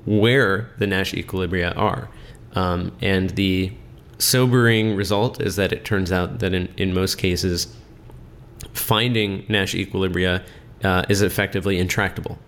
where 0.05 0.71
the 0.79 0.87
Nash 0.87 1.13
equilibria 1.13 1.77
are, 1.77 2.11
um, 2.55 2.93
and 3.01 3.31
the 3.31 3.73
sobering 4.19 4.97
result 4.97 5.41
is 5.41 5.57
that 5.57 5.73
it 5.73 5.85
turns 5.85 6.11
out 6.11 6.41
that 6.41 6.53
in, 6.53 6.69
in 6.77 6.93
most 6.93 7.17
cases, 7.17 7.75
finding 8.73 9.47
Nash 9.49 9.75
equilibria 9.75 10.45
uh, 10.83 11.05
is 11.09 11.23
effectively 11.23 11.79
intractable 11.79 12.39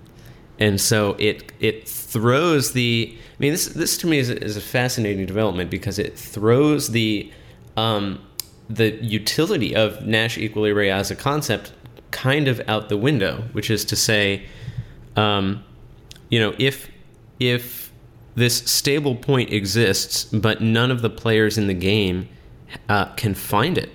and 0.59 0.81
so 0.81 1.17
it 1.19 1.53
it 1.61 1.89
throws 1.89 2.73
the. 2.73 3.17
I 3.17 3.37
mean, 3.39 3.53
this 3.53 3.67
this 3.67 3.97
to 3.99 4.07
me 4.07 4.19
is, 4.19 4.31
is 4.31 4.57
a 4.57 4.61
fascinating 4.61 5.27
development 5.27 5.71
because 5.71 5.99
it 5.99 6.17
throws 6.17 6.89
the 6.89 7.33
um, 7.77 8.21
the 8.69 8.93
utility 9.03 9.75
of 9.75 10.07
Nash 10.07 10.37
equilibria 10.39 10.93
as 10.93 11.11
a 11.11 11.17
concept 11.17 11.73
kind 12.11 12.47
of 12.47 12.61
out 12.69 12.89
the 12.89 12.97
window, 12.97 13.45
which 13.53 13.71
is 13.71 13.85
to 13.87 13.97
say, 13.97 14.47
um, 15.17 15.65
you 16.29 16.39
know, 16.39 16.55
if 16.59 16.89
if 17.41 17.93
this 18.37 18.59
stable 18.59 19.17
point 19.17 19.53
exists, 19.53 20.25
but 20.25 20.61
none 20.61 20.91
of 20.91 21.03
the 21.03 21.11
players 21.11 21.59
in 21.59 21.67
the 21.67 21.75
game 21.75 22.29
uh, 22.89 23.07
can 23.15 23.35
find 23.35 23.79
it, 23.79 23.91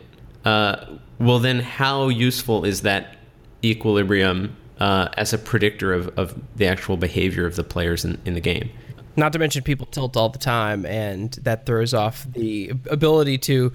uh, 0.45 0.86
well, 1.20 1.39
then 1.39 1.60
how 1.60 2.07
useful 2.07 2.64
is 2.64 2.82
that 2.82 3.18
equilibrium 3.64 4.55
uh, 4.80 5.09
as 5.17 5.34
a 5.34 5.38
predictor 5.38 5.93
of, 5.93 6.07
of 6.17 6.39
the 6.55 6.65
actual 6.65 6.97
behavior 6.97 7.45
of 7.45 7.55
the 7.55 7.63
players 7.63 8.05
in, 8.05 8.19
in 8.25 8.34
the 8.34 8.41
game. 8.41 8.69
Not 9.15 9.34
to 9.34 9.39
mention 9.39 9.63
people 9.63 9.86
tilt 9.86 10.15
all 10.15 10.30
the 10.30 10.39
time, 10.39 10.86
and 10.86 11.32
that 11.43 11.65
throws 11.65 11.93
off 11.93 12.25
the 12.32 12.71
ability 12.89 13.38
to 13.39 13.73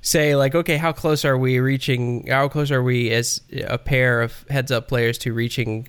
say 0.00 0.36
like, 0.36 0.54
okay, 0.54 0.76
how 0.76 0.92
close 0.92 1.24
are 1.24 1.36
we 1.36 1.58
reaching? 1.58 2.26
How 2.26 2.48
close 2.48 2.70
are 2.70 2.82
we 2.82 3.10
as 3.10 3.40
a 3.66 3.78
pair 3.78 4.22
of 4.22 4.44
heads-up 4.48 4.88
players 4.88 5.18
to 5.18 5.32
reaching 5.32 5.88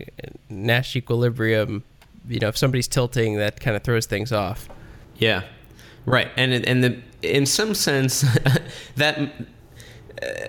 Nash 0.50 0.96
equilibrium? 0.96 1.84
You 2.28 2.40
know, 2.40 2.48
if 2.48 2.58
somebody's 2.58 2.88
tilting, 2.88 3.38
that 3.38 3.60
kind 3.60 3.76
of 3.76 3.84
throws 3.84 4.06
things 4.08 4.32
off. 4.32 4.68
Yeah, 5.18 5.44
right, 6.06 6.30
and 6.36 6.54
and 6.54 6.84
the 6.84 7.02
in 7.22 7.46
some 7.46 7.76
sense 7.76 8.22
that. 8.96 9.18
Uh, 10.22 10.48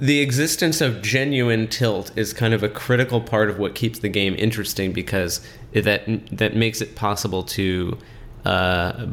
the 0.00 0.20
existence 0.20 0.80
of 0.80 1.02
genuine 1.02 1.68
tilt 1.68 2.10
is 2.16 2.32
kind 2.32 2.54
of 2.54 2.62
a 2.62 2.68
critical 2.68 3.20
part 3.20 3.48
of 3.48 3.58
what 3.58 3.74
keeps 3.74 4.00
the 4.00 4.08
game 4.08 4.34
interesting 4.38 4.92
because 4.92 5.40
that 5.72 6.02
that 6.30 6.54
makes 6.54 6.80
it 6.80 6.94
possible 6.94 7.42
to 7.42 7.96
uh, 8.44 9.06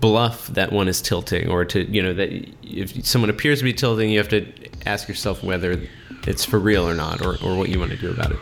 bluff 0.00 0.48
that 0.48 0.72
one 0.72 0.88
is 0.88 1.00
tilting 1.00 1.48
or 1.48 1.64
to 1.64 1.84
you 1.90 2.02
know 2.02 2.12
that 2.12 2.30
if 2.62 3.06
someone 3.06 3.30
appears 3.30 3.58
to 3.58 3.64
be 3.64 3.72
tilting 3.72 4.10
you 4.10 4.18
have 4.18 4.28
to 4.28 4.46
ask 4.86 5.08
yourself 5.08 5.42
whether 5.44 5.80
it's 6.26 6.44
for 6.44 6.58
real 6.58 6.88
or 6.88 6.94
not 6.94 7.20
or, 7.24 7.36
or 7.44 7.56
what 7.56 7.68
you 7.68 7.78
want 7.78 7.90
to 7.90 7.96
do 7.96 8.10
about 8.10 8.32
it. 8.32 8.38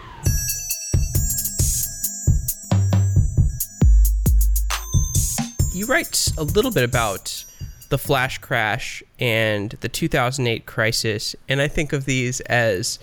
You 5.74 5.86
write 5.86 6.28
a 6.38 6.44
little 6.44 6.70
bit 6.70 6.84
about 6.84 7.44
the 7.92 7.98
flash 7.98 8.38
crash 8.38 9.02
and 9.18 9.76
the 9.80 9.88
2008 9.88 10.64
crisis, 10.64 11.36
and 11.46 11.60
I 11.60 11.68
think 11.68 11.92
of 11.92 12.06
these 12.06 12.40
as 12.40 12.98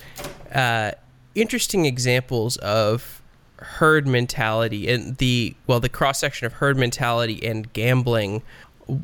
uh, 0.52 0.94
interesting 1.36 1.86
examples 1.86 2.58
of 2.58 3.22
herd 3.58 4.08
mentality 4.08 4.90
and 4.90 5.16
the 5.18 5.56
well, 5.68 5.80
the 5.80 5.90
cross 5.90 6.18
section 6.20 6.48
of 6.48 6.54
herd 6.54 6.76
mentality 6.76 7.46
and 7.46 7.72
gambling. 7.74 8.42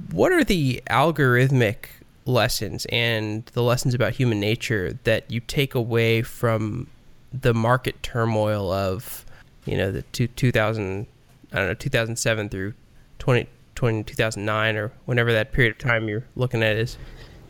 What 0.09 0.31
are 0.31 0.43
the 0.43 0.81
algorithmic 0.89 1.85
lessons 2.25 2.87
and 2.89 3.45
the 3.53 3.61
lessons 3.61 3.93
about 3.93 4.13
human 4.13 4.39
nature 4.39 4.97
that 5.03 5.29
you 5.29 5.39
take 5.39 5.75
away 5.75 6.23
from 6.23 6.87
the 7.31 7.53
market 7.53 8.01
turmoil 8.01 8.71
of 8.71 9.23
you 9.65 9.77
know 9.77 9.91
the 9.91 10.01
two, 10.01 10.25
2000 10.25 11.05
I 11.53 11.55
don't 11.57 11.67
know 11.67 11.73
2007 11.75 12.49
through 12.49 12.73
20 13.19 13.47
2009 13.75 14.75
or 14.75 14.91
whenever 15.05 15.31
that 15.33 15.51
period 15.51 15.73
of 15.73 15.77
time 15.77 16.07
you're 16.07 16.25
looking 16.35 16.63
at 16.63 16.75
is. 16.75 16.97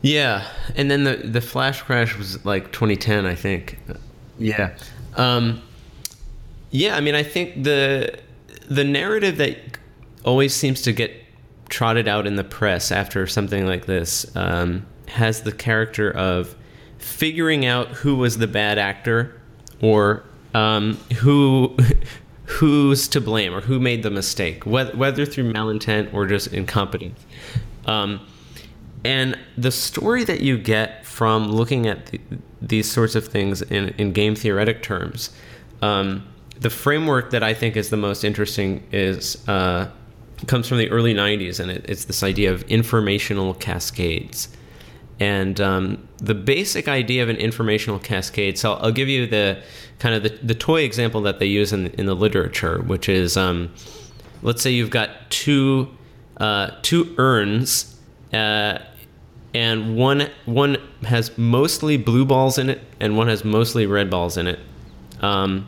Yeah, 0.02 0.46
and 0.74 0.90
then 0.90 1.04
the 1.04 1.16
the 1.16 1.40
flash 1.40 1.82
crash 1.82 2.16
was 2.16 2.44
like 2.44 2.70
2010, 2.72 3.26
I 3.26 3.34
think. 3.34 3.78
Yeah, 4.38 4.76
um, 5.16 5.62
yeah. 6.70 6.96
I 6.96 7.00
mean, 7.00 7.14
I 7.14 7.22
think 7.22 7.64
the 7.64 8.18
the 8.68 8.84
narrative 8.84 9.38
that 9.38 9.56
always 10.24 10.54
seems 10.54 10.82
to 10.82 10.92
get 10.92 11.12
trotted 11.68 12.06
out 12.06 12.26
in 12.26 12.36
the 12.36 12.44
press 12.44 12.92
after 12.92 13.26
something 13.26 13.66
like 13.66 13.86
this 13.86 14.26
um, 14.36 14.86
has 15.08 15.42
the 15.42 15.52
character 15.52 16.10
of 16.10 16.54
figuring 16.98 17.64
out 17.64 17.88
who 17.88 18.16
was 18.16 18.38
the 18.38 18.46
bad 18.46 18.78
actor 18.78 19.40
or 19.80 20.24
um, 20.54 20.94
who 21.18 21.76
who's 22.46 23.08
to 23.08 23.20
blame 23.20 23.54
or 23.54 23.60
who 23.60 23.78
made 23.78 24.02
the 24.02 24.10
mistake, 24.10 24.64
whether, 24.64 25.26
through 25.26 25.52
malintent 25.52 26.12
or 26.14 26.26
just 26.26 26.52
incompetence. 26.52 27.18
Um, 27.86 28.20
and 29.04 29.38
the 29.56 29.70
story 29.70 30.24
that 30.24 30.40
you 30.40 30.58
get 30.58 31.04
from 31.04 31.50
looking 31.50 31.86
at 31.86 32.06
the, 32.06 32.20
these 32.60 32.90
sorts 32.90 33.14
of 33.14 33.26
things 33.26 33.62
in, 33.62 33.90
in 33.98 34.12
game 34.12 34.34
theoretic 34.34 34.82
terms, 34.82 35.30
um, 35.82 36.26
the 36.58 36.70
framework 36.70 37.30
that 37.30 37.42
I 37.42 37.54
think 37.54 37.76
is 37.76 37.90
the 37.90 37.96
most 37.96 38.24
interesting 38.24 38.82
is 38.90 39.46
uh, 39.48 39.90
comes 40.46 40.68
from 40.68 40.78
the 40.78 40.90
early 40.90 41.14
'90s, 41.14 41.60
and 41.60 41.70
it, 41.70 41.84
it's 41.88 42.06
this 42.06 42.22
idea 42.22 42.52
of 42.52 42.62
informational 42.64 43.54
cascades. 43.54 44.48
And 45.18 45.58
um, 45.60 46.08
the 46.18 46.34
basic 46.34 46.88
idea 46.88 47.22
of 47.22 47.30
an 47.30 47.36
informational 47.36 47.98
cascade. 47.98 48.58
So 48.58 48.74
I'll, 48.74 48.92
give 48.92 49.08
you 49.08 49.26
the 49.26 49.62
kind 49.98 50.14
of 50.14 50.22
the, 50.22 50.28
the 50.42 50.54
toy 50.54 50.82
example 50.82 51.22
that 51.22 51.38
they 51.38 51.46
use 51.46 51.72
in, 51.72 51.86
in 51.88 52.04
the 52.04 52.14
literature, 52.14 52.82
which 52.82 53.08
is 53.08 53.36
um, 53.36 53.72
let's 54.42 54.62
say 54.62 54.70
you've 54.70 54.90
got 54.90 55.30
two 55.30 55.88
uh, 56.38 56.70
two 56.82 57.14
urns, 57.18 57.98
uh, 58.32 58.78
and 59.54 59.96
one 59.96 60.28
one 60.44 60.76
has 61.02 61.36
mostly 61.38 61.96
blue 61.96 62.24
balls 62.24 62.58
in 62.58 62.68
it, 62.68 62.80
and 63.00 63.16
one 63.16 63.28
has 63.28 63.44
mostly 63.44 63.86
red 63.86 64.10
balls 64.10 64.36
in 64.36 64.46
it, 64.46 64.58
um, 65.20 65.66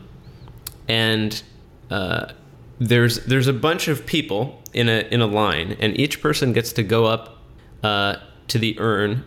and 0.87 1.41
uh, 1.89 2.31
there's 2.79 3.25
there's 3.25 3.47
a 3.47 3.53
bunch 3.53 3.87
of 3.87 4.05
people 4.05 4.61
in 4.73 4.89
a 4.89 5.07
in 5.11 5.21
a 5.21 5.27
line, 5.27 5.75
and 5.79 5.99
each 5.99 6.21
person 6.21 6.53
gets 6.53 6.71
to 6.73 6.83
go 6.83 7.05
up 7.05 7.37
uh, 7.83 8.17
to 8.47 8.59
the 8.59 8.79
urn, 8.79 9.23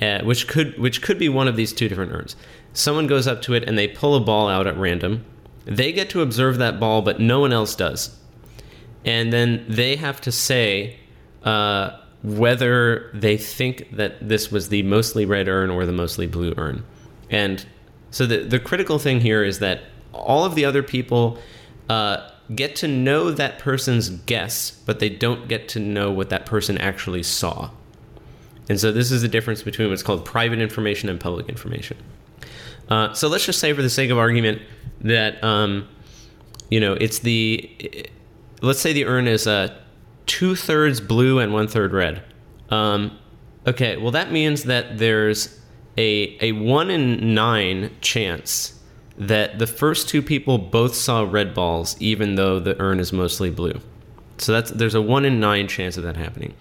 uh, 0.00 0.22
which 0.22 0.46
could 0.46 0.78
which 0.78 1.02
could 1.02 1.18
be 1.18 1.28
one 1.28 1.48
of 1.48 1.56
these 1.56 1.72
two 1.72 1.88
different 1.88 2.12
urns 2.12 2.36
Someone 2.76 3.06
goes 3.06 3.26
up 3.26 3.40
to 3.42 3.54
it 3.54 3.64
and 3.66 3.78
they 3.78 3.88
pull 3.88 4.14
a 4.14 4.20
ball 4.20 4.48
out 4.48 4.66
at 4.66 4.76
random. 4.76 5.24
They 5.64 5.92
get 5.92 6.10
to 6.10 6.20
observe 6.20 6.58
that 6.58 6.78
ball, 6.78 7.00
but 7.00 7.18
no 7.18 7.40
one 7.40 7.50
else 7.50 7.74
does. 7.74 8.14
And 9.02 9.32
then 9.32 9.64
they 9.66 9.96
have 9.96 10.20
to 10.22 10.30
say 10.30 10.98
uh, 11.42 11.98
whether 12.22 13.10
they 13.14 13.38
think 13.38 13.88
that 13.96 14.28
this 14.28 14.52
was 14.52 14.68
the 14.68 14.82
mostly 14.82 15.24
red 15.24 15.48
urn 15.48 15.70
or 15.70 15.86
the 15.86 15.92
mostly 15.92 16.26
blue 16.26 16.52
urn. 16.58 16.84
And 17.30 17.64
so 18.10 18.26
the, 18.26 18.44
the 18.44 18.58
critical 18.58 18.98
thing 18.98 19.20
here 19.20 19.42
is 19.42 19.58
that 19.60 19.84
all 20.12 20.44
of 20.44 20.54
the 20.54 20.66
other 20.66 20.82
people 20.82 21.38
uh, 21.88 22.28
get 22.54 22.76
to 22.76 22.88
know 22.88 23.30
that 23.30 23.58
person's 23.58 24.10
guess, 24.10 24.70
but 24.70 24.98
they 24.98 25.08
don't 25.08 25.48
get 25.48 25.66
to 25.68 25.80
know 25.80 26.12
what 26.12 26.28
that 26.28 26.44
person 26.44 26.76
actually 26.76 27.22
saw. 27.22 27.70
And 28.68 28.80
so 28.80 28.90
this 28.92 29.12
is 29.12 29.22
the 29.22 29.28
difference 29.28 29.62
between 29.62 29.90
what's 29.90 30.02
called 30.02 30.24
private 30.24 30.60
information 30.60 31.08
and 31.08 31.20
public 31.20 31.48
information. 31.48 31.96
Uh, 32.88 33.12
so 33.12 33.28
let's 33.28 33.44
just 33.44 33.58
say, 33.58 33.72
for 33.72 33.82
the 33.82 33.90
sake 33.90 34.10
of 34.10 34.18
argument, 34.18 34.62
that 35.00 35.42
um, 35.42 35.88
you 36.70 36.80
know 36.80 36.94
it's 36.94 37.20
the 37.20 38.08
let's 38.62 38.80
say 38.80 38.92
the 38.92 39.04
urn 39.04 39.28
is 39.28 39.46
uh, 39.46 39.76
two 40.26 40.54
thirds 40.54 41.00
blue 41.00 41.38
and 41.38 41.52
one 41.52 41.68
third 41.68 41.92
red. 41.92 42.22
Um, 42.70 43.18
okay, 43.66 43.96
well 43.96 44.12
that 44.12 44.32
means 44.32 44.64
that 44.64 44.98
there's 44.98 45.60
a 45.98 46.36
a 46.40 46.52
one 46.52 46.90
in 46.90 47.34
nine 47.34 47.90
chance 48.00 48.80
that 49.18 49.58
the 49.58 49.66
first 49.66 50.08
two 50.08 50.22
people 50.22 50.58
both 50.58 50.94
saw 50.94 51.22
red 51.28 51.54
balls, 51.54 51.96
even 52.00 52.34
though 52.34 52.60
the 52.60 52.80
urn 52.80 53.00
is 53.00 53.12
mostly 53.12 53.50
blue. 53.50 53.80
So 54.38 54.52
that's 54.52 54.70
there's 54.70 54.94
a 54.94 55.02
one 55.02 55.24
in 55.24 55.40
nine 55.40 55.68
chance 55.68 55.96
of 55.96 56.04
that 56.04 56.16
happening. 56.16 56.54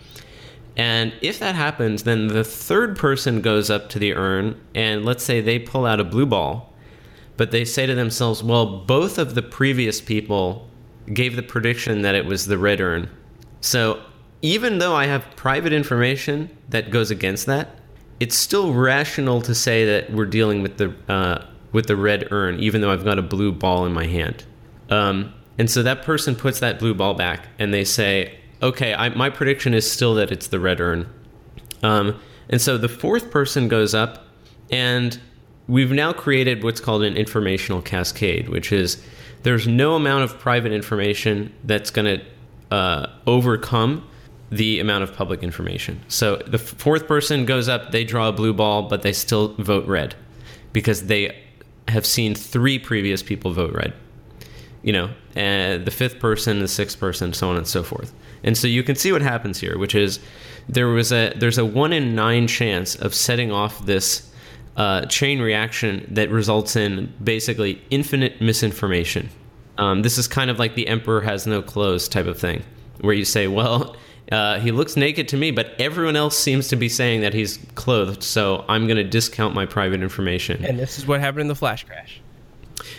And 0.77 1.13
if 1.21 1.39
that 1.39 1.55
happens, 1.55 2.03
then 2.03 2.27
the 2.27 2.43
third 2.43 2.97
person 2.97 3.41
goes 3.41 3.69
up 3.69 3.89
to 3.89 3.99
the 3.99 4.13
urn, 4.13 4.59
and 4.73 5.05
let's 5.05 5.23
say 5.23 5.39
they 5.39 5.57
pull 5.57 5.85
out 5.85 5.99
a 5.99 6.03
blue 6.03 6.25
ball, 6.25 6.73
but 7.37 7.51
they 7.51 7.63
say 7.63 7.85
to 7.85 7.95
themselves, 7.95 8.43
well, 8.43 8.79
both 8.79 9.17
of 9.17 9.35
the 9.35 9.41
previous 9.41 10.01
people 10.01 10.67
gave 11.13 11.35
the 11.35 11.43
prediction 11.43 12.01
that 12.01 12.15
it 12.15 12.25
was 12.25 12.45
the 12.45 12.57
red 12.57 12.81
urn. 12.81 13.09
So 13.61 14.01
even 14.41 14.79
though 14.79 14.95
I 14.95 15.05
have 15.05 15.35
private 15.35 15.73
information 15.73 16.49
that 16.69 16.91
goes 16.91 17.09
against 17.09 17.45
that, 17.45 17.79
it's 18.19 18.37
still 18.37 18.73
rational 18.73 19.41
to 19.41 19.55
say 19.55 19.85
that 19.85 20.11
we're 20.11 20.25
dealing 20.25 20.61
with 20.61 20.77
the 20.77 20.93
uh, 21.09 21.45
with 21.71 21.87
the 21.87 21.95
red 21.95 22.29
urn, 22.31 22.59
even 22.59 22.79
though 22.79 22.91
I've 22.91 23.03
got 23.03 23.19
a 23.19 23.21
blue 23.21 23.51
ball 23.51 23.85
in 23.85 23.91
my 23.91 24.07
hand. 24.07 24.45
Um, 24.89 25.33
and 25.57 25.69
so 25.69 25.83
that 25.83 26.03
person 26.03 26.35
puts 26.35 26.59
that 26.59 26.79
blue 26.79 26.93
ball 26.93 27.13
back, 27.13 27.47
and 27.59 27.73
they 27.73 27.83
say, 27.83 28.39
"Okay, 28.65 28.93
I, 28.93 29.09
my 29.09 29.29
prediction 29.29 29.73
is 29.73 29.89
still 29.89 30.15
that 30.15 30.31
it's 30.31 30.47
the 30.47 30.59
red 30.59 30.81
urn." 30.81 31.07
Um, 31.83 32.19
and 32.49 32.61
so 32.61 32.77
the 32.77 32.89
fourth 32.89 33.31
person 33.31 33.67
goes 33.67 33.93
up, 33.93 34.25
and 34.71 35.19
we've 35.67 35.91
now 35.91 36.13
created 36.13 36.63
what's 36.63 36.79
called 36.79 37.03
an 37.03 37.15
informational 37.15 37.81
cascade, 37.81 38.49
which 38.49 38.71
is 38.71 39.01
there's 39.43 39.67
no 39.67 39.95
amount 39.95 40.23
of 40.23 40.39
private 40.39 40.71
information 40.71 41.53
that's 41.63 41.91
going 41.91 42.19
to 42.19 42.75
uh, 42.75 43.07
overcome 43.27 44.07
the 44.49 44.79
amount 44.79 45.03
of 45.03 45.13
public 45.13 45.43
information. 45.43 46.01
So 46.07 46.37
the 46.37 46.57
fourth 46.57 47.07
person 47.07 47.45
goes 47.45 47.67
up, 47.67 47.91
they 47.91 48.03
draw 48.03 48.29
a 48.29 48.31
blue 48.31 48.53
ball, 48.53 48.83
but 48.83 49.01
they 49.01 49.13
still 49.13 49.53
vote 49.55 49.87
red 49.87 50.15
because 50.73 51.07
they 51.07 51.35
have 51.87 52.05
seen 52.05 52.35
three 52.35 52.79
previous 52.79 53.21
people 53.23 53.51
vote 53.51 53.73
red. 53.73 53.93
You 54.83 54.93
know, 54.93 55.09
and 55.35 55.85
the 55.85 55.91
fifth 55.91 56.19
person, 56.19 56.59
the 56.59 56.67
sixth 56.67 56.99
person, 56.99 57.33
so 57.33 57.49
on 57.49 57.57
and 57.57 57.67
so 57.67 57.81
forth. 57.81 58.13
And 58.45 58.57
so 58.57 58.67
you 58.67 58.83
can 58.83 58.95
see 58.95 59.11
what 59.11 59.21
happens 59.21 59.59
here, 59.59 59.77
which 59.77 59.95
is 59.95 60.19
there 60.69 60.87
was 60.87 61.11
a 61.11 61.33
there's 61.35 61.57
a 61.57 61.65
one 61.65 61.91
in 61.91 62.15
nine 62.15 62.47
chance 62.47 62.95
of 62.95 63.13
setting 63.13 63.51
off 63.51 63.85
this 63.85 64.31
uh, 64.77 65.05
chain 65.07 65.41
reaction 65.41 66.07
that 66.11 66.29
results 66.29 66.75
in 66.75 67.13
basically 67.21 67.81
infinite 67.89 68.39
misinformation. 68.39 69.29
Um, 69.77 70.03
this 70.03 70.17
is 70.17 70.27
kind 70.27 70.49
of 70.49 70.59
like 70.59 70.75
the 70.75 70.87
emperor 70.87 71.21
has 71.21 71.45
no 71.45 71.61
clothes 71.61 72.07
type 72.07 72.27
of 72.27 72.39
thing, 72.39 72.63
where 73.01 73.13
you 73.13 73.25
say, 73.25 73.47
well, 73.47 73.97
uh, 74.31 74.59
he 74.59 74.71
looks 74.71 74.95
naked 74.95 75.27
to 75.29 75.37
me, 75.37 75.51
but 75.51 75.73
everyone 75.79 76.15
else 76.15 76.37
seems 76.37 76.67
to 76.69 76.75
be 76.75 76.87
saying 76.87 77.21
that 77.21 77.33
he's 77.33 77.59
clothed, 77.75 78.23
so 78.23 78.63
I'm 78.69 78.87
going 78.87 78.97
to 78.97 79.03
discount 79.03 79.53
my 79.53 79.65
private 79.65 80.01
information. 80.01 80.63
And 80.63 80.79
this 80.79 80.97
is 80.97 81.05
what 81.05 81.19
happened 81.19 81.41
in 81.41 81.47
the 81.47 81.55
flash 81.55 81.83
crash. 81.83 82.21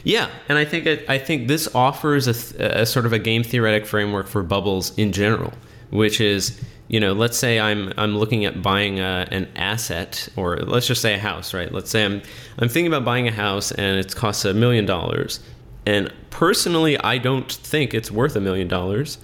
Yeah, 0.05 0.31
and 0.49 0.59
I 0.59 0.65
think 0.65 0.87
it, 0.87 1.09
I 1.09 1.19
think 1.19 1.49
this 1.49 1.73
offers 1.75 2.27
a, 2.29 2.81
a, 2.81 2.87
sort 2.87 3.07
of 3.07 3.13
a 3.13 3.19
game 3.19 3.43
theoretic 3.43 3.87
framework 3.87 4.27
for 4.27 4.43
bubbles 4.43 4.97
in 4.97 5.13
general, 5.13 5.53
which 5.91 6.21
is 6.21 6.61
you 6.89 7.01
know 7.01 7.13
let's 7.13 7.37
say 7.37 7.59
I'm 7.59 7.93
I'm 7.97 8.17
looking 8.17 8.45
at 8.45 8.63
buying 8.63 9.01
a, 9.01 9.27
an 9.31 9.49
asset 9.57 10.29
or 10.37 10.57
let's 10.59 10.87
just 10.87 11.03
say 11.03 11.15
a 11.15 11.19
house, 11.19 11.53
right? 11.53 11.73
Let's 11.73 11.91
say 11.91 12.05
I'm 12.05 12.23
I'm 12.59 12.69
thinking 12.69 12.87
about 12.87 13.05
buying 13.05 13.29
a 13.29 13.33
house 13.33 13.73
and 13.73 13.99
it 13.99 14.15
costs 14.15 14.45
a 14.45 14.55
million 14.55 14.87
dollars, 14.87 15.41
and 15.85 16.13
personally 16.31 16.99
I 16.99 17.19
don't 17.19 17.51
think 17.51 17.93
it's 17.93 18.11
worth 18.11 18.37
a 18.37 18.41
million 18.41 18.69
dollars, 18.69 19.19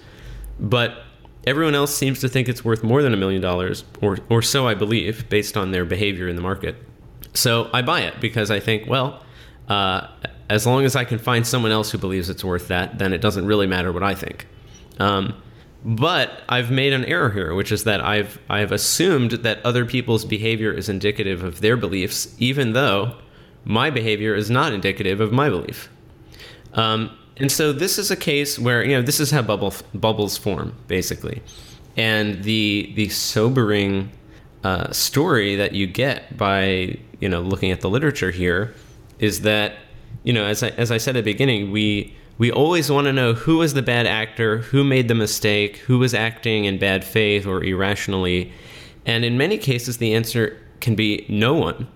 but 0.59 1.03
everyone 1.45 1.75
else 1.75 1.93
seems 1.93 2.19
to 2.19 2.29
think 2.29 2.47
it's 2.47 2.63
worth 2.63 2.83
more 2.83 3.01
than 3.01 3.13
a 3.13 3.17
million 3.17 3.41
dollars, 3.41 3.83
or 4.01 4.19
or 4.29 4.41
so 4.41 4.67
I 4.67 4.75
believe, 4.75 5.27
based 5.29 5.57
on 5.57 5.71
their 5.71 5.85
behavior 5.85 6.27
in 6.27 6.35
the 6.35 6.41
market. 6.41 6.75
So 7.33 7.69
I 7.73 7.81
buy 7.81 8.01
it 8.01 8.19
because 8.21 8.51
I 8.51 8.59
think, 8.59 8.87
well, 8.87 9.23
uh, 9.67 10.07
as 10.53 10.67
long 10.67 10.85
as 10.85 10.95
I 10.95 11.03
can 11.03 11.17
find 11.17 11.47
someone 11.47 11.71
else 11.71 11.89
who 11.89 11.97
believes 11.97 12.29
it's 12.29 12.43
worth 12.43 12.67
that, 12.67 12.99
then 12.99 13.11
it 13.11 13.21
doesn't 13.21 13.47
really 13.47 13.65
matter 13.65 13.91
what 13.91 14.03
I 14.03 14.13
think. 14.13 14.45
Um, 14.99 15.33
but 15.83 16.43
I've 16.47 16.69
made 16.69 16.93
an 16.93 17.03
error 17.05 17.31
here, 17.31 17.55
which 17.55 17.71
is 17.71 17.85
that 17.85 18.01
I've 18.01 18.39
I've 18.49 18.71
assumed 18.71 19.31
that 19.31 19.65
other 19.65 19.83
people's 19.83 20.25
behavior 20.25 20.71
is 20.71 20.89
indicative 20.89 21.43
of 21.43 21.61
their 21.61 21.75
beliefs, 21.75 22.35
even 22.37 22.73
though 22.73 23.17
my 23.65 23.89
behavior 23.89 24.35
is 24.35 24.51
not 24.51 24.73
indicative 24.73 25.19
of 25.19 25.31
my 25.31 25.49
belief. 25.49 25.89
Um, 26.75 27.17
and 27.37 27.51
so 27.51 27.73
this 27.73 27.97
is 27.97 28.11
a 28.11 28.15
case 28.15 28.59
where 28.59 28.83
you 28.83 28.95
know 28.95 29.01
this 29.01 29.19
is 29.19 29.31
how 29.31 29.41
bubble 29.41 29.73
bubbles 29.95 30.37
form 30.37 30.75
basically, 30.87 31.41
and 31.97 32.43
the 32.43 32.93
the 32.95 33.09
sobering 33.09 34.11
uh, 34.63 34.91
story 34.91 35.55
that 35.55 35.73
you 35.73 35.87
get 35.87 36.37
by 36.37 36.99
you 37.19 37.27
know 37.27 37.41
looking 37.41 37.71
at 37.71 37.81
the 37.81 37.89
literature 37.89 38.29
here 38.29 38.75
is 39.17 39.41
that 39.41 39.73
you 40.23 40.33
know 40.33 40.45
as 40.45 40.63
I, 40.63 40.69
as 40.69 40.91
I 40.91 40.97
said 40.97 41.15
at 41.15 41.23
the 41.23 41.31
beginning 41.31 41.71
we 41.71 42.15
we 42.37 42.51
always 42.51 42.89
want 42.89 43.05
to 43.05 43.13
know 43.13 43.33
who 43.33 43.57
was 43.57 43.75
the 43.75 43.83
bad 43.83 44.07
actor, 44.07 44.57
who 44.57 44.83
made 44.83 45.07
the 45.07 45.15
mistake, 45.15 45.77
who 45.77 45.99
was 45.99 46.13
acting 46.13 46.65
in 46.65 46.79
bad 46.79 47.03
faith 47.03 47.45
or 47.45 47.63
irrationally, 47.63 48.51
and 49.05 49.23
in 49.23 49.37
many 49.37 49.57
cases 49.57 49.97
the 49.97 50.13
answer 50.13 50.59
can 50.79 50.95
be 50.95 51.25
no 51.29 51.53
one. 51.53 51.87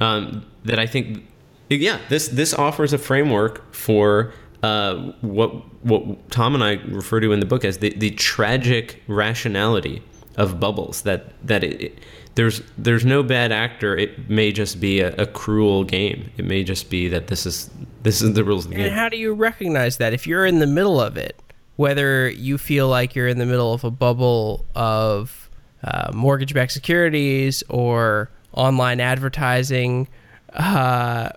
Um, 0.00 0.46
that 0.64 0.78
I 0.78 0.86
think, 0.86 1.24
yeah, 1.68 1.98
this 2.08 2.28
this 2.28 2.54
offers 2.54 2.92
a 2.92 2.98
framework 2.98 3.72
for 3.74 4.32
uh, 4.62 5.12
what 5.22 5.50
what 5.84 6.30
Tom 6.30 6.54
and 6.54 6.62
I 6.62 6.74
refer 6.88 7.20
to 7.20 7.32
in 7.32 7.40
the 7.40 7.46
book 7.46 7.64
as 7.64 7.78
the, 7.78 7.90
the 7.90 8.10
tragic 8.10 9.02
rationality 9.06 10.02
of 10.36 10.60
bubbles. 10.60 11.02
That 11.02 11.32
that 11.46 11.64
it, 11.64 11.98
there's 12.38 12.62
there's 12.78 13.04
no 13.04 13.24
bad 13.24 13.50
actor. 13.50 13.96
It 13.96 14.30
may 14.30 14.52
just 14.52 14.78
be 14.80 15.00
a, 15.00 15.12
a, 15.16 15.26
cruel 15.26 15.82
game. 15.82 16.30
It 16.36 16.44
may 16.44 16.62
just 16.62 16.88
be 16.88 17.08
that 17.08 17.26
this 17.26 17.44
is 17.44 17.68
this 18.04 18.22
is 18.22 18.34
the 18.34 18.44
rules 18.44 18.64
of 18.64 18.70
the 18.70 18.76
and 18.76 18.84
game. 18.84 18.92
And 18.92 19.00
how 19.00 19.08
do 19.08 19.16
you 19.16 19.34
recognize 19.34 19.96
that 19.96 20.14
if 20.14 20.24
you're 20.24 20.46
in 20.46 20.60
the 20.60 20.66
middle 20.66 21.00
of 21.00 21.16
it? 21.16 21.42
Whether 21.74 22.30
you 22.30 22.56
feel 22.56 22.86
like 22.86 23.16
you're 23.16 23.26
in 23.26 23.38
the 23.38 23.46
middle 23.46 23.72
of 23.72 23.82
a 23.82 23.90
bubble 23.90 24.64
of 24.76 25.50
uh, 25.82 26.12
mortgage-backed 26.14 26.70
securities 26.70 27.64
or 27.68 28.30
online 28.52 29.00
advertising, 29.00 30.06
uh, 30.52 31.30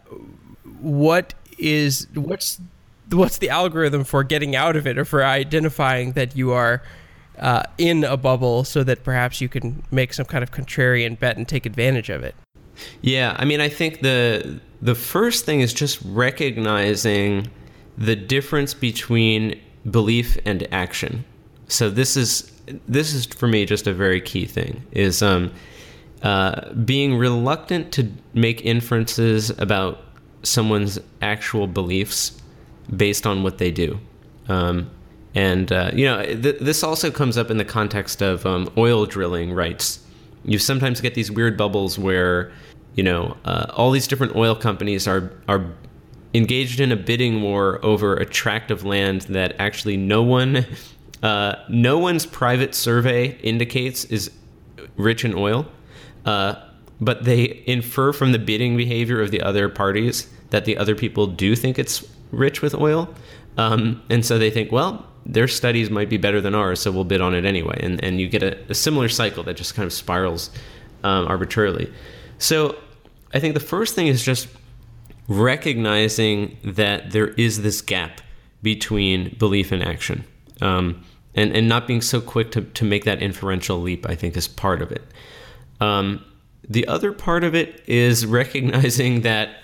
what 0.81 1.33
is 1.57 2.05
what's 2.13 2.61
what's 3.09 3.39
the 3.39 3.49
algorithm 3.49 4.03
for 4.03 4.23
getting 4.23 4.55
out 4.55 4.75
of 4.75 4.85
it 4.85 4.99
or 4.99 5.05
for 5.05 5.25
identifying 5.25 6.11
that 6.11 6.35
you 6.35 6.51
are 6.51 6.83
uh, 7.41 7.63
in 7.77 8.03
a 8.03 8.17
bubble 8.17 8.63
so 8.63 8.83
that 8.83 9.03
perhaps 9.03 9.41
you 9.41 9.49
can 9.49 9.83
make 9.91 10.13
some 10.13 10.25
kind 10.25 10.43
of 10.43 10.51
contrarian 10.51 11.19
bet 11.19 11.37
and 11.37 11.47
take 11.47 11.65
advantage 11.65 12.09
of 12.09 12.23
it? 12.23 12.35
Yeah, 13.01 13.35
I 13.37 13.45
mean, 13.45 13.59
I 13.61 13.69
think 13.69 14.01
the 14.01 14.59
the 14.81 14.95
first 14.95 15.45
thing 15.45 15.61
is 15.61 15.73
just 15.73 15.99
recognizing 16.05 17.47
the 17.97 18.15
difference 18.15 18.73
between 18.73 19.59
belief 19.89 20.37
and 20.45 20.67
action. 20.71 21.25
So 21.67 21.89
this 21.89 22.17
is 22.17 22.51
this 22.87 23.13
is 23.13 23.25
for 23.25 23.47
me 23.47 23.65
just 23.65 23.87
a 23.87 23.93
very 23.93 24.21
key 24.21 24.45
thing 24.45 24.83
is 24.91 25.21
um, 25.21 25.51
uh, 26.23 26.71
being 26.73 27.17
reluctant 27.17 27.91
to 27.93 28.11
make 28.33 28.63
inferences 28.65 29.49
about 29.59 29.99
someone's 30.43 30.99
actual 31.21 31.67
beliefs 31.67 32.39
based 32.95 33.25
on 33.25 33.43
what 33.43 33.57
they 33.57 33.71
do. 33.71 33.99
Um, 34.47 34.89
and 35.35 35.71
uh, 35.71 35.91
you 35.93 36.05
know, 36.05 36.23
th- 36.23 36.59
this 36.59 36.83
also 36.83 37.09
comes 37.09 37.37
up 37.37 37.49
in 37.49 37.57
the 37.57 37.65
context 37.65 38.21
of 38.21 38.45
um, 38.45 38.71
oil 38.77 39.05
drilling 39.05 39.53
rights. 39.53 39.99
You 40.43 40.59
sometimes 40.59 40.99
get 41.01 41.13
these 41.13 41.31
weird 41.31 41.57
bubbles 41.57 41.97
where, 41.97 42.51
you 42.95 43.03
know, 43.03 43.37
uh, 43.45 43.67
all 43.73 43.91
these 43.91 44.07
different 44.07 44.35
oil 44.35 44.55
companies 44.55 45.07
are 45.07 45.31
are 45.47 45.65
engaged 46.33 46.79
in 46.79 46.91
a 46.91 46.95
bidding 46.95 47.41
war 47.41 47.83
over 47.83 48.15
a 48.15 48.25
tract 48.25 48.71
of 48.71 48.83
land 48.85 49.21
that 49.21 49.55
actually 49.59 49.97
no 49.97 50.23
one, 50.23 50.65
uh, 51.23 51.55
no 51.69 51.97
one's 51.97 52.25
private 52.25 52.73
survey 52.75 53.37
indicates 53.39 54.05
is 54.05 54.31
rich 54.97 55.23
in 55.23 55.33
oil, 55.33 55.65
uh, 56.25 56.55
but 56.99 57.23
they 57.23 57.63
infer 57.65 58.13
from 58.13 58.31
the 58.31 58.39
bidding 58.39 58.77
behavior 58.77 59.21
of 59.21 59.31
the 59.31 59.41
other 59.41 59.69
parties 59.69 60.27
that 60.49 60.65
the 60.65 60.77
other 60.77 60.95
people 60.95 61.27
do 61.27 61.55
think 61.55 61.79
it's 61.79 62.05
rich 62.31 62.61
with 62.61 62.75
oil. 62.75 63.13
Um, 63.57 64.01
and 64.09 64.25
so 64.25 64.37
they 64.37 64.49
think, 64.49 64.71
well, 64.71 65.05
their 65.25 65.47
studies 65.47 65.89
might 65.89 66.09
be 66.09 66.17
better 66.17 66.41
than 66.41 66.55
ours, 66.55 66.79
so 66.79 66.91
we'll 66.91 67.03
bid 67.03 67.21
on 67.21 67.33
it 67.33 67.45
anyway. 67.45 67.79
And, 67.81 68.03
and 68.03 68.19
you 68.19 68.27
get 68.27 68.43
a, 68.43 68.57
a 68.69 68.73
similar 68.73 69.09
cycle 69.09 69.43
that 69.43 69.55
just 69.55 69.75
kind 69.75 69.85
of 69.85 69.93
spirals 69.93 70.49
um, 71.03 71.27
arbitrarily. 71.27 71.91
So 72.37 72.75
I 73.33 73.39
think 73.39 73.53
the 73.53 73.59
first 73.59 73.95
thing 73.95 74.07
is 74.07 74.23
just 74.23 74.47
recognizing 75.27 76.57
that 76.63 77.11
there 77.11 77.29
is 77.29 77.61
this 77.61 77.81
gap 77.81 78.21
between 78.61 79.35
belief 79.37 79.71
and 79.71 79.83
action. 79.83 80.23
Um, 80.61 81.03
and, 81.33 81.55
and 81.55 81.69
not 81.69 81.87
being 81.87 82.01
so 82.01 82.19
quick 82.19 82.51
to, 82.51 82.61
to 82.61 82.85
make 82.85 83.05
that 83.05 83.21
inferential 83.21 83.79
leap, 83.79 84.07
I 84.09 84.15
think, 84.15 84.35
is 84.35 84.47
part 84.47 84.81
of 84.81 84.91
it. 84.91 85.03
Um, 85.79 86.23
the 86.67 86.87
other 86.87 87.11
part 87.11 87.43
of 87.43 87.55
it 87.55 87.81
is 87.87 88.25
recognizing 88.25 89.21
that 89.21 89.57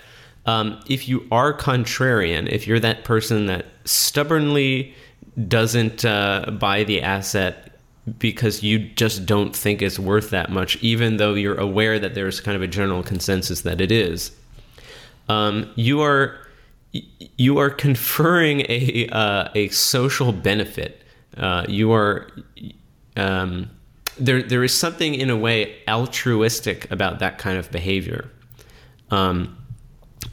um, 0.46 0.80
if 0.88 1.08
you 1.08 1.26
are 1.30 1.52
contrarian, 1.52 2.48
if 2.48 2.66
you're 2.66 2.80
that 2.80 3.04
person 3.04 3.46
that 3.46 3.66
stubbornly 3.84 4.94
doesn't 5.46 6.04
uh, 6.04 6.50
buy 6.58 6.84
the 6.84 7.02
asset 7.02 7.68
because 8.18 8.62
you 8.62 8.78
just 8.78 9.26
don't 9.26 9.54
think 9.54 9.82
it's 9.82 9.98
worth 9.98 10.30
that 10.30 10.50
much, 10.50 10.76
even 10.82 11.18
though 11.18 11.34
you're 11.34 11.58
aware 11.58 11.98
that 11.98 12.14
there's 12.14 12.40
kind 12.40 12.56
of 12.56 12.62
a 12.62 12.66
general 12.66 13.02
consensus 13.02 13.60
that 13.62 13.80
it 13.80 13.92
is. 13.92 14.32
Um, 15.28 15.70
you 15.76 16.00
are 16.00 16.38
you 16.92 17.58
are 17.58 17.70
conferring 17.70 18.60
a 18.62 19.08
uh, 19.12 19.50
a 19.54 19.68
social 19.68 20.32
benefit. 20.32 21.02
Uh, 21.36 21.66
you 21.68 21.92
are 21.92 22.30
um, 23.16 23.70
there. 24.18 24.42
There 24.42 24.64
is 24.64 24.74
something 24.74 25.14
in 25.14 25.28
a 25.28 25.36
way 25.36 25.76
altruistic 25.86 26.90
about 26.90 27.18
that 27.18 27.38
kind 27.38 27.58
of 27.58 27.70
behavior. 27.70 28.30
Um, 29.10 29.56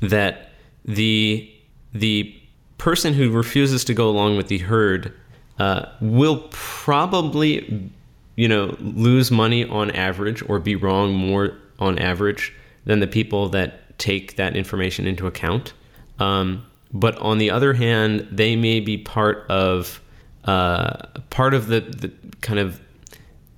that 0.01 0.51
the 0.85 1.51
the 1.93 2.33
person 2.77 3.13
who 3.13 3.31
refuses 3.31 3.83
to 3.85 3.93
go 3.93 4.09
along 4.09 4.37
with 4.37 4.47
the 4.47 4.59
herd 4.59 5.13
uh, 5.59 5.85
will 6.01 6.47
probably, 6.51 7.89
you 8.35 8.47
know, 8.47 8.75
lose 8.79 9.31
money 9.31 9.65
on 9.65 9.91
average 9.91 10.43
or 10.49 10.59
be 10.59 10.75
wrong 10.75 11.13
more 11.13 11.57
on 11.79 11.97
average 11.99 12.53
than 12.85 12.99
the 12.99 13.07
people 13.07 13.49
that 13.49 13.97
take 13.97 14.35
that 14.35 14.55
information 14.55 15.07
into 15.07 15.27
account. 15.27 15.73
Um, 16.19 16.65
but 16.93 17.17
on 17.17 17.37
the 17.37 17.49
other 17.49 17.73
hand, 17.73 18.27
they 18.31 18.55
may 18.55 18.79
be 18.79 18.97
part 18.97 19.45
of 19.49 20.01
uh, 20.45 21.07
part 21.31 21.53
of 21.53 21.67
the, 21.67 21.81
the 21.81 22.11
kind 22.41 22.59
of 22.59 22.79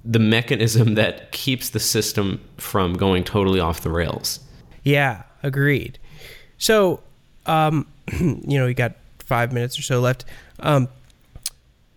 the 0.05 0.19
mechanism 0.19 0.95
that 0.95 1.31
keeps 1.33 1.71
the 1.71 1.79
system 1.79 2.39
from 2.57 2.93
going 2.93 3.23
totally 3.23 3.59
off 3.59 3.81
the 3.81 3.89
rails. 3.89 4.39
Yeah, 4.83 5.23
agreed. 5.43 5.99
So, 6.57 7.01
um, 7.45 7.85
you 8.19 8.57
know, 8.57 8.67
you 8.67 8.73
got 8.73 8.93
five 9.27 9.51
minutes 9.51 9.77
or 9.77 9.81
so 9.83 9.99
left. 9.99 10.25
Um, 10.59 10.87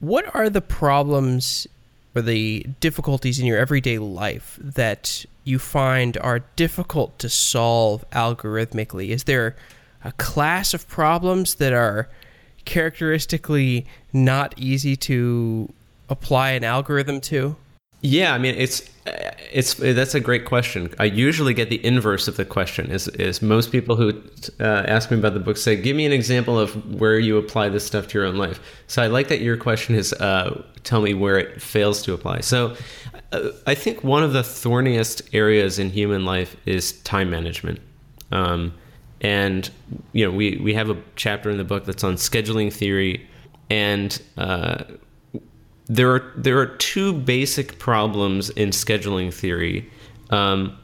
what 0.01 0.35
are 0.35 0.51
the 0.51 0.61
problems 0.61 1.67
or 2.15 2.23
the 2.23 2.67
difficulties 2.81 3.39
in 3.39 3.47
your 3.47 3.59
everyday 3.59 3.99
life 3.99 4.59
that 4.61 5.25
you 5.45 5.59
find 5.59 6.19
are 6.19 6.41
difficult 6.57 7.19
to 7.21 7.29
solve 7.29 8.05
algorithmically? 8.11 9.11
Is 9.11 9.25
there 9.25 9.57
a 10.05 10.13
class 10.13 10.75
of 10.75 10.89
problems 10.89 11.57
that 11.57 11.73
are 11.73 12.09
characteristically 12.65 13.87
not 14.13 14.55
easy 14.59 14.97
to 14.97 15.73
apply 16.09 16.51
an 16.51 16.65
algorithm 16.65 17.21
to? 17.21 17.57
Yeah, 18.03 18.33
I 18.35 18.39
mean 18.39 18.55
it's 18.57 18.89
it's 19.53 19.75
that's 19.75 20.15
a 20.15 20.21
great 20.21 20.45
question. 20.45 20.95
I 20.99 21.05
usually 21.05 21.55
get 21.55 21.69
the 21.71 21.85
inverse 21.85 22.29
of 22.29 22.37
the 22.37 22.45
question. 22.45 22.91
Is 22.91 23.09
is 23.09 23.43
most 23.43 23.73
people 23.73 23.97
who 23.97 24.23
uh, 24.59 24.85
ask 24.87 25.11
me 25.11 25.19
about 25.19 25.35
the 25.35 25.41
book 25.41 25.57
say, 25.57 25.77
"Give 25.77 25.97
me 25.97 26.07
an 26.07 26.13
example 26.13 26.59
of 26.59 26.95
where 26.95 27.19
you 27.19 27.37
apply 27.37 27.69
this 27.69 27.85
stuff 27.85 28.09
to 28.09 28.19
your 28.19 28.27
own 28.27 28.37
life." 28.37 28.61
So 28.87 29.03
I 29.03 29.07
like 29.09 29.29
that 29.29 29.41
your 29.41 29.57
question 29.57 29.95
is, 29.95 30.13
uh, 30.15 30.63
"Tell 30.85 31.03
me 31.03 31.13
where 31.15 31.39
it 31.39 31.61
fails 31.61 32.03
to 32.03 32.15
apply." 32.15 32.41
So 32.41 32.75
uh, 33.33 33.51
I 33.67 33.75
think 33.75 34.03
one 34.03 34.23
of 34.23 34.33
the 34.33 34.43
thorniest 34.43 35.23
areas 35.35 35.79
in 35.79 35.91
human 35.91 36.25
life 36.25 36.57
is 36.67 36.93
time 37.03 37.31
management. 37.31 37.81
Um, 38.33 38.73
and 39.21 39.71
you 40.13 40.25
know, 40.25 40.31
we 40.31 40.57
we 40.57 40.73
have 40.75 40.89
a 40.89 40.97
chapter 41.17 41.51
in 41.51 41.59
the 41.59 41.65
book 41.65 41.85
that's 41.85 42.05
on 42.05 42.15
scheduling 42.15 42.73
theory, 42.73 43.29
and 43.69 44.21
uh, 44.39 44.85
there 45.91 46.15
are 46.15 46.33
there 46.37 46.57
are 46.59 46.67
two 46.67 47.13
basic 47.13 47.81
problems 47.81 48.49
in 48.51 48.71
scheduling 48.71 49.35
theory. 49.35 49.91
Um, 50.31 50.79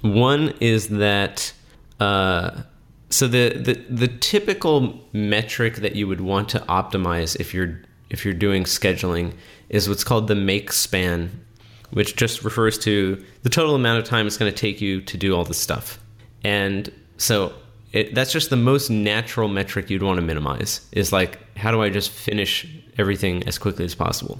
one 0.00 0.54
is 0.60 0.88
that 0.88 1.52
uh, 1.98 2.62
so 3.10 3.26
the, 3.26 3.58
the 3.58 3.74
the 3.90 4.08
typical 4.08 5.00
metric 5.12 5.76
that 5.76 5.96
you 5.96 6.06
would 6.06 6.20
want 6.20 6.48
to 6.50 6.60
optimize 6.60 7.38
if 7.40 7.52
you're 7.52 7.82
if 8.10 8.24
you're 8.24 8.32
doing 8.32 8.62
scheduling 8.62 9.34
is 9.70 9.88
what's 9.88 10.04
called 10.04 10.28
the 10.28 10.36
make 10.36 10.70
span, 10.70 11.44
which 11.90 12.14
just 12.14 12.44
refers 12.44 12.78
to 12.78 13.22
the 13.42 13.50
total 13.50 13.74
amount 13.74 13.98
of 13.98 14.04
time 14.04 14.24
it's 14.24 14.36
going 14.36 14.50
to 14.50 14.56
take 14.56 14.80
you 14.80 15.00
to 15.00 15.16
do 15.18 15.34
all 15.34 15.44
the 15.44 15.52
stuff. 15.52 15.98
And 16.44 16.92
so 17.16 17.52
it, 17.94 18.12
that's 18.12 18.32
just 18.32 18.50
the 18.50 18.56
most 18.56 18.90
natural 18.90 19.48
metric 19.48 19.88
you'd 19.88 20.02
want 20.02 20.18
to 20.18 20.22
minimize 20.22 20.86
is 20.90 21.12
like 21.12 21.38
how 21.56 21.70
do 21.70 21.80
i 21.80 21.88
just 21.88 22.10
finish 22.10 22.66
everything 22.98 23.42
as 23.44 23.56
quickly 23.56 23.84
as 23.84 23.94
possible? 23.94 24.38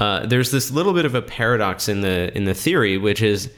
Uh, 0.00 0.26
there's 0.26 0.50
this 0.50 0.70
little 0.70 0.92
bit 0.92 1.04
of 1.04 1.14
a 1.14 1.22
paradox 1.22 1.88
in 1.88 2.00
the 2.00 2.36
in 2.36 2.44
the 2.44 2.54
theory 2.54 2.98
which 2.98 3.22
is 3.22 3.50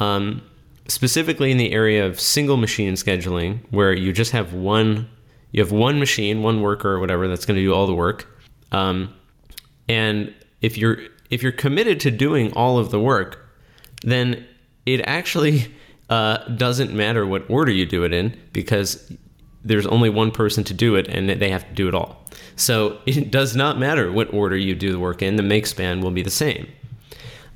um, 0.00 0.42
specifically 0.88 1.52
in 1.52 1.58
the 1.58 1.72
area 1.72 2.04
of 2.04 2.18
single 2.20 2.56
machine 2.56 2.94
scheduling 2.94 3.60
where 3.70 3.92
you 3.92 4.12
just 4.12 4.32
have 4.32 4.52
one 4.52 5.08
you 5.52 5.62
have 5.62 5.70
one 5.70 6.00
machine 6.00 6.42
one 6.42 6.60
worker 6.60 6.90
or 6.90 6.98
whatever 6.98 7.28
that's 7.28 7.46
going 7.46 7.56
to 7.56 7.62
do 7.62 7.72
all 7.72 7.86
the 7.86 7.94
work. 7.94 8.26
Um, 8.72 9.14
and 9.88 10.34
if 10.60 10.76
you're 10.76 10.98
if 11.30 11.40
you're 11.40 11.52
committed 11.52 12.00
to 12.00 12.10
doing 12.10 12.52
all 12.54 12.78
of 12.78 12.90
the 12.90 12.98
work 12.98 13.46
then 14.02 14.44
it 14.86 15.00
actually 15.04 15.72
uh, 16.10 16.38
doesn't 16.48 16.92
matter 16.92 17.24
what 17.24 17.48
order 17.48 17.72
you 17.72 17.86
do 17.86 18.04
it 18.04 18.12
in 18.12 18.36
because 18.52 19.12
there's 19.64 19.86
only 19.86 20.10
one 20.10 20.30
person 20.30 20.64
to 20.64 20.74
do 20.74 20.96
it 20.96 21.06
and 21.08 21.28
they 21.28 21.50
have 21.50 21.66
to 21.66 21.74
do 21.74 21.88
it 21.88 21.94
all. 21.94 22.24
So 22.56 22.98
it 23.06 23.30
does 23.30 23.56
not 23.56 23.78
matter 23.78 24.12
what 24.12 24.32
order 24.34 24.56
you 24.56 24.74
do 24.74 24.92
the 24.92 24.98
work 24.98 25.22
in, 25.22 25.36
the 25.36 25.42
make 25.42 25.66
span 25.66 26.00
will 26.00 26.10
be 26.10 26.22
the 26.22 26.30
same. 26.30 26.66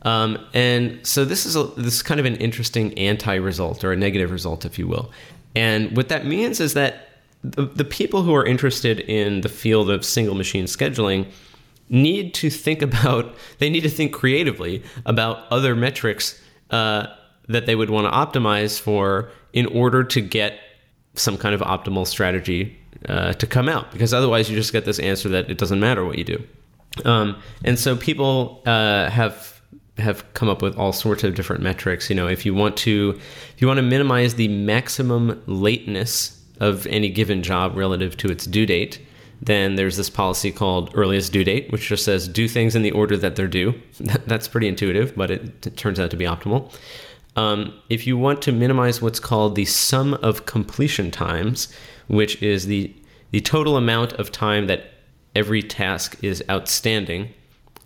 Um, 0.03 0.39
and 0.53 1.05
so 1.07 1.25
this 1.25 1.47
is 1.47 1.57
a, 1.57 1.65
this 1.65 1.95
is 1.95 2.03
kind 2.03 2.21
of 2.21 2.27
an 2.27 2.37
interesting 2.37 2.97
anti-result 2.99 3.85
or 3.85 3.93
a 3.93 3.97
negative 3.97 4.31
result, 4.31 4.65
if 4.65 4.79
you 4.79 4.87
will. 4.87 5.11
And 5.57 5.97
what 5.97 6.09
that 6.11 6.27
means 6.27 6.61
is 6.61 6.75
that 6.75 7.09
the, 7.43 7.67
the 7.67 7.85
people 7.85 8.23
who 8.23 8.35
are 8.35 8.45
interested 8.45 9.01
in 9.01 9.41
the 9.41 9.49
field 9.49 9.91
of 9.91 10.05
single 10.05 10.35
machine 10.35 10.67
scheduling 10.67 11.27
need 11.89 12.35
to 12.35 12.51
think 12.51 12.83
about 12.83 13.35
they 13.59 13.69
need 13.69 13.83
to 13.83 13.91
think 13.91 14.13
creatively 14.13 14.83
about 15.05 15.47
other 15.51 15.75
metrics 15.77 16.41
uh, 16.71 17.07
that 17.49 17.67
they 17.67 17.75
would 17.75 17.91
want 17.91 18.07
to 18.07 18.41
optimize 18.41 18.81
for 18.81 19.31
in 19.53 19.67
order 19.67 20.03
to 20.03 20.21
get 20.21 20.59
some 21.15 21.37
kind 21.37 21.55
of 21.55 21.61
optimal 21.61 22.07
strategy 22.07 22.77
uh, 23.09 23.33
to 23.35 23.47
come 23.47 23.69
out 23.69 23.91
because 23.93 24.15
otherwise 24.15 24.51
you 24.51 24.57
just 24.57 24.73
get 24.73 24.85
this 24.85 24.99
answer 24.99 25.29
that 25.29 25.51
it 25.51 25.59
doesn't 25.59 25.81
matter 25.81 26.05
what 26.05 26.19
you 26.19 26.25
do. 26.25 26.43
Um, 27.05 27.41
and 27.65 27.79
so 27.79 27.97
people 27.97 28.63
uh, 28.67 29.11
have 29.11 29.61
have 29.99 30.25
come 30.35 30.49
up 30.49 30.61
with 30.61 30.77
all 30.77 30.93
sorts 30.93 31.23
of 31.23 31.35
different 31.35 31.63
metrics. 31.63 32.09
You 32.09 32.17
know 32.17 32.29
if 32.29 32.47
you 32.47 32.55
want 32.55 32.77
to 32.79 33.19
if 33.55 33.61
you 33.61 33.67
want 33.69 33.79
to 33.79 33.83
minimize 33.83 34.35
the 34.35 34.49
maximum 34.49 35.43
lateness 35.47 36.41
of 36.61 36.87
any 36.87 37.09
given 37.09 37.43
job 37.43 37.77
relative 37.77 38.17
to 38.19 38.29
its 38.29 38.47
due 38.47 38.67
date 38.67 39.01
then 39.43 39.75
there's 39.75 39.97
this 39.97 40.09
policy 40.09 40.53
called 40.53 40.91
earliest 40.95 41.33
due 41.33 41.45
date 41.45 41.71
which 41.71 41.89
just 41.89 42.05
says 42.05 42.29
do 42.29 42.47
things 42.49 42.77
in 42.77 42.83
the 42.83 42.93
order 42.93 43.17
that 43.17 43.37
they're 43.37 43.49
due. 43.49 43.75
That's 44.01 44.49
pretty 44.49 44.69
intuitive 44.69 45.15
but 45.17 45.31
it, 45.31 45.67
it 45.67 45.77
turns 45.77 46.01
out 46.01 46.11
to 46.11 46.17
be 46.17 46.25
optimal 46.25 46.73
um, 47.37 47.75
if 47.89 48.07
you 48.07 48.17
want 48.17 48.43
to 48.43 48.53
minimize 48.53 49.03
what's 49.03 49.21
called 49.21 49.57
the 49.57 49.65
sum 49.65 50.15
of 50.15 50.47
completion 50.47 51.11
times, 51.11 51.73
which 52.07 52.43
is 52.43 52.67
the 52.67 52.95
the 53.31 53.41
total 53.41 53.77
amount 53.77 54.13
of 54.13 54.31
time 54.31 54.69
that 54.69 54.93
every 55.35 55.61
task 55.61 56.17
is 56.23 56.41
outstanding, 56.49 57.31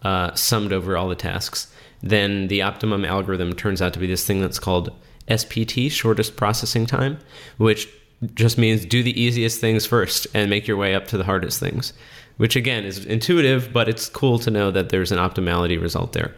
uh, 0.02 0.34
summed 0.34 0.74
over 0.74 0.94
all 0.94 1.08
the 1.08 1.14
tasks, 1.14 1.72
then 2.02 2.48
the 2.48 2.60
optimum 2.60 3.02
algorithm 3.02 3.54
turns 3.54 3.80
out 3.80 3.94
to 3.94 3.98
be 3.98 4.06
this 4.06 4.26
thing 4.26 4.42
that's 4.42 4.58
called 4.58 4.92
SPT, 5.28 5.90
shortest 5.90 6.36
processing 6.36 6.84
time, 6.84 7.18
which 7.56 7.88
just 8.34 8.58
means 8.58 8.84
do 8.84 9.02
the 9.02 9.18
easiest 9.18 9.60
things 9.60 9.86
first 9.86 10.26
and 10.34 10.50
make 10.50 10.66
your 10.66 10.76
way 10.76 10.94
up 10.94 11.06
to 11.08 11.16
the 11.16 11.24
hardest 11.24 11.60
things, 11.60 11.92
which 12.36 12.56
again 12.56 12.84
is 12.84 13.04
intuitive, 13.06 13.72
but 13.72 13.88
it's 13.88 14.08
cool 14.08 14.38
to 14.40 14.50
know 14.50 14.70
that 14.70 14.90
there's 14.90 15.12
an 15.12 15.18
optimality 15.18 15.80
result 15.80 16.12
there. 16.12 16.34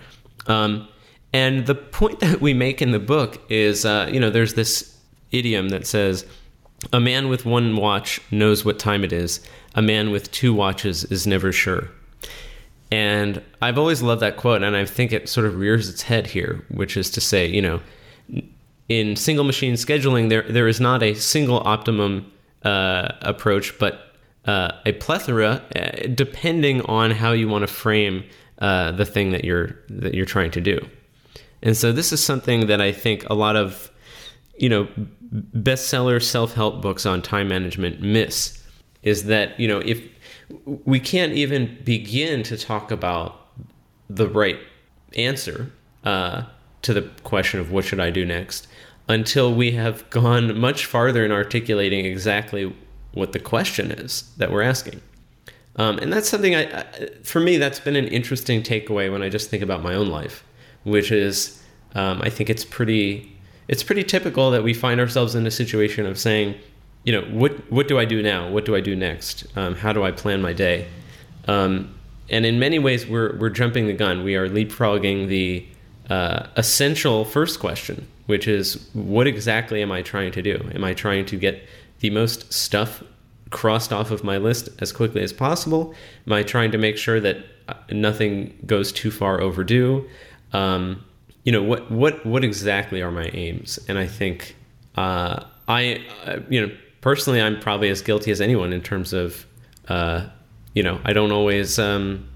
Um, 0.46 0.86
and 1.32 1.66
the 1.66 1.74
point 1.74 2.20
that 2.20 2.40
we 2.40 2.54
make 2.54 2.82
in 2.82 2.90
the 2.90 2.98
book 2.98 3.40
is, 3.50 3.84
uh, 3.84 4.08
you 4.12 4.20
know, 4.20 4.30
there's 4.30 4.54
this 4.54 4.96
idiom 5.30 5.68
that 5.68 5.86
says, 5.86 6.26
"A 6.92 7.00
man 7.00 7.28
with 7.28 7.44
one 7.44 7.76
watch 7.76 8.20
knows 8.30 8.64
what 8.64 8.78
time 8.78 9.04
it 9.04 9.12
is. 9.12 9.40
A 9.74 9.82
man 9.82 10.10
with 10.10 10.30
two 10.32 10.52
watches 10.52 11.04
is 11.04 11.26
never 11.26 11.52
sure." 11.52 11.90
And 12.90 13.40
I've 13.62 13.78
always 13.78 14.02
loved 14.02 14.20
that 14.22 14.36
quote, 14.36 14.62
and 14.62 14.76
I 14.76 14.84
think 14.84 15.12
it 15.12 15.28
sort 15.28 15.46
of 15.46 15.56
rears 15.56 15.88
its 15.88 16.02
head 16.02 16.26
here, 16.26 16.64
which 16.68 16.96
is 16.96 17.10
to 17.10 17.20
say, 17.20 17.46
you 17.46 17.62
know, 17.62 17.80
in 18.88 19.14
single 19.14 19.44
machine 19.44 19.74
scheduling, 19.74 20.28
there 20.28 20.42
there 20.42 20.66
is 20.66 20.80
not 20.80 21.02
a 21.02 21.14
single 21.14 21.60
optimum 21.60 22.30
uh, 22.64 23.12
approach, 23.22 23.78
but 23.78 24.16
uh, 24.46 24.72
a 24.84 24.92
plethora, 24.92 25.62
uh, 25.76 26.08
depending 26.14 26.82
on 26.82 27.12
how 27.12 27.32
you 27.32 27.48
want 27.48 27.62
to 27.62 27.68
frame 27.68 28.24
uh, 28.58 28.90
the 28.90 29.04
thing 29.04 29.30
that 29.30 29.44
you're 29.44 29.76
that 29.88 30.14
you're 30.14 30.26
trying 30.26 30.50
to 30.50 30.60
do. 30.60 30.80
And 31.62 31.76
so 31.76 31.92
this 31.92 32.12
is 32.12 32.22
something 32.22 32.66
that 32.66 32.80
I 32.80 32.92
think 32.92 33.28
a 33.28 33.34
lot 33.34 33.56
of, 33.56 33.90
you 34.56 34.68
know, 34.68 34.88
bestseller 35.56 36.22
self-help 36.22 36.82
books 36.82 37.06
on 37.06 37.22
time 37.22 37.48
management 37.48 38.00
miss 38.00 38.62
is 39.02 39.24
that, 39.24 39.58
you 39.58 39.68
know, 39.68 39.78
if 39.78 40.02
we 40.84 40.98
can't 41.00 41.32
even 41.32 41.78
begin 41.84 42.42
to 42.44 42.56
talk 42.56 42.90
about 42.90 43.48
the 44.08 44.28
right 44.28 44.58
answer 45.16 45.70
uh, 46.04 46.42
to 46.82 46.94
the 46.94 47.02
question 47.22 47.60
of 47.60 47.70
what 47.70 47.84
should 47.84 48.00
I 48.00 48.10
do 48.10 48.24
next 48.24 48.66
until 49.08 49.54
we 49.54 49.72
have 49.72 50.08
gone 50.10 50.58
much 50.58 50.86
farther 50.86 51.24
in 51.24 51.32
articulating 51.32 52.04
exactly 52.04 52.74
what 53.12 53.32
the 53.32 53.38
question 53.38 53.90
is 53.90 54.30
that 54.36 54.50
we're 54.50 54.62
asking. 54.62 55.00
Um, 55.76 55.98
and 55.98 56.12
that's 56.12 56.28
something 56.28 56.54
I, 56.54 56.80
I, 56.80 56.84
for 57.22 57.40
me, 57.40 57.56
that's 57.56 57.80
been 57.80 57.96
an 57.96 58.06
interesting 58.08 58.62
takeaway 58.62 59.10
when 59.10 59.22
I 59.22 59.28
just 59.28 59.50
think 59.50 59.62
about 59.62 59.82
my 59.82 59.94
own 59.94 60.08
life, 60.08 60.44
which 60.84 61.12
is, 61.12 61.62
um, 61.94 62.20
I 62.22 62.30
think 62.30 62.50
it's 62.50 62.64
pretty, 62.64 63.36
it's 63.68 63.82
pretty 63.82 64.04
typical 64.04 64.50
that 64.50 64.62
we 64.62 64.74
find 64.74 65.00
ourselves 65.00 65.34
in 65.34 65.46
a 65.46 65.50
situation 65.50 66.06
of 66.06 66.18
saying, 66.18 66.54
you 67.04 67.12
know, 67.12 67.22
what 67.30 67.52
what 67.72 67.88
do 67.88 67.98
I 67.98 68.04
do 68.04 68.22
now? 68.22 68.50
What 68.50 68.64
do 68.64 68.76
I 68.76 68.80
do 68.80 68.94
next? 68.94 69.46
Um, 69.56 69.74
how 69.74 69.92
do 69.92 70.04
I 70.04 70.12
plan 70.12 70.42
my 70.42 70.52
day? 70.52 70.86
Um, 71.48 71.94
and 72.28 72.44
in 72.44 72.58
many 72.58 72.78
ways, 72.78 73.06
we're 73.06 73.36
we're 73.38 73.50
jumping 73.50 73.86
the 73.86 73.94
gun. 73.94 74.22
We 74.22 74.36
are 74.36 74.48
leapfrogging 74.48 75.28
the 75.28 75.66
uh, 76.10 76.46
essential 76.56 77.24
first 77.24 77.58
question, 77.58 78.06
which 78.26 78.46
is, 78.46 78.88
what 78.92 79.26
exactly 79.26 79.80
am 79.80 79.90
I 79.90 80.02
trying 80.02 80.32
to 80.32 80.42
do? 80.42 80.70
Am 80.74 80.84
I 80.84 80.92
trying 80.92 81.24
to 81.26 81.36
get 81.36 81.62
the 82.00 82.10
most 82.10 82.52
stuff 82.52 83.02
crossed 83.50 83.92
off 83.92 84.10
of 84.10 84.22
my 84.22 84.36
list 84.36 84.68
as 84.80 84.92
quickly 84.92 85.22
as 85.22 85.32
possible? 85.32 85.94
Am 86.26 86.32
I 86.32 86.42
trying 86.42 86.70
to 86.72 86.78
make 86.78 86.98
sure 86.98 87.20
that 87.20 87.38
uh, 87.68 87.74
nothing 87.90 88.58
goes 88.66 88.92
too 88.92 89.10
far 89.10 89.40
overdue? 89.40 90.06
Um, 90.52 91.04
you 91.44 91.52
know, 91.52 91.62
what 91.62 91.90
what 91.90 92.24
what 92.26 92.44
exactly 92.44 93.02
are 93.02 93.10
my 93.10 93.30
aims? 93.32 93.78
And 93.88 93.98
I 93.98 94.06
think 94.06 94.56
uh, 94.96 95.44
I, 95.68 96.04
uh, 96.26 96.40
you 96.48 96.66
know 96.66 96.74
personally, 97.00 97.40
I'm 97.40 97.58
probably 97.60 97.88
as 97.88 98.02
guilty 98.02 98.30
as 98.30 98.40
anyone 98.40 98.72
in 98.72 98.82
terms 98.82 99.12
of, 99.12 99.46
uh, 99.88 100.26
you 100.74 100.82
know, 100.82 101.00
I 101.04 101.12
don't 101.12 101.32
always, 101.32 101.78
um, 101.78 102.28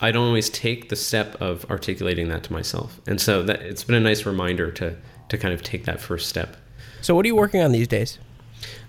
I 0.00 0.10
don't 0.10 0.26
always 0.26 0.50
take 0.50 0.88
the 0.88 0.96
step 0.96 1.40
of 1.40 1.68
articulating 1.70 2.28
that 2.28 2.42
to 2.44 2.52
myself, 2.52 3.00
and 3.06 3.20
so 3.20 3.42
that 3.42 3.62
it's 3.62 3.84
been 3.84 3.96
a 3.96 4.00
nice 4.00 4.26
reminder 4.26 4.70
to 4.72 4.96
to 5.28 5.38
kind 5.38 5.54
of 5.54 5.62
take 5.62 5.84
that 5.84 6.00
first 6.00 6.28
step. 6.28 6.56
So, 7.00 7.14
what 7.14 7.24
are 7.24 7.28
you 7.28 7.36
working 7.36 7.60
on 7.60 7.72
these 7.72 7.88
days? 7.88 8.18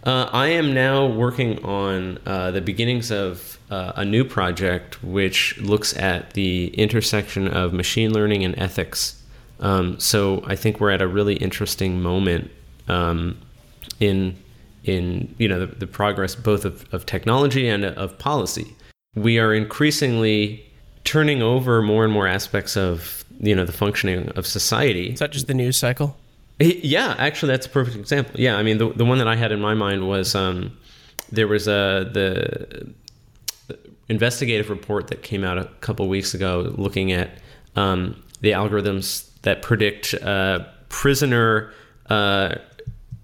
Uh, 0.04 0.30
I 0.32 0.48
am 0.48 0.74
now 0.74 1.06
working 1.06 1.64
on 1.64 2.20
uh, 2.26 2.52
the 2.52 2.62
beginnings 2.62 3.12
of 3.12 3.55
uh, 3.70 3.94
a 3.96 4.06
new 4.06 4.24
project 4.24 5.04
which 5.04 5.58
looks 5.58 5.96
at 5.98 6.34
the 6.34 6.68
intersection 6.76 7.48
of 7.48 7.74
machine 7.74 8.14
learning 8.14 8.44
and 8.44 8.58
ethics. 8.58 9.22
Um, 9.60 10.00
so 10.00 10.44
I 10.46 10.56
think 10.56 10.80
we're 10.80 10.92
at 10.92 11.02
a 11.02 11.08
really 11.08 11.36
interesting 11.36 12.02
moment 12.02 12.52
um, 12.88 13.38
in 14.00 14.38
in 14.84 15.34
you 15.38 15.48
know 15.48 15.66
the, 15.66 15.68
the 15.68 15.88
progress 15.88 16.36
both 16.36 16.66
of, 16.66 16.86
of 16.94 17.06
technology 17.06 17.68
and 17.68 17.86
of 17.86 18.18
policy. 18.20 18.76
We 19.16 19.40
are 19.40 19.54
increasingly 19.54 20.64
turning 21.04 21.42
over 21.42 21.82
more 21.82 22.04
and 22.04 22.12
more 22.12 22.28
aspects 22.28 22.76
of 22.76 23.24
you 23.40 23.56
know 23.56 23.66
the 23.66 23.72
functioning 23.72 24.30
of 24.30 24.46
society. 24.46 25.12
Is 25.12 25.20
that 25.20 25.32
just 25.32 25.48
the 25.48 25.54
news 25.54 25.78
cycle? 25.78 26.18
Yeah, 26.60 27.16
actually, 27.18 27.52
that's 27.52 27.66
a 27.66 27.70
perfect 27.70 27.98
example. 27.98 28.40
Yeah, 28.40 28.56
I 28.56 28.64
mean, 28.64 28.78
the, 28.78 28.90
the 28.94 29.04
one 29.04 29.18
that 29.18 29.28
I 29.28 29.36
had 29.36 29.52
in 29.52 29.60
my 29.60 29.74
mind 29.74 30.08
was 30.08 30.36
um, 30.36 30.78
there 31.30 31.48
was 31.48 31.68
a 31.68 32.10
the 32.14 32.94
investigative 34.10 34.70
report 34.70 35.08
that 35.08 35.24
came 35.24 35.44
out 35.44 35.58
a 35.58 35.66
couple 35.82 36.08
weeks 36.08 36.34
ago 36.34 36.74
looking 36.78 37.12
at 37.12 37.30
um, 37.76 38.22
the 38.42 38.52
algorithms 38.52 39.30
that 39.42 39.62
predict 39.62 40.14
uh, 40.16 40.60
prisoner 40.90 41.72
uh, 42.10 42.56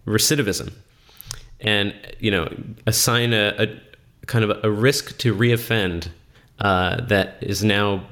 recidivism 0.05 0.71
and 1.59 1.93
you 2.19 2.31
know 2.31 2.47
assign 2.87 3.33
a, 3.33 3.53
a 3.59 4.25
kind 4.25 4.43
of 4.43 4.63
a 4.63 4.71
risk 4.71 5.17
to 5.19 5.35
reoffend 5.35 6.07
uh, 6.59 7.01
that 7.01 7.37
is 7.41 7.63
now 7.63 8.03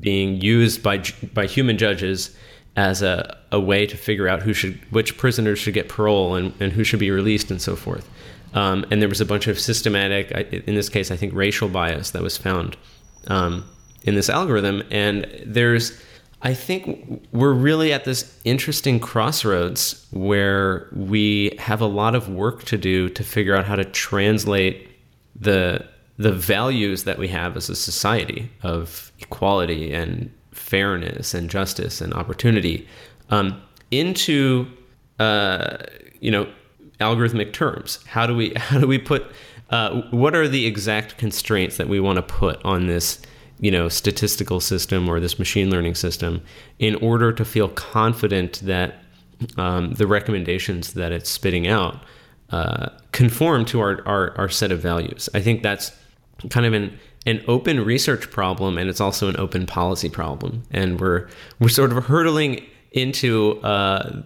being 0.00 0.40
used 0.40 0.82
by 0.82 1.02
by 1.32 1.46
human 1.46 1.78
judges 1.78 2.36
as 2.76 3.02
a, 3.02 3.36
a 3.50 3.58
way 3.58 3.86
to 3.86 3.96
figure 3.96 4.28
out 4.28 4.42
who 4.42 4.52
should 4.52 4.78
which 4.92 5.16
prisoners 5.16 5.58
should 5.58 5.74
get 5.74 5.88
parole 5.88 6.34
and, 6.34 6.54
and 6.60 6.72
who 6.72 6.84
should 6.84 7.00
be 7.00 7.10
released 7.10 7.50
and 7.50 7.60
so 7.60 7.74
forth. 7.74 8.08
Um, 8.54 8.84
and 8.90 9.02
there 9.02 9.08
was 9.08 9.20
a 9.20 9.26
bunch 9.26 9.46
of 9.46 9.58
systematic, 9.58 10.30
in 10.30 10.74
this 10.74 10.88
case, 10.88 11.10
I 11.10 11.16
think 11.16 11.34
racial 11.34 11.68
bias 11.68 12.10
that 12.12 12.22
was 12.22 12.36
found 12.36 12.76
um, 13.26 13.64
in 14.04 14.14
this 14.14 14.30
algorithm. 14.30 14.82
And 14.90 15.26
there's 15.44 16.00
I 16.40 16.54
think 16.54 17.26
we're 17.32 17.52
really 17.52 17.92
at 17.92 18.04
this 18.04 18.38
interesting 18.44 19.00
crossroads 19.00 20.06
where 20.12 20.88
we 20.92 21.56
have 21.58 21.80
a 21.80 21.86
lot 21.86 22.14
of 22.14 22.28
work 22.28 22.62
to 22.64 22.78
do 22.78 23.08
to 23.08 23.24
figure 23.24 23.56
out 23.56 23.64
how 23.64 23.74
to 23.76 23.84
translate 23.84 24.88
the 25.34 25.84
the 26.16 26.32
values 26.32 27.04
that 27.04 27.18
we 27.18 27.28
have 27.28 27.56
as 27.56 27.68
a 27.68 27.76
society 27.76 28.50
of 28.62 29.12
equality 29.20 29.92
and 29.92 30.32
fairness 30.52 31.32
and 31.32 31.48
justice 31.48 32.00
and 32.00 32.12
opportunity 32.12 32.86
um, 33.30 33.60
into 33.90 34.66
uh, 35.18 35.78
you 36.20 36.30
know 36.30 36.48
algorithmic 37.00 37.52
terms. 37.52 37.98
How 38.06 38.26
do 38.26 38.34
we 38.34 38.52
how 38.56 38.78
do 38.78 38.86
we 38.86 38.98
put 38.98 39.26
uh, 39.70 40.02
what 40.10 40.34
are 40.34 40.48
the 40.48 40.66
exact 40.66 41.18
constraints 41.18 41.76
that 41.76 41.88
we 41.88 42.00
want 42.00 42.16
to 42.16 42.22
put 42.22 42.64
on 42.64 42.86
this 42.86 43.20
you 43.60 43.70
know 43.70 43.88
statistical 43.88 44.60
system 44.60 45.08
or 45.08 45.20
this 45.20 45.38
machine 45.38 45.70
learning 45.70 45.94
system 45.94 46.42
in 46.78 46.94
order 46.96 47.32
to 47.32 47.44
feel 47.44 47.68
confident 47.68 48.60
that 48.64 49.02
um, 49.56 49.92
the 49.94 50.06
recommendations 50.06 50.94
that 50.94 51.12
it's 51.12 51.30
spitting 51.30 51.68
out 51.68 52.02
uh, 52.50 52.88
conform 53.12 53.64
to 53.66 53.80
our, 53.80 54.02
our, 54.06 54.36
our 54.38 54.48
set 54.48 54.72
of 54.72 54.80
values. 54.80 55.28
I 55.34 55.40
think 55.40 55.62
that's 55.62 55.92
kind 56.50 56.66
of 56.66 56.72
an 56.72 56.98
an 57.26 57.42
open 57.48 57.84
research 57.84 58.30
problem 58.30 58.78
and 58.78 58.88
it's 58.88 59.00
also 59.00 59.28
an 59.28 59.36
open 59.38 59.66
policy 59.66 60.08
problem 60.08 60.62
and 60.70 61.00
we're 61.00 61.28
we're 61.58 61.68
sort 61.68 61.92
of 61.92 62.04
hurtling 62.06 62.64
into 62.92 63.60
uh, 63.62 64.22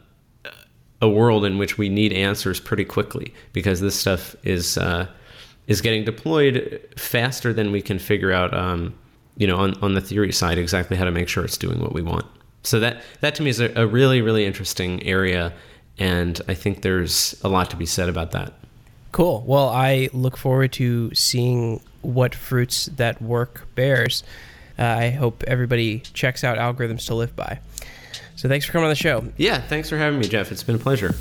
a 1.02 1.08
world 1.08 1.44
in 1.44 1.58
which 1.58 1.76
we 1.76 1.90
need 1.90 2.12
answers 2.14 2.58
pretty 2.60 2.84
quickly 2.84 3.34
because 3.52 3.80
this 3.80 3.94
stuff 3.94 4.34
is 4.44 4.78
uh, 4.78 5.06
is 5.66 5.82
getting 5.82 6.04
deployed 6.04 6.80
faster 6.96 7.52
than 7.52 7.70
we 7.70 7.82
can 7.82 7.98
figure 7.98 8.32
out 8.32 8.54
um, 8.54 8.94
you 9.36 9.46
know, 9.46 9.56
on, 9.56 9.74
on 9.82 9.94
the 9.94 10.00
theory 10.00 10.32
side, 10.32 10.58
exactly 10.58 10.96
how 10.96 11.04
to 11.04 11.10
make 11.10 11.28
sure 11.28 11.44
it's 11.44 11.56
doing 11.56 11.80
what 11.80 11.92
we 11.92 12.02
want. 12.02 12.26
So 12.62 12.78
that 12.80 13.02
that 13.20 13.34
to 13.36 13.42
me 13.42 13.50
is 13.50 13.60
a, 13.60 13.72
a 13.74 13.86
really 13.86 14.22
really 14.22 14.44
interesting 14.44 15.02
area, 15.02 15.52
and 15.98 16.40
I 16.48 16.54
think 16.54 16.82
there's 16.82 17.38
a 17.42 17.48
lot 17.48 17.70
to 17.70 17.76
be 17.76 17.86
said 17.86 18.08
about 18.08 18.30
that. 18.32 18.52
Cool. 19.10 19.44
Well, 19.46 19.68
I 19.68 20.08
look 20.12 20.36
forward 20.36 20.72
to 20.74 21.14
seeing 21.14 21.80
what 22.02 22.34
fruits 22.34 22.86
that 22.96 23.20
work 23.20 23.66
bears. 23.74 24.22
Uh, 24.78 24.84
I 24.84 25.10
hope 25.10 25.44
everybody 25.46 26.00
checks 26.00 26.44
out 26.44 26.56
algorithms 26.56 27.06
to 27.08 27.14
live 27.14 27.36
by. 27.36 27.58
So 28.42 28.48
thanks 28.48 28.66
for 28.66 28.72
coming 28.72 28.86
on 28.86 28.90
the 28.90 28.96
show. 28.96 29.24
Yeah, 29.36 29.60
thanks 29.60 29.88
for 29.88 29.96
having 29.96 30.18
me, 30.18 30.26
Jeff. 30.26 30.50
It's 30.50 30.64
been 30.64 30.74
a 30.74 30.78
pleasure. 30.80 31.14